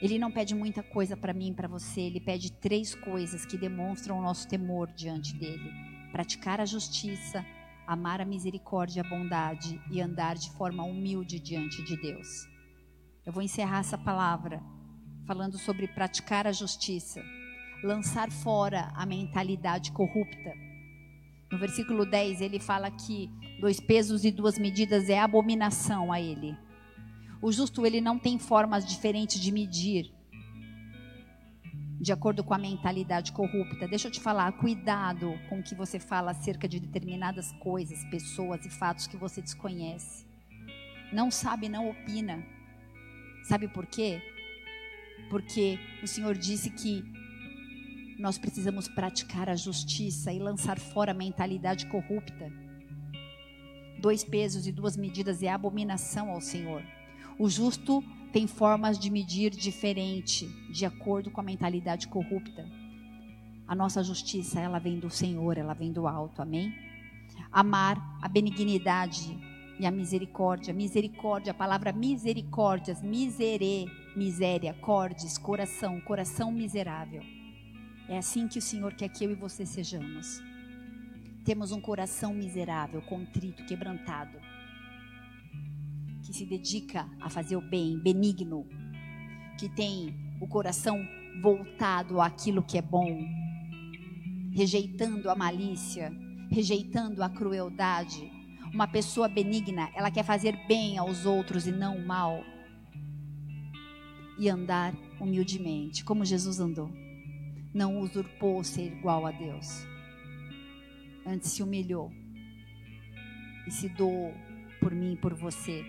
Ele 0.00 0.18
não 0.18 0.32
pede 0.32 0.54
muita 0.54 0.82
coisa 0.82 1.18
para 1.18 1.34
mim 1.34 1.50
e 1.50 1.54
para 1.54 1.68
você, 1.68 2.00
ele 2.00 2.18
pede 2.18 2.50
três 2.50 2.94
coisas 2.94 3.44
que 3.44 3.58
demonstram 3.58 4.18
o 4.18 4.22
nosso 4.22 4.48
temor 4.48 4.90
diante 4.94 5.34
dele 5.34 5.99
praticar 6.10 6.60
a 6.60 6.64
justiça, 6.64 7.44
amar 7.86 8.20
a 8.20 8.24
misericórdia 8.24 9.00
e 9.00 9.06
a 9.06 9.08
bondade 9.08 9.80
e 9.90 10.00
andar 10.00 10.36
de 10.36 10.50
forma 10.52 10.84
humilde 10.84 11.40
diante 11.40 11.82
de 11.84 11.96
Deus. 12.00 12.28
Eu 13.24 13.32
vou 13.32 13.42
encerrar 13.42 13.80
essa 13.80 13.98
palavra 13.98 14.62
falando 15.26 15.58
sobre 15.58 15.88
praticar 15.88 16.46
a 16.46 16.52
justiça, 16.52 17.22
lançar 17.82 18.30
fora 18.30 18.92
a 18.94 19.06
mentalidade 19.06 19.92
corrupta. 19.92 20.54
No 21.50 21.58
versículo 21.58 22.04
10, 22.04 22.40
ele 22.40 22.60
fala 22.60 22.90
que 22.90 23.28
dois 23.60 23.80
pesos 23.80 24.24
e 24.24 24.30
duas 24.30 24.58
medidas 24.58 25.08
é 25.08 25.18
abominação 25.18 26.12
a 26.12 26.20
ele. 26.20 26.56
O 27.42 27.50
justo 27.50 27.86
ele 27.86 28.00
não 28.00 28.18
tem 28.18 28.38
formas 28.38 28.84
diferentes 28.84 29.40
de 29.40 29.50
medir 29.50 30.12
de 32.00 32.12
acordo 32.12 32.42
com 32.42 32.54
a 32.54 32.58
mentalidade 32.58 33.30
corrupta. 33.30 33.86
Deixa 33.86 34.08
eu 34.08 34.12
te 34.12 34.20
falar, 34.20 34.50
cuidado 34.52 35.38
com 35.50 35.60
o 35.60 35.62
que 35.62 35.74
você 35.74 35.98
fala 35.98 36.30
acerca 36.30 36.66
de 36.66 36.80
determinadas 36.80 37.52
coisas, 37.60 38.02
pessoas 38.04 38.64
e 38.64 38.70
fatos 38.70 39.06
que 39.06 39.18
você 39.18 39.42
desconhece. 39.42 40.26
Não 41.12 41.30
sabe, 41.30 41.68
não 41.68 41.90
opina. 41.90 42.42
Sabe 43.44 43.68
por 43.68 43.84
quê? 43.84 44.22
Porque 45.28 45.78
o 46.02 46.06
Senhor 46.06 46.34
disse 46.34 46.70
que 46.70 47.04
nós 48.18 48.38
precisamos 48.38 48.88
praticar 48.88 49.50
a 49.50 49.54
justiça 49.54 50.32
e 50.32 50.38
lançar 50.38 50.78
fora 50.78 51.10
a 51.10 51.14
mentalidade 51.14 51.84
corrupta. 51.86 52.50
Dois 53.98 54.24
pesos 54.24 54.66
e 54.66 54.72
duas 54.72 54.96
medidas 54.96 55.42
é 55.42 55.48
abominação 55.48 56.30
ao 56.30 56.40
Senhor. 56.40 56.82
O 57.38 57.48
justo 57.50 58.02
tem 58.32 58.46
formas 58.46 58.98
de 58.98 59.10
medir 59.10 59.50
diferente, 59.50 60.46
de 60.72 60.86
acordo 60.86 61.30
com 61.30 61.40
a 61.40 61.44
mentalidade 61.44 62.06
corrupta. 62.06 62.66
A 63.66 63.74
nossa 63.74 64.02
justiça, 64.02 64.60
ela 64.60 64.78
vem 64.78 64.98
do 64.98 65.10
Senhor, 65.10 65.58
ela 65.58 65.74
vem 65.74 65.92
do 65.92 66.06
alto, 66.06 66.40
amém? 66.40 66.72
Amar 67.50 67.96
a 68.22 68.28
benignidade 68.28 69.36
e 69.78 69.86
a 69.86 69.90
misericórdia. 69.90 70.72
Misericórdia, 70.72 71.50
a 71.50 71.54
palavra 71.54 71.92
misericórdias, 71.92 73.02
misere, 73.02 73.90
miséria, 74.14 74.74
cordes, 74.74 75.36
coração, 75.36 76.00
coração 76.00 76.52
miserável. 76.52 77.22
É 78.08 78.18
assim 78.18 78.46
que 78.46 78.58
o 78.58 78.62
Senhor 78.62 78.94
quer 78.94 79.08
que 79.08 79.24
eu 79.24 79.30
e 79.30 79.34
você 79.34 79.66
sejamos. 79.66 80.40
Temos 81.44 81.72
um 81.72 81.80
coração 81.80 82.34
miserável, 82.34 83.02
contrito, 83.02 83.64
quebrantado 83.64 84.49
que 86.30 86.36
se 86.36 86.46
dedica 86.46 87.08
a 87.20 87.28
fazer 87.28 87.56
o 87.56 87.60
bem, 87.60 87.98
benigno, 87.98 88.64
que 89.58 89.68
tem 89.68 90.14
o 90.40 90.46
coração 90.46 91.04
voltado 91.42 92.20
àquilo 92.20 92.62
que 92.62 92.78
é 92.78 92.82
bom, 92.82 93.20
rejeitando 94.52 95.28
a 95.28 95.34
malícia, 95.34 96.12
rejeitando 96.48 97.22
a 97.24 97.28
crueldade. 97.28 98.30
Uma 98.72 98.86
pessoa 98.86 99.28
benigna, 99.28 99.90
ela 99.92 100.10
quer 100.10 100.22
fazer 100.22 100.56
bem 100.68 100.96
aos 100.96 101.26
outros 101.26 101.66
e 101.66 101.72
não 101.72 101.98
mal. 101.98 102.44
E 104.38 104.48
andar 104.48 104.94
humildemente, 105.20 106.04
como 106.04 106.24
Jesus 106.24 106.60
andou. 106.60 106.90
Não 107.74 107.98
usurpou 107.98 108.62
ser 108.62 108.86
igual 108.86 109.26
a 109.26 109.32
Deus. 109.32 109.84
Antes 111.26 111.50
se 111.50 111.62
humilhou 111.62 112.10
e 113.66 113.70
se 113.72 113.88
doou 113.88 114.32
por 114.80 114.94
mim 114.94 115.14
e 115.14 115.16
por 115.16 115.34
você 115.34 115.84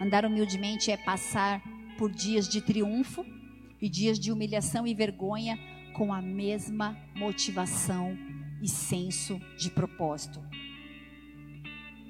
Andar 0.00 0.24
humildemente 0.24 0.90
é 0.90 0.96
passar 0.96 1.62
por 1.96 2.10
dias 2.10 2.48
de 2.48 2.60
triunfo 2.60 3.24
e 3.80 3.88
dias 3.88 4.18
de 4.18 4.30
humilhação 4.30 4.86
e 4.86 4.94
vergonha 4.94 5.58
com 5.94 6.12
a 6.12 6.20
mesma 6.20 6.96
motivação 7.14 8.16
e 8.62 8.68
senso 8.68 9.40
de 9.56 9.70
propósito. 9.70 10.42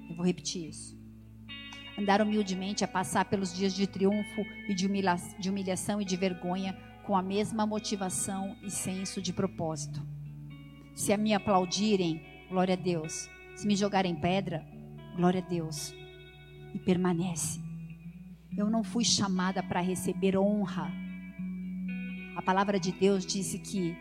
Eu 0.08 0.16
vou 0.16 0.26
repetir 0.26 0.68
isso. 0.68 0.96
Andar 1.96 2.20
humildemente 2.20 2.84
é 2.84 2.86
passar 2.86 3.24
pelos 3.24 3.54
dias 3.54 3.74
de 3.74 3.86
triunfo 3.86 4.44
e 4.68 4.74
de, 4.74 4.86
humilha 4.86 5.16
de 5.38 5.48
humilhação 5.48 6.00
e 6.00 6.04
de 6.04 6.16
vergonha 6.16 6.76
com 7.04 7.16
a 7.16 7.22
mesma 7.22 7.64
motivação 7.64 8.56
e 8.62 8.70
senso 8.70 9.22
de 9.22 9.32
propósito. 9.32 10.02
Se 10.94 11.12
a 11.12 11.16
me 11.16 11.32
aplaudirem, 11.32 12.20
glória 12.48 12.74
a 12.74 12.76
Deus. 12.76 13.30
Se 13.54 13.66
me 13.66 13.76
jogarem 13.76 14.14
pedra, 14.14 14.66
glória 15.16 15.40
a 15.40 15.48
Deus. 15.48 15.94
E 16.74 16.78
permanece. 16.78 17.65
Eu 18.56 18.70
não 18.70 18.82
fui 18.82 19.04
chamada 19.04 19.62
para 19.62 19.80
receber 19.80 20.36
honra. 20.36 20.90
A 22.36 22.42
palavra 22.42 22.80
de 22.80 22.90
Deus 22.92 23.26
disse 23.26 23.58
que 23.58 23.96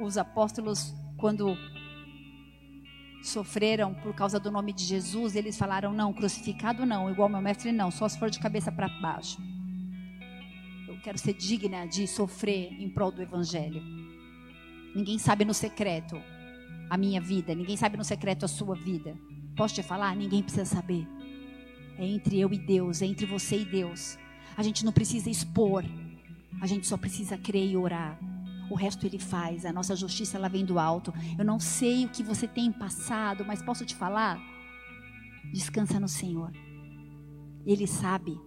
os 0.00 0.18
apóstolos, 0.18 0.92
quando 1.16 1.56
sofreram 3.22 3.94
por 3.94 4.14
causa 4.14 4.40
do 4.40 4.50
nome 4.50 4.72
de 4.72 4.84
Jesus, 4.84 5.36
eles 5.36 5.56
falaram: 5.56 5.92
não, 5.92 6.12
crucificado 6.12 6.84
não, 6.84 7.10
igual 7.10 7.28
meu 7.28 7.40
mestre, 7.40 7.70
não, 7.70 7.90
só 7.90 8.08
se 8.08 8.18
for 8.18 8.30
de 8.30 8.40
cabeça 8.40 8.72
para 8.72 8.88
baixo. 9.00 9.40
Eu 10.88 11.00
quero 11.00 11.18
ser 11.18 11.34
digna 11.34 11.86
de 11.86 12.06
sofrer 12.06 12.72
em 12.72 12.90
prol 12.90 13.12
do 13.12 13.22
Evangelho. 13.22 13.82
Ninguém 14.94 15.18
sabe 15.18 15.44
no 15.44 15.54
secreto 15.54 16.20
a 16.90 16.98
minha 16.98 17.20
vida, 17.20 17.54
ninguém 17.54 17.76
sabe 17.76 17.96
no 17.96 18.04
secreto 18.04 18.44
a 18.44 18.48
sua 18.48 18.74
vida. 18.74 19.16
Posso 19.56 19.74
te 19.74 19.82
falar? 19.82 20.14
Ninguém 20.16 20.42
precisa 20.42 20.64
saber. 20.64 21.06
É 21.98 22.06
entre 22.06 22.40
eu 22.40 22.52
e 22.52 22.58
Deus, 22.58 23.02
é 23.02 23.06
entre 23.06 23.26
você 23.26 23.60
e 23.60 23.64
Deus. 23.64 24.18
A 24.56 24.62
gente 24.62 24.84
não 24.84 24.92
precisa 24.92 25.30
expor, 25.30 25.84
a 26.60 26.66
gente 26.66 26.86
só 26.86 26.96
precisa 26.96 27.38
crer 27.38 27.70
e 27.70 27.76
orar. 27.76 28.18
O 28.70 28.74
resto 28.74 29.06
ele 29.06 29.18
faz, 29.18 29.66
a 29.66 29.72
nossa 29.72 29.94
justiça 29.94 30.36
ela 30.38 30.48
vem 30.48 30.64
do 30.64 30.78
alto. 30.78 31.12
Eu 31.38 31.44
não 31.44 31.60
sei 31.60 32.06
o 32.06 32.08
que 32.08 32.22
você 32.22 32.48
tem 32.48 32.72
passado, 32.72 33.44
mas 33.44 33.62
posso 33.62 33.84
te 33.84 33.94
falar? 33.94 34.40
Descansa 35.52 36.00
no 36.00 36.08
Senhor. 36.08 36.50
Ele 37.66 37.86
sabe. 37.86 38.40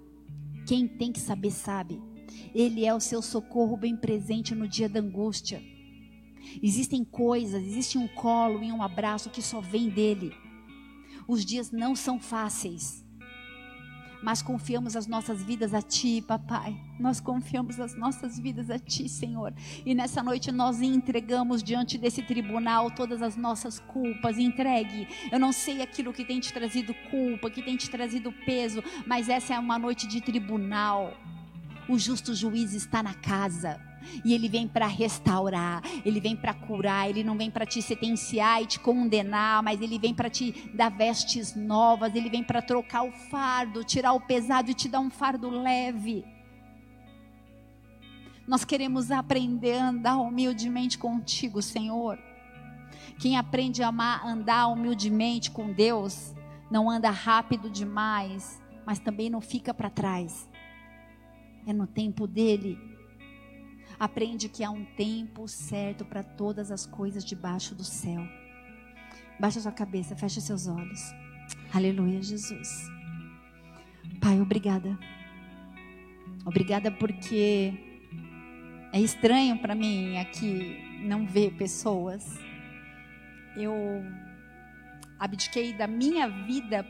Quem 0.65 0.87
tem 0.87 1.11
que 1.11 1.19
saber, 1.19 1.51
sabe. 1.51 2.01
Ele 2.55 2.85
é 2.85 2.93
o 2.93 2.99
seu 2.99 3.21
socorro 3.21 3.77
bem 3.77 3.95
presente 3.95 4.55
no 4.55 4.67
dia 4.67 4.89
da 4.89 4.99
angústia. 4.99 5.61
Existem 6.61 7.03
coisas, 7.03 7.63
existe 7.63 7.97
um 7.97 8.07
colo 8.07 8.63
e 8.63 8.71
um 8.71 8.81
abraço 8.81 9.29
que 9.29 9.41
só 9.41 9.61
vem 9.61 9.89
dele. 9.89 10.33
Os 11.27 11.45
dias 11.45 11.71
não 11.71 11.95
são 11.95 12.19
fáceis 12.19 13.04
mas 14.21 14.41
confiamos 14.41 14.95
as 14.95 15.07
nossas 15.07 15.41
vidas 15.43 15.73
a 15.73 15.81
Ti, 15.81 16.21
Papai. 16.21 16.75
Nós 16.99 17.19
confiamos 17.19 17.79
as 17.79 17.95
nossas 17.95 18.39
vidas 18.39 18.69
a 18.69 18.79
Ti, 18.79 19.07
Senhor. 19.07 19.53
E 19.85 19.93
nessa 19.93 20.23
noite 20.23 20.51
nós 20.51 20.81
entregamos 20.81 21.63
diante 21.63 21.97
desse 21.97 22.21
tribunal 22.21 22.91
todas 22.91 23.21
as 23.21 23.35
nossas 23.35 23.79
culpas. 23.79 24.37
Entregue. 24.37 25.07
Eu 25.31 25.39
não 25.39 25.51
sei 25.51 25.81
aquilo 25.81 26.13
que 26.13 26.25
tem 26.25 26.39
te 26.39 26.51
trazido 26.51 26.93
culpa, 27.09 27.49
que 27.49 27.61
tem 27.61 27.75
te 27.75 27.89
trazido 27.89 28.31
peso, 28.45 28.83
mas 29.05 29.29
essa 29.29 29.53
é 29.53 29.59
uma 29.59 29.77
noite 29.77 30.07
de 30.07 30.21
tribunal. 30.21 31.13
O 31.87 31.99
justo 31.99 32.33
juiz 32.33 32.73
está 32.73 33.03
na 33.03 33.13
casa. 33.13 33.79
E 34.23 34.33
ele 34.33 34.47
vem 34.47 34.67
para 34.67 34.87
restaurar, 34.87 35.81
ele 36.05 36.19
vem 36.19 36.35
para 36.35 36.53
curar, 36.53 37.09
ele 37.09 37.23
não 37.23 37.37
vem 37.37 37.49
para 37.49 37.65
te 37.65 37.81
sentenciar 37.81 38.61
e 38.61 38.65
te 38.65 38.79
condenar, 38.79 39.61
mas 39.63 39.81
ele 39.81 39.97
vem 39.99 40.13
para 40.13 40.29
te 40.29 40.71
dar 40.73 40.89
vestes 40.89 41.55
novas, 41.55 42.15
ele 42.15 42.29
vem 42.29 42.43
para 42.43 42.61
trocar 42.61 43.03
o 43.03 43.11
fardo, 43.11 43.83
tirar 43.83 44.13
o 44.13 44.21
pesado 44.21 44.71
e 44.71 44.73
te 44.73 44.87
dar 44.87 44.99
um 44.99 45.09
fardo 45.09 45.49
leve. 45.49 46.25
Nós 48.47 48.63
queremos 48.63 49.09
aprender 49.09 49.79
a 49.79 49.89
andar 49.89 50.17
humildemente 50.17 50.97
contigo, 50.97 51.61
Senhor. 51.61 52.19
Quem 53.19 53.37
aprende 53.37 53.81
a 53.81 53.87
amar, 53.87 54.25
andar 54.25 54.67
humildemente 54.67 55.49
com 55.49 55.73
Deus, 55.73 56.35
não 56.69 56.89
anda 56.89 57.09
rápido 57.09 57.69
demais, 57.69 58.61
mas 58.85 58.99
também 58.99 59.29
não 59.29 59.41
fica 59.41 59.73
para 59.73 59.89
trás. 59.89 60.49
É 61.65 61.73
no 61.73 61.87
tempo 61.87 62.27
dele 62.27 62.77
Aprende 63.99 64.49
que 64.49 64.63
há 64.63 64.69
um 64.69 64.83
tempo 64.83 65.47
certo 65.47 66.03
para 66.03 66.23
todas 66.23 66.71
as 66.71 66.85
coisas 66.85 67.23
debaixo 67.23 67.73
do 67.73 67.83
céu. 67.83 68.21
Baixa 69.39 69.59
sua 69.59 69.71
cabeça, 69.71 70.15
fecha 70.15 70.41
seus 70.41 70.67
olhos. 70.67 71.01
Aleluia, 71.73 72.21
Jesus. 72.21 72.89
Pai, 74.21 74.39
obrigada. 74.39 74.97
Obrigada 76.45 76.91
porque 76.91 77.73
é 78.93 78.99
estranho 78.99 79.57
para 79.59 79.75
mim 79.75 80.17
aqui 80.17 81.01
não 81.05 81.25
ver 81.25 81.53
pessoas. 81.53 82.39
Eu 83.55 83.73
abdiquei 85.19 85.73
da 85.73 85.87
minha 85.87 86.27
vida 86.27 86.85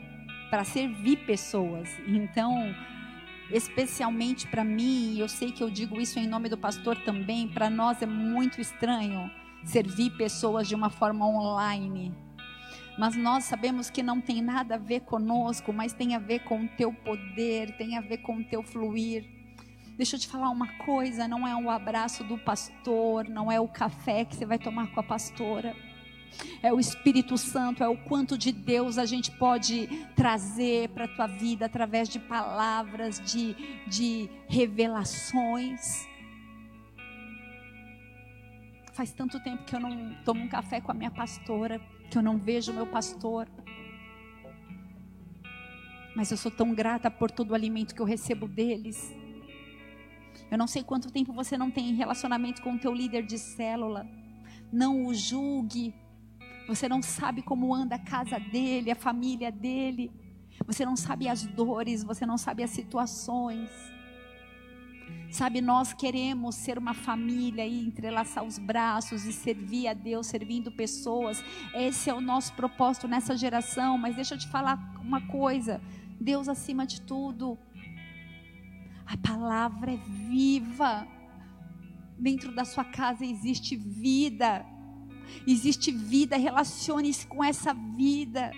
para 0.50 0.64
servir 0.64 1.24
pessoas. 1.26 1.88
Então, 2.06 2.74
especialmente 3.50 4.46
para 4.46 4.64
mim, 4.64 5.14
e 5.14 5.20
eu 5.20 5.28
sei 5.28 5.52
que 5.52 5.62
eu 5.62 5.70
digo 5.70 6.00
isso 6.00 6.18
em 6.18 6.26
nome 6.26 6.48
do 6.48 6.58
pastor 6.58 6.96
também, 6.98 7.48
para 7.48 7.70
nós 7.70 8.02
é 8.02 8.06
muito 8.06 8.60
estranho 8.60 9.30
servir 9.64 10.10
pessoas 10.10 10.68
de 10.68 10.74
uma 10.74 10.90
forma 10.90 11.26
online. 11.26 12.14
Mas 12.98 13.14
nós 13.14 13.44
sabemos 13.44 13.90
que 13.90 14.02
não 14.02 14.20
tem 14.20 14.40
nada 14.40 14.76
a 14.76 14.78
ver 14.78 15.00
conosco, 15.00 15.72
mas 15.72 15.92
tem 15.92 16.14
a 16.14 16.18
ver 16.18 16.40
com 16.40 16.64
o 16.64 16.68
teu 16.68 16.92
poder, 16.92 17.76
tem 17.76 17.96
a 17.96 18.00
ver 18.00 18.18
com 18.18 18.38
o 18.38 18.44
teu 18.44 18.62
fluir. 18.62 19.24
Deixa 19.96 20.16
eu 20.16 20.20
te 20.20 20.26
falar 20.26 20.48
uma 20.48 20.68
coisa: 20.78 21.28
não 21.28 21.46
é 21.46 21.54
o 21.54 21.68
abraço 21.68 22.24
do 22.24 22.38
pastor, 22.38 23.28
não 23.28 23.52
é 23.52 23.60
o 23.60 23.68
café 23.68 24.24
que 24.24 24.34
você 24.34 24.46
vai 24.46 24.58
tomar 24.58 24.86
com 24.92 25.00
a 25.00 25.02
pastora 25.02 25.76
é 26.62 26.72
o 26.72 26.80
Espírito 26.80 27.36
Santo, 27.36 27.82
é 27.82 27.88
o 27.88 27.96
quanto 27.96 28.36
de 28.36 28.52
Deus 28.52 28.98
a 28.98 29.06
gente 29.06 29.30
pode 29.30 29.86
trazer 30.14 30.88
para 30.90 31.04
a 31.04 31.08
tua 31.08 31.26
vida 31.26 31.66
através 31.66 32.08
de 32.08 32.18
palavras, 32.18 33.20
de, 33.20 33.54
de 33.86 34.28
revelações. 34.48 36.06
Faz 38.92 39.12
tanto 39.12 39.38
tempo 39.40 39.64
que 39.64 39.76
eu 39.76 39.80
não 39.80 40.14
tomo 40.24 40.42
um 40.42 40.48
café 40.48 40.80
com 40.80 40.90
a 40.90 40.94
minha 40.94 41.10
pastora, 41.10 41.80
que 42.10 42.16
eu 42.16 42.22
não 42.22 42.38
vejo 42.38 42.72
o 42.72 42.74
meu 42.74 42.86
pastor. 42.86 43.46
Mas 46.14 46.30
eu 46.30 46.36
sou 46.36 46.50
tão 46.50 46.74
grata 46.74 47.10
por 47.10 47.30
todo 47.30 47.50
o 47.50 47.54
alimento 47.54 47.94
que 47.94 48.00
eu 48.00 48.06
recebo 48.06 48.48
deles. 48.48 49.14
Eu 50.50 50.56
não 50.56 50.66
sei 50.66 50.82
quanto 50.82 51.10
tempo 51.10 51.32
você 51.32 51.58
não 51.58 51.70
tem 51.70 51.94
relacionamento 51.94 52.62
com 52.62 52.72
o 52.72 52.78
teu 52.78 52.94
líder 52.94 53.26
de 53.26 53.36
célula. 53.36 54.06
Não 54.72 55.06
o 55.06 55.14
julgue 55.14 55.94
você 56.66 56.88
não 56.88 57.00
sabe 57.00 57.42
como 57.42 57.74
anda 57.74 57.94
a 57.94 57.98
casa 57.98 58.38
dele, 58.38 58.90
a 58.90 58.96
família 58.96 59.52
dele. 59.52 60.10
Você 60.66 60.84
não 60.84 60.96
sabe 60.96 61.28
as 61.28 61.44
dores, 61.44 62.02
você 62.02 62.26
não 62.26 62.36
sabe 62.36 62.62
as 62.62 62.70
situações. 62.70 63.70
Sabe, 65.30 65.60
nós 65.60 65.92
queremos 65.92 66.54
ser 66.54 66.78
uma 66.78 66.94
família 66.94 67.66
e 67.66 67.86
entrelaçar 67.86 68.44
os 68.44 68.58
braços 68.58 69.24
e 69.24 69.32
servir 69.32 69.88
a 69.88 69.92
Deus, 69.94 70.26
servindo 70.26 70.72
pessoas. 70.72 71.44
Esse 71.74 72.08
é 72.08 72.14
o 72.14 72.20
nosso 72.20 72.52
propósito 72.54 73.06
nessa 73.06 73.36
geração. 73.36 73.98
Mas 73.98 74.16
deixa 74.16 74.34
eu 74.34 74.38
te 74.38 74.48
falar 74.48 74.94
uma 75.00 75.26
coisa: 75.26 75.80
Deus 76.20 76.48
acima 76.48 76.86
de 76.86 77.00
tudo. 77.02 77.58
A 79.04 79.16
palavra 79.16 79.92
é 79.92 79.96
viva. 79.96 81.06
Dentro 82.18 82.54
da 82.54 82.64
sua 82.64 82.84
casa 82.84 83.24
existe 83.24 83.76
vida. 83.76 84.64
Existe 85.46 85.90
vida, 85.90 86.36
relacione-se 86.36 87.26
com 87.26 87.42
essa 87.42 87.72
vida. 87.72 88.50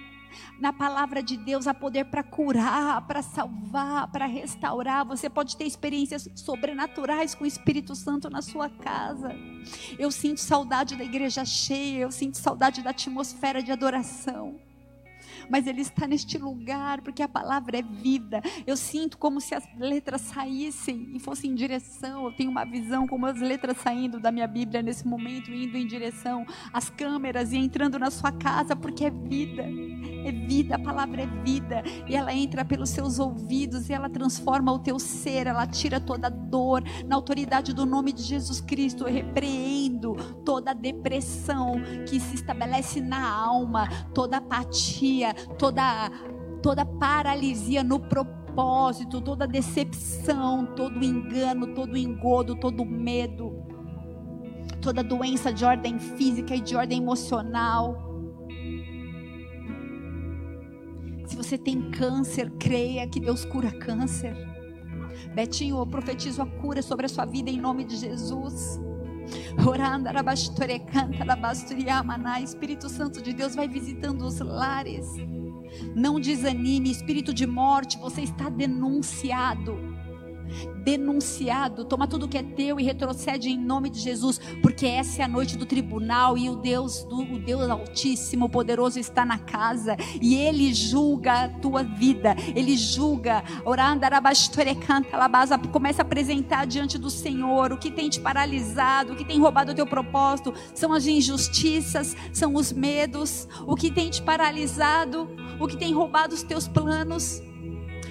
Na 0.61 0.73
palavra 0.73 1.23
de 1.23 1.37
Deus 1.37 1.67
há 1.67 1.75
poder 1.75 2.05
para 2.07 2.23
curar, 2.23 3.07
para 3.07 3.23
salvar, 3.23 4.09
para 4.09 4.27
restaurar. 4.27 5.07
Você 5.07 5.29
pode 5.29 5.57
ter 5.57 5.65
experiências 5.65 6.29
sobrenaturais 6.35 7.35
com 7.35 7.45
o 7.45 7.47
Espírito 7.47 7.95
Santo 7.95 8.29
na 8.29 8.43
sua 8.43 8.69
casa. 8.69 9.35
Eu 9.99 10.11
sinto 10.11 10.41
saudade 10.41 10.97
da 10.97 11.05
igreja 11.05 11.45
cheia, 11.45 12.03
eu 12.03 12.11
sinto 12.11 12.37
saudade 12.37 12.83
da 12.83 12.91
atmosfera 12.91 13.63
de 13.63 13.73
adoração 13.73 14.68
mas 15.51 15.67
Ele 15.67 15.81
está 15.81 16.07
neste 16.07 16.39
lugar, 16.39 17.01
porque 17.01 17.23
a 17.23 17.29
palavra 17.29 17.79
é 17.79 17.83
vida. 17.83 18.43
Eu 18.67 18.77
sinto 18.77 19.19
como 19.19 19.41
se 19.41 19.55
as 19.55 19.65
letras 19.79 20.23
saíssem 20.23 21.11
e 21.15 21.19
fossem 21.19 21.51
em 21.51 21.55
direção. 21.55 22.25
Eu 22.25 22.33
tenho 22.33 22.51
uma 22.51 22.65
visão 22.65 23.07
como 23.07 23.27
as 23.27 23.41
letras 23.41 23.77
saindo 23.79 24.21
da 24.21 24.31
minha 24.31 24.47
Bíblia 24.47 24.83
nesse 24.83 25.07
momento, 25.07 25.51
indo 25.53 25.77
em 25.77 25.87
direção 25.87 26.47
às 26.73 26.91
câmeras 26.91 27.53
e 27.53 27.57
entrando 27.57 27.99
na 27.99 28.11
sua 28.11 28.33
casa, 28.33 28.75
porque 28.75 29.05
é 29.05 29.11
vida. 29.11 29.65
É 30.25 30.33
vida, 30.33 30.77
a 30.77 30.79
palavra 30.79 31.23
é 31.23 31.27
vida. 31.27 31.83
E 32.07 32.17
ela 32.17 32.35
entra 32.35 32.65
pelos 32.65 32.91
seus 32.91 33.19
ouvidos 33.19 33.89
e 33.89 33.93
ela 33.93 34.09
transforma 34.09 34.73
o 34.73 34.79
teu 34.79 34.99
ser, 34.99 35.47
ela 35.47 35.67
tira 35.67 36.01
toda 36.01 36.29
dor. 36.29 36.83
Na 37.07 37.17
autoridade 37.17 37.73
do 37.73 37.87
nome 37.87 38.13
de 38.13 38.23
Jesus 38.23 38.61
Cristo, 38.61 39.05
eu 39.05 39.13
repreendo 39.13 40.15
toda 40.45 40.75
depressão 40.75 41.81
que 42.07 42.19
se 42.21 42.35
estabelece 42.35 43.01
na 43.01 43.31
alma, 43.31 43.89
toda 44.15 44.39
apatia, 44.39 45.35
toda, 45.59 46.11
toda 46.63 46.85
paralisia 46.85 47.83
no 47.83 48.01
propósito, 48.01 49.21
toda 49.21 49.47
decepção, 49.47 50.67
todo 50.75 51.05
engano, 51.05 51.75
todo 51.75 51.97
engodo, 51.97 52.57
todo 52.57 52.85
medo, 52.85 53.63
toda 54.81 55.03
doença 55.03 55.53
de 55.53 55.65
ordem 55.65 55.99
física 55.99 56.55
e 56.55 56.61
de 56.61 56.75
ordem 56.75 56.99
emocional. 56.99 58.08
Se 61.29 61.37
você 61.37 61.59
tem 61.59 61.91
câncer, 61.91 62.51
creia 62.59 63.07
que 63.07 63.21
Deus 63.21 63.45
cura 63.45 63.71
câncer. 63.71 64.35
Betinho, 65.35 65.77
eu 65.77 65.87
profetizo 65.87 66.41
a 66.41 66.47
cura 66.47 66.81
sobre 66.81 67.05
a 67.05 67.09
sua 67.09 67.27
vida 67.27 67.51
em 67.51 67.61
nome 67.61 67.85
de 67.85 67.97
Jesus. 67.97 68.81
Espírito 72.41 72.89
Santo 72.89 73.21
de 73.21 73.35
Deus 73.35 73.55
vai 73.55 73.69
visitando 73.69 74.23
os 74.23 74.41
lares. 74.41 75.07
Não 75.95 76.19
desanime, 76.19 76.91
espírito 76.91 77.35
de 77.35 77.47
morte, 77.47 77.99
você 77.99 78.23
está 78.23 78.49
denunciado 78.49 79.98
denunciado. 80.83 81.85
Toma 81.85 82.07
tudo 82.07 82.29
que 82.29 82.39
é 82.39 82.43
teu 82.43 82.81
e 82.81 82.83
retrocede 82.83 83.51
em 83.51 83.59
nome 83.59 83.91
de 83.91 84.01
Jesus, 84.01 84.41
porque 84.63 84.87
essa 84.87 85.23
é 85.23 85.25
a 85.25 85.29
noite 85.29 85.57
do 85.57 85.67
tribunal 85.67 86.37
e 86.39 86.49
o 86.49 86.57
Deus, 86.57 87.05
do, 87.05 87.21
o 87.21 87.39
Deus 87.39 87.69
Altíssimo, 87.69 88.49
Poderoso 88.49 88.99
está 88.99 89.25
na 89.25 89.39
casa 89.39 89.97
e 90.21 90.35
ele 90.35 90.73
julga 90.73 91.45
a 91.45 91.49
tua 91.49 91.83
vida. 91.83 92.35
Ele 92.55 92.77
julga. 92.77 93.43
Começa 95.73 96.03
a 96.03 96.05
apresentar 96.05 96.67
diante 96.67 96.99
do 96.99 97.11
Senhor 97.11 97.73
o 97.73 97.79
que 97.79 97.91
tem 97.91 98.09
te 98.09 98.21
paralisado, 98.21 99.13
o 99.13 99.17
que 99.17 99.25
tem 99.25 99.39
roubado 99.39 99.73
o 99.73 99.75
teu 99.75 99.87
propósito, 99.87 100.55
são 100.75 100.93
as 100.93 101.07
injustiças, 101.07 102.17
são 102.33 102.55
os 102.55 102.73
medos, 102.73 103.49
o 103.67 103.75
que 103.75 103.91
tem 103.91 104.11
te 104.11 104.23
paralisado, 104.23 105.29
o 105.61 105.67
que 105.67 105.77
tem 105.77 105.93
roubado 105.93 106.35
os 106.35 106.43
teus 106.43 106.67
planos 106.67 107.43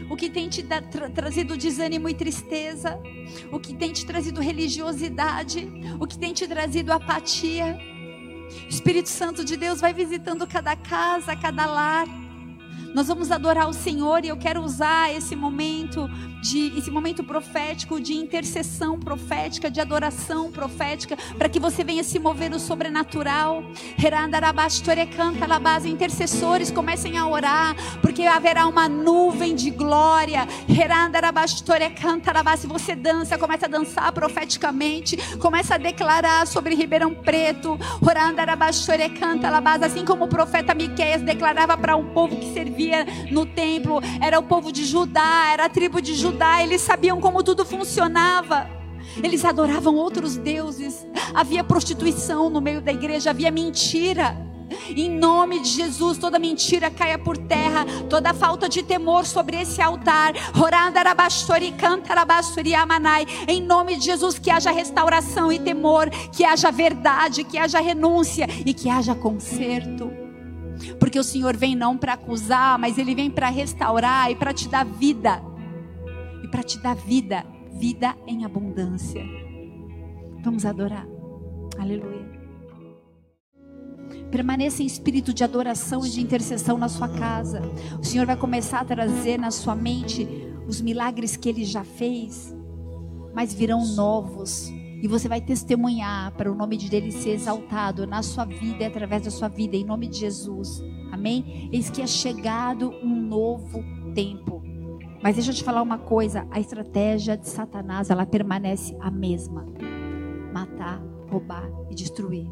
o 0.10 0.16
que 0.16 0.30
tem 0.30 0.47
te 0.49 0.64
tra 0.64 1.10
trazido 1.10 1.58
desânimo 1.58 2.08
e 2.10 2.14
tristeza, 2.14 2.99
o 3.51 3.60
que 3.60 3.74
tem 3.74 3.91
te 3.91 4.05
trazido 4.05 4.41
religiosidade, 4.41 5.68
o 5.99 6.08
que 6.08 6.18
tem 6.18 6.34
te 6.34 6.47
trazido 6.47 6.91
apatia. 6.91 7.78
O 8.66 8.70
Espírito 8.70 9.10
Santo 9.10 9.43
de 9.43 9.58
Deus 9.58 9.82
vai 9.82 9.93
visitando 9.93 10.47
cada 10.47 10.76
casa, 10.76 11.36
cada 11.36 11.66
lar. 11.66 12.26
Nós 12.98 13.10
vamos 13.10 13.30
adorar 13.30 13.70
o 13.70 13.74
Senhor 13.74 14.26
e 14.26 14.30
eu 14.30 14.36
quero 14.36 14.60
usar 14.64 15.14
esse 15.14 15.36
momento 15.36 16.10
de 16.41 16.74
esse 16.78 16.89
momento 16.89 17.24
profético 17.24 18.00
de 18.00 18.14
intercessão 18.14 19.00
profética, 19.00 19.70
de 19.70 19.80
adoração 19.80 20.52
profética, 20.52 21.16
para 21.38 21.48
que 21.48 21.60
você 21.60 21.84
venha 21.84 22.04
se 22.04 22.18
mover 22.18 22.50
no 22.50 22.60
sobrenatural. 22.60 23.64
Intercessores 25.86 26.72
comecem 26.72 27.18
a 27.18 27.28
orar, 27.28 27.76
porque 28.02 28.24
haverá 28.24 28.66
uma 28.66 28.89
nuvem 28.89 29.54
de 29.54 29.70
glória. 29.70 30.48
Se 32.58 32.68
você 32.68 32.95
dança, 32.95 33.38
começa 33.38 33.66
a 33.68 33.70
dançar 33.70 34.12
profeticamente, 34.12 35.18
começa 35.38 35.76
a 35.76 35.78
declarar 35.78 36.48
sobre 36.48 36.74
Ribeirão 36.74 37.14
Preto. 37.14 37.78
Assim 39.84 40.04
como 40.04 40.26
o 40.26 40.28
profeta 40.28 40.74
Miqueias 40.74 41.22
declarava 41.22 41.78
para 41.78 41.95
um 41.95 42.14
povo 42.14 42.36
que 42.36 42.54
servia 42.54 42.86
no 43.31 43.45
templo, 43.45 44.01
era 44.21 44.39
o 44.39 44.43
povo 44.43 44.71
de 44.71 44.85
Judá, 44.85 45.49
era 45.51 45.65
a 45.65 45.69
tribo 45.69 46.01
de 46.01 46.15
Judá, 46.15 46.61
eles 46.63 46.81
sabiam 46.81 47.19
como 47.19 47.43
tudo 47.43 47.65
funcionava. 47.65 48.69
Eles 49.23 49.43
adoravam 49.45 49.95
outros 49.95 50.35
deuses. 50.38 51.05
Havia 51.33 51.63
prostituição 51.63 52.49
no 52.49 52.61
meio 52.61 52.81
da 52.81 52.91
igreja, 52.91 53.29
havia 53.29 53.51
mentira. 53.51 54.47
Em 54.89 55.09
nome 55.09 55.61
de 55.61 55.69
Jesus, 55.69 56.17
toda 56.17 56.38
mentira 56.38 56.91
caia 56.91 57.17
por 57.17 57.38
terra, 57.38 57.85
toda 58.09 58.33
falta 58.33 58.67
de 58.67 58.83
temor 58.83 59.25
sobre 59.25 59.61
esse 59.61 59.81
altar. 59.81 60.33
Em 63.47 63.61
nome 63.61 63.95
de 63.95 64.05
Jesus, 64.05 64.38
que 64.38 64.51
haja 64.51 64.71
restauração 64.71 65.51
e 65.51 65.59
temor, 65.59 66.09
que 66.09 66.43
haja 66.43 66.71
verdade, 66.71 67.43
que 67.43 67.57
haja 67.57 67.79
renúncia 67.79 68.47
e 68.65 68.73
que 68.73 68.89
haja 68.89 69.15
conserto. 69.15 70.11
Porque 71.00 71.20
o 71.20 71.24
Senhor 71.24 71.56
vem 71.56 71.76
não 71.76 71.98
para 71.98 72.14
acusar, 72.14 72.78
mas 72.80 72.98
Ele 72.98 73.14
vem 73.14 73.30
para 73.30 73.50
restaurar 73.50 74.32
e 74.32 74.36
para 74.36 74.54
te 74.54 74.68
dar 74.68 74.86
vida. 74.86 75.41
E 76.43 76.48
para 76.48 76.64
te 76.64 76.80
dar 76.80 76.95
vida, 76.95 77.45
vida 77.74 78.16
em 78.26 78.45
abundância. 78.45 79.24
Vamos 80.43 80.66
adorar. 80.66 81.08
Aleluia. 81.78 82.38
Permaneça 84.32 84.84
em 84.84 84.86
espírito 84.86 85.34
de 85.34 85.43
adoração 85.43 86.06
e 86.06 86.10
de 86.10 86.22
intercessão 86.22 86.78
na 86.78 86.89
sua 86.89 87.08
casa. 87.08 87.62
O 88.00 88.04
Senhor 88.04 88.26
vai 88.26 88.36
começar 88.36 88.82
a 88.82 88.86
trazer 88.86 89.38
na 89.38 89.52
sua 89.52 89.76
mente 89.76 90.28
os 90.68 90.82
milagres 90.82 91.38
que 91.38 91.48
Ele 91.48 91.64
já 91.64 91.84
fez, 91.84 92.56
mas 93.34 93.54
virão 93.54 93.86
novos. 93.95 94.70
E 95.02 95.08
você 95.08 95.28
vai 95.28 95.41
testemunhar 95.41 96.32
para 96.34 96.52
o 96.52 96.56
nome 96.56 96.78
de 96.78 96.89
dele 96.89 97.12
ser 97.12 97.32
exaltado 97.32 98.08
na 98.08 98.24
sua 98.24 98.45
vida 98.45 98.84
e 98.84 98.86
através 98.86 99.24
da 99.24 99.32
sua 99.32 99.48
vida, 99.48 99.76
em 99.76 99.86
nome 99.86 100.08
de 100.08 100.18
Jesus. 100.18 100.82
Amém? 101.12 101.70
Eis 101.72 101.89
que 101.89 102.02
é 102.02 102.08
chegado 102.08 102.89
um 103.04 103.16
novo 103.16 103.84
tempo. 104.14 104.62
Mas 105.22 105.36
deixa 105.36 105.52
eu 105.52 105.56
te 105.56 105.64
falar 105.64 105.82
uma 105.82 105.98
coisa: 105.98 106.48
a 106.52 106.60
estratégia 106.60 107.38
de 107.38 107.48
Satanás 107.48 108.10
ela 108.10 108.26
permanece 108.26 108.95
a 109.00 109.12
mesma: 109.12 109.66
matar, 110.52 111.02
roubar 111.30 111.70
e 111.89 111.95
destruir 111.95 112.48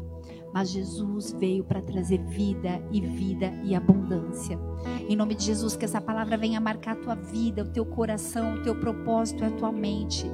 mas 0.56 0.70
Jesus 0.70 1.32
veio 1.32 1.62
para 1.64 1.82
trazer 1.82 2.16
vida 2.16 2.82
e 2.90 2.98
vida 2.98 3.52
e 3.62 3.74
abundância. 3.74 4.58
Em 5.06 5.14
nome 5.14 5.34
de 5.34 5.44
Jesus, 5.44 5.76
que 5.76 5.84
essa 5.84 6.00
palavra 6.00 6.38
venha 6.38 6.58
marcar 6.58 6.92
a 6.92 6.96
tua 6.96 7.14
vida, 7.14 7.62
o 7.62 7.70
teu 7.70 7.84
coração, 7.84 8.54
o 8.54 8.62
teu 8.62 8.74
propósito 8.74 9.44
e 9.44 9.46
a 9.48 9.50
tua 9.50 9.70
mente. 9.70 10.24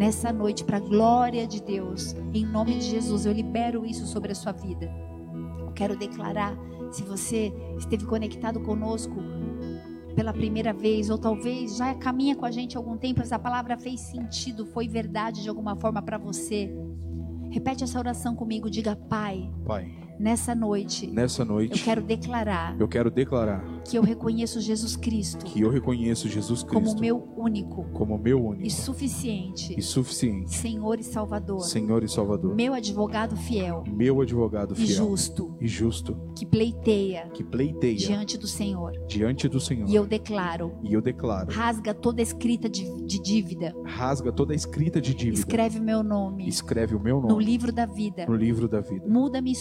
Nessa 0.00 0.32
noite, 0.32 0.64
para 0.64 0.78
a 0.78 0.80
glória 0.80 1.46
de 1.46 1.62
Deus, 1.62 2.16
em 2.32 2.42
nome 2.42 2.74
de 2.76 2.86
Jesus, 2.86 3.26
eu 3.26 3.32
libero 3.32 3.84
isso 3.84 4.06
sobre 4.06 4.32
a 4.32 4.34
sua 4.34 4.50
vida. 4.50 4.90
Eu 5.58 5.70
quero 5.72 5.94
declarar, 5.94 6.56
se 6.90 7.02
você 7.02 7.52
esteve 7.76 8.06
conectado 8.06 8.60
conosco 8.60 9.16
pela 10.16 10.32
primeira 10.32 10.72
vez, 10.72 11.10
ou 11.10 11.18
talvez 11.18 11.76
já 11.76 11.94
caminha 11.94 12.34
com 12.34 12.46
a 12.46 12.50
gente 12.50 12.78
há 12.78 12.80
algum 12.80 12.96
tempo, 12.96 13.20
essa 13.20 13.38
palavra 13.38 13.76
fez 13.76 14.00
sentido, 14.00 14.64
foi 14.64 14.88
verdade 14.88 15.42
de 15.42 15.50
alguma 15.50 15.76
forma 15.76 16.00
para 16.00 16.16
você. 16.16 16.74
Repete 17.50 17.84
essa 17.84 17.98
oração 17.98 18.34
comigo, 18.34 18.70
diga 18.70 18.96
Pai. 18.96 19.52
Pai. 19.66 19.92
Nessa 20.20 20.54
noite. 20.54 21.06
Nessa 21.06 21.46
noite. 21.46 21.78
Eu 21.78 21.84
quero 21.84 22.02
declarar. 22.02 22.78
Eu 22.78 22.86
quero 22.86 23.10
declarar. 23.10 23.64
Que 23.88 23.96
eu 23.96 24.02
reconheço 24.02 24.60
Jesus 24.60 24.94
Cristo. 24.94 25.46
Que 25.46 25.62
eu 25.62 25.70
reconheço 25.70 26.28
Jesus 26.28 26.62
Cristo. 26.62 26.84
Como 26.84 27.00
meu 27.00 27.26
único. 27.34 27.84
Como 27.94 28.18
meu 28.18 28.44
único. 28.44 28.66
E 28.66 28.70
suficiente. 28.70 29.74
E 29.78 29.80
suficiente. 29.80 30.54
Senhor 30.54 31.00
e 31.00 31.02
Salvador. 31.02 31.62
Senhor 31.62 32.04
e 32.04 32.08
Salvador. 32.08 32.54
Meu 32.54 32.74
advogado 32.74 33.34
fiel. 33.34 33.82
Meu 33.90 34.20
advogado 34.20 34.76
fiel. 34.76 34.88
E 34.88 34.92
justo. 34.92 35.56
E 35.58 35.66
justo. 35.66 36.14
Que 36.36 36.44
pleiteia. 36.44 37.30
Que 37.32 37.42
pleiteia. 37.42 37.96
Diante 37.96 38.36
do 38.36 38.46
Senhor. 38.46 38.92
Diante 39.08 39.48
do 39.48 39.58
Senhor. 39.58 39.88
E 39.88 39.94
eu 39.94 40.04
declaro. 40.04 40.74
E 40.82 40.92
eu 40.92 41.00
declaro. 41.00 41.50
Rasga 41.50 41.94
toda 41.94 42.20
escrita 42.20 42.68
de, 42.68 42.84
de 43.06 43.22
dívida. 43.22 43.74
Rasga 43.86 44.30
toda 44.30 44.54
escrita 44.54 45.00
de 45.00 45.14
dívida. 45.14 45.38
Escreve 45.38 45.78
o 45.78 45.82
meu 45.82 46.02
nome. 46.02 46.46
Escreve 46.46 46.94
o 46.94 47.00
meu 47.00 47.22
nome. 47.22 47.32
No 47.32 47.40
livro 47.40 47.72
da 47.72 47.86
vida. 47.86 48.26
No 48.26 48.36
livro 48.36 48.68
da 48.68 48.82
vida. 48.82 49.08
Muda 49.08 49.40
minha 49.40 49.54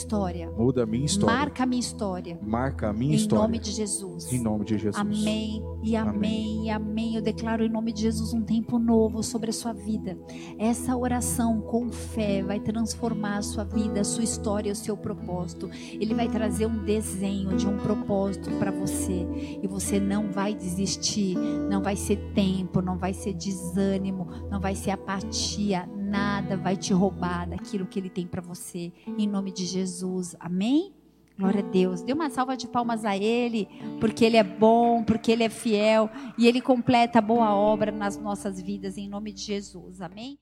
história. 0.49 0.65
Muda 0.65 0.83
a 0.83 0.85
minha 0.85 1.05
história. 1.05 1.35
Marca 1.35 1.63
a 1.63 1.65
minha 1.65 1.79
história. 1.79 2.39
Marca 2.41 2.89
a 2.89 2.93
minha 2.93 3.13
em 3.13 3.15
história. 3.15 3.43
Em 3.43 3.47
nome 3.47 3.59
de 3.59 3.71
Jesus. 3.71 4.33
Em 4.33 4.39
nome 4.41 4.65
de 4.65 4.77
Jesus. 4.77 4.95
Amém 4.97 5.63
e 5.83 5.95
amém, 5.95 6.15
amém 6.15 6.65
e 6.65 6.69
amém. 6.69 7.15
Eu 7.15 7.21
declaro 7.21 7.63
em 7.63 7.69
nome 7.69 7.91
de 7.91 8.01
Jesus 8.01 8.33
um 8.33 8.41
tempo 8.41 8.77
novo 8.77 9.23
sobre 9.23 9.49
a 9.49 9.53
sua 9.53 9.73
vida. 9.73 10.17
Essa 10.57 10.95
oração 10.95 11.61
com 11.61 11.89
fé 11.89 12.43
vai 12.43 12.59
transformar 12.59 13.37
a 13.37 13.41
sua 13.41 13.63
vida, 13.63 14.01
a 14.01 14.03
sua 14.03 14.23
história, 14.23 14.71
o 14.71 14.75
seu 14.75 14.97
propósito. 14.97 15.69
Ele 15.93 16.13
vai 16.13 16.27
trazer 16.27 16.65
um 16.65 16.83
desenho 16.83 17.55
de 17.55 17.67
um 17.67 17.77
propósito 17.77 18.49
para 18.51 18.71
você 18.71 19.27
e 19.61 19.67
você 19.67 19.99
não 19.99 20.31
vai 20.31 20.53
desistir. 20.53 21.37
Não 21.69 21.81
vai 21.81 21.95
ser 21.95 22.17
tempo, 22.33 22.81
não 22.81 22.97
vai 22.97 23.13
ser 23.13 23.33
desânimo, 23.33 24.27
não 24.49 24.59
vai 24.59 24.75
ser 24.75 24.91
apatia. 24.91 25.87
Nada 26.09 26.57
vai 26.57 26.75
te 26.75 26.91
roubar 26.91 27.47
daquilo 27.47 27.85
que 27.85 27.99
ele 27.99 28.09
tem 28.09 28.25
para 28.25 28.41
você. 28.41 28.91
Em 29.05 29.27
nome 29.27 29.51
de 29.51 29.65
Jesus. 29.65 30.35
Amém. 30.39 30.93
Glória 31.37 31.61
a 31.61 31.69
Deus. 31.71 32.01
Dê 32.01 32.11
uma 32.11 32.29
salva 32.29 32.57
de 32.57 32.67
palmas 32.67 33.05
a 33.05 33.15
Ele, 33.15 33.69
porque 34.01 34.25
Ele 34.25 34.35
é 34.35 34.43
bom, 34.43 35.03
porque 35.05 35.31
Ele 35.31 35.43
é 35.43 35.49
fiel 35.49 36.09
e 36.37 36.47
Ele 36.47 36.59
completa 36.59 37.19
a 37.19 37.21
boa 37.21 37.55
obra 37.55 37.93
nas 37.93 38.17
nossas 38.17 38.59
vidas, 38.59 38.97
em 38.97 39.07
nome 39.07 39.31
de 39.31 39.43
Jesus. 39.43 40.01
Amém? 40.01 40.37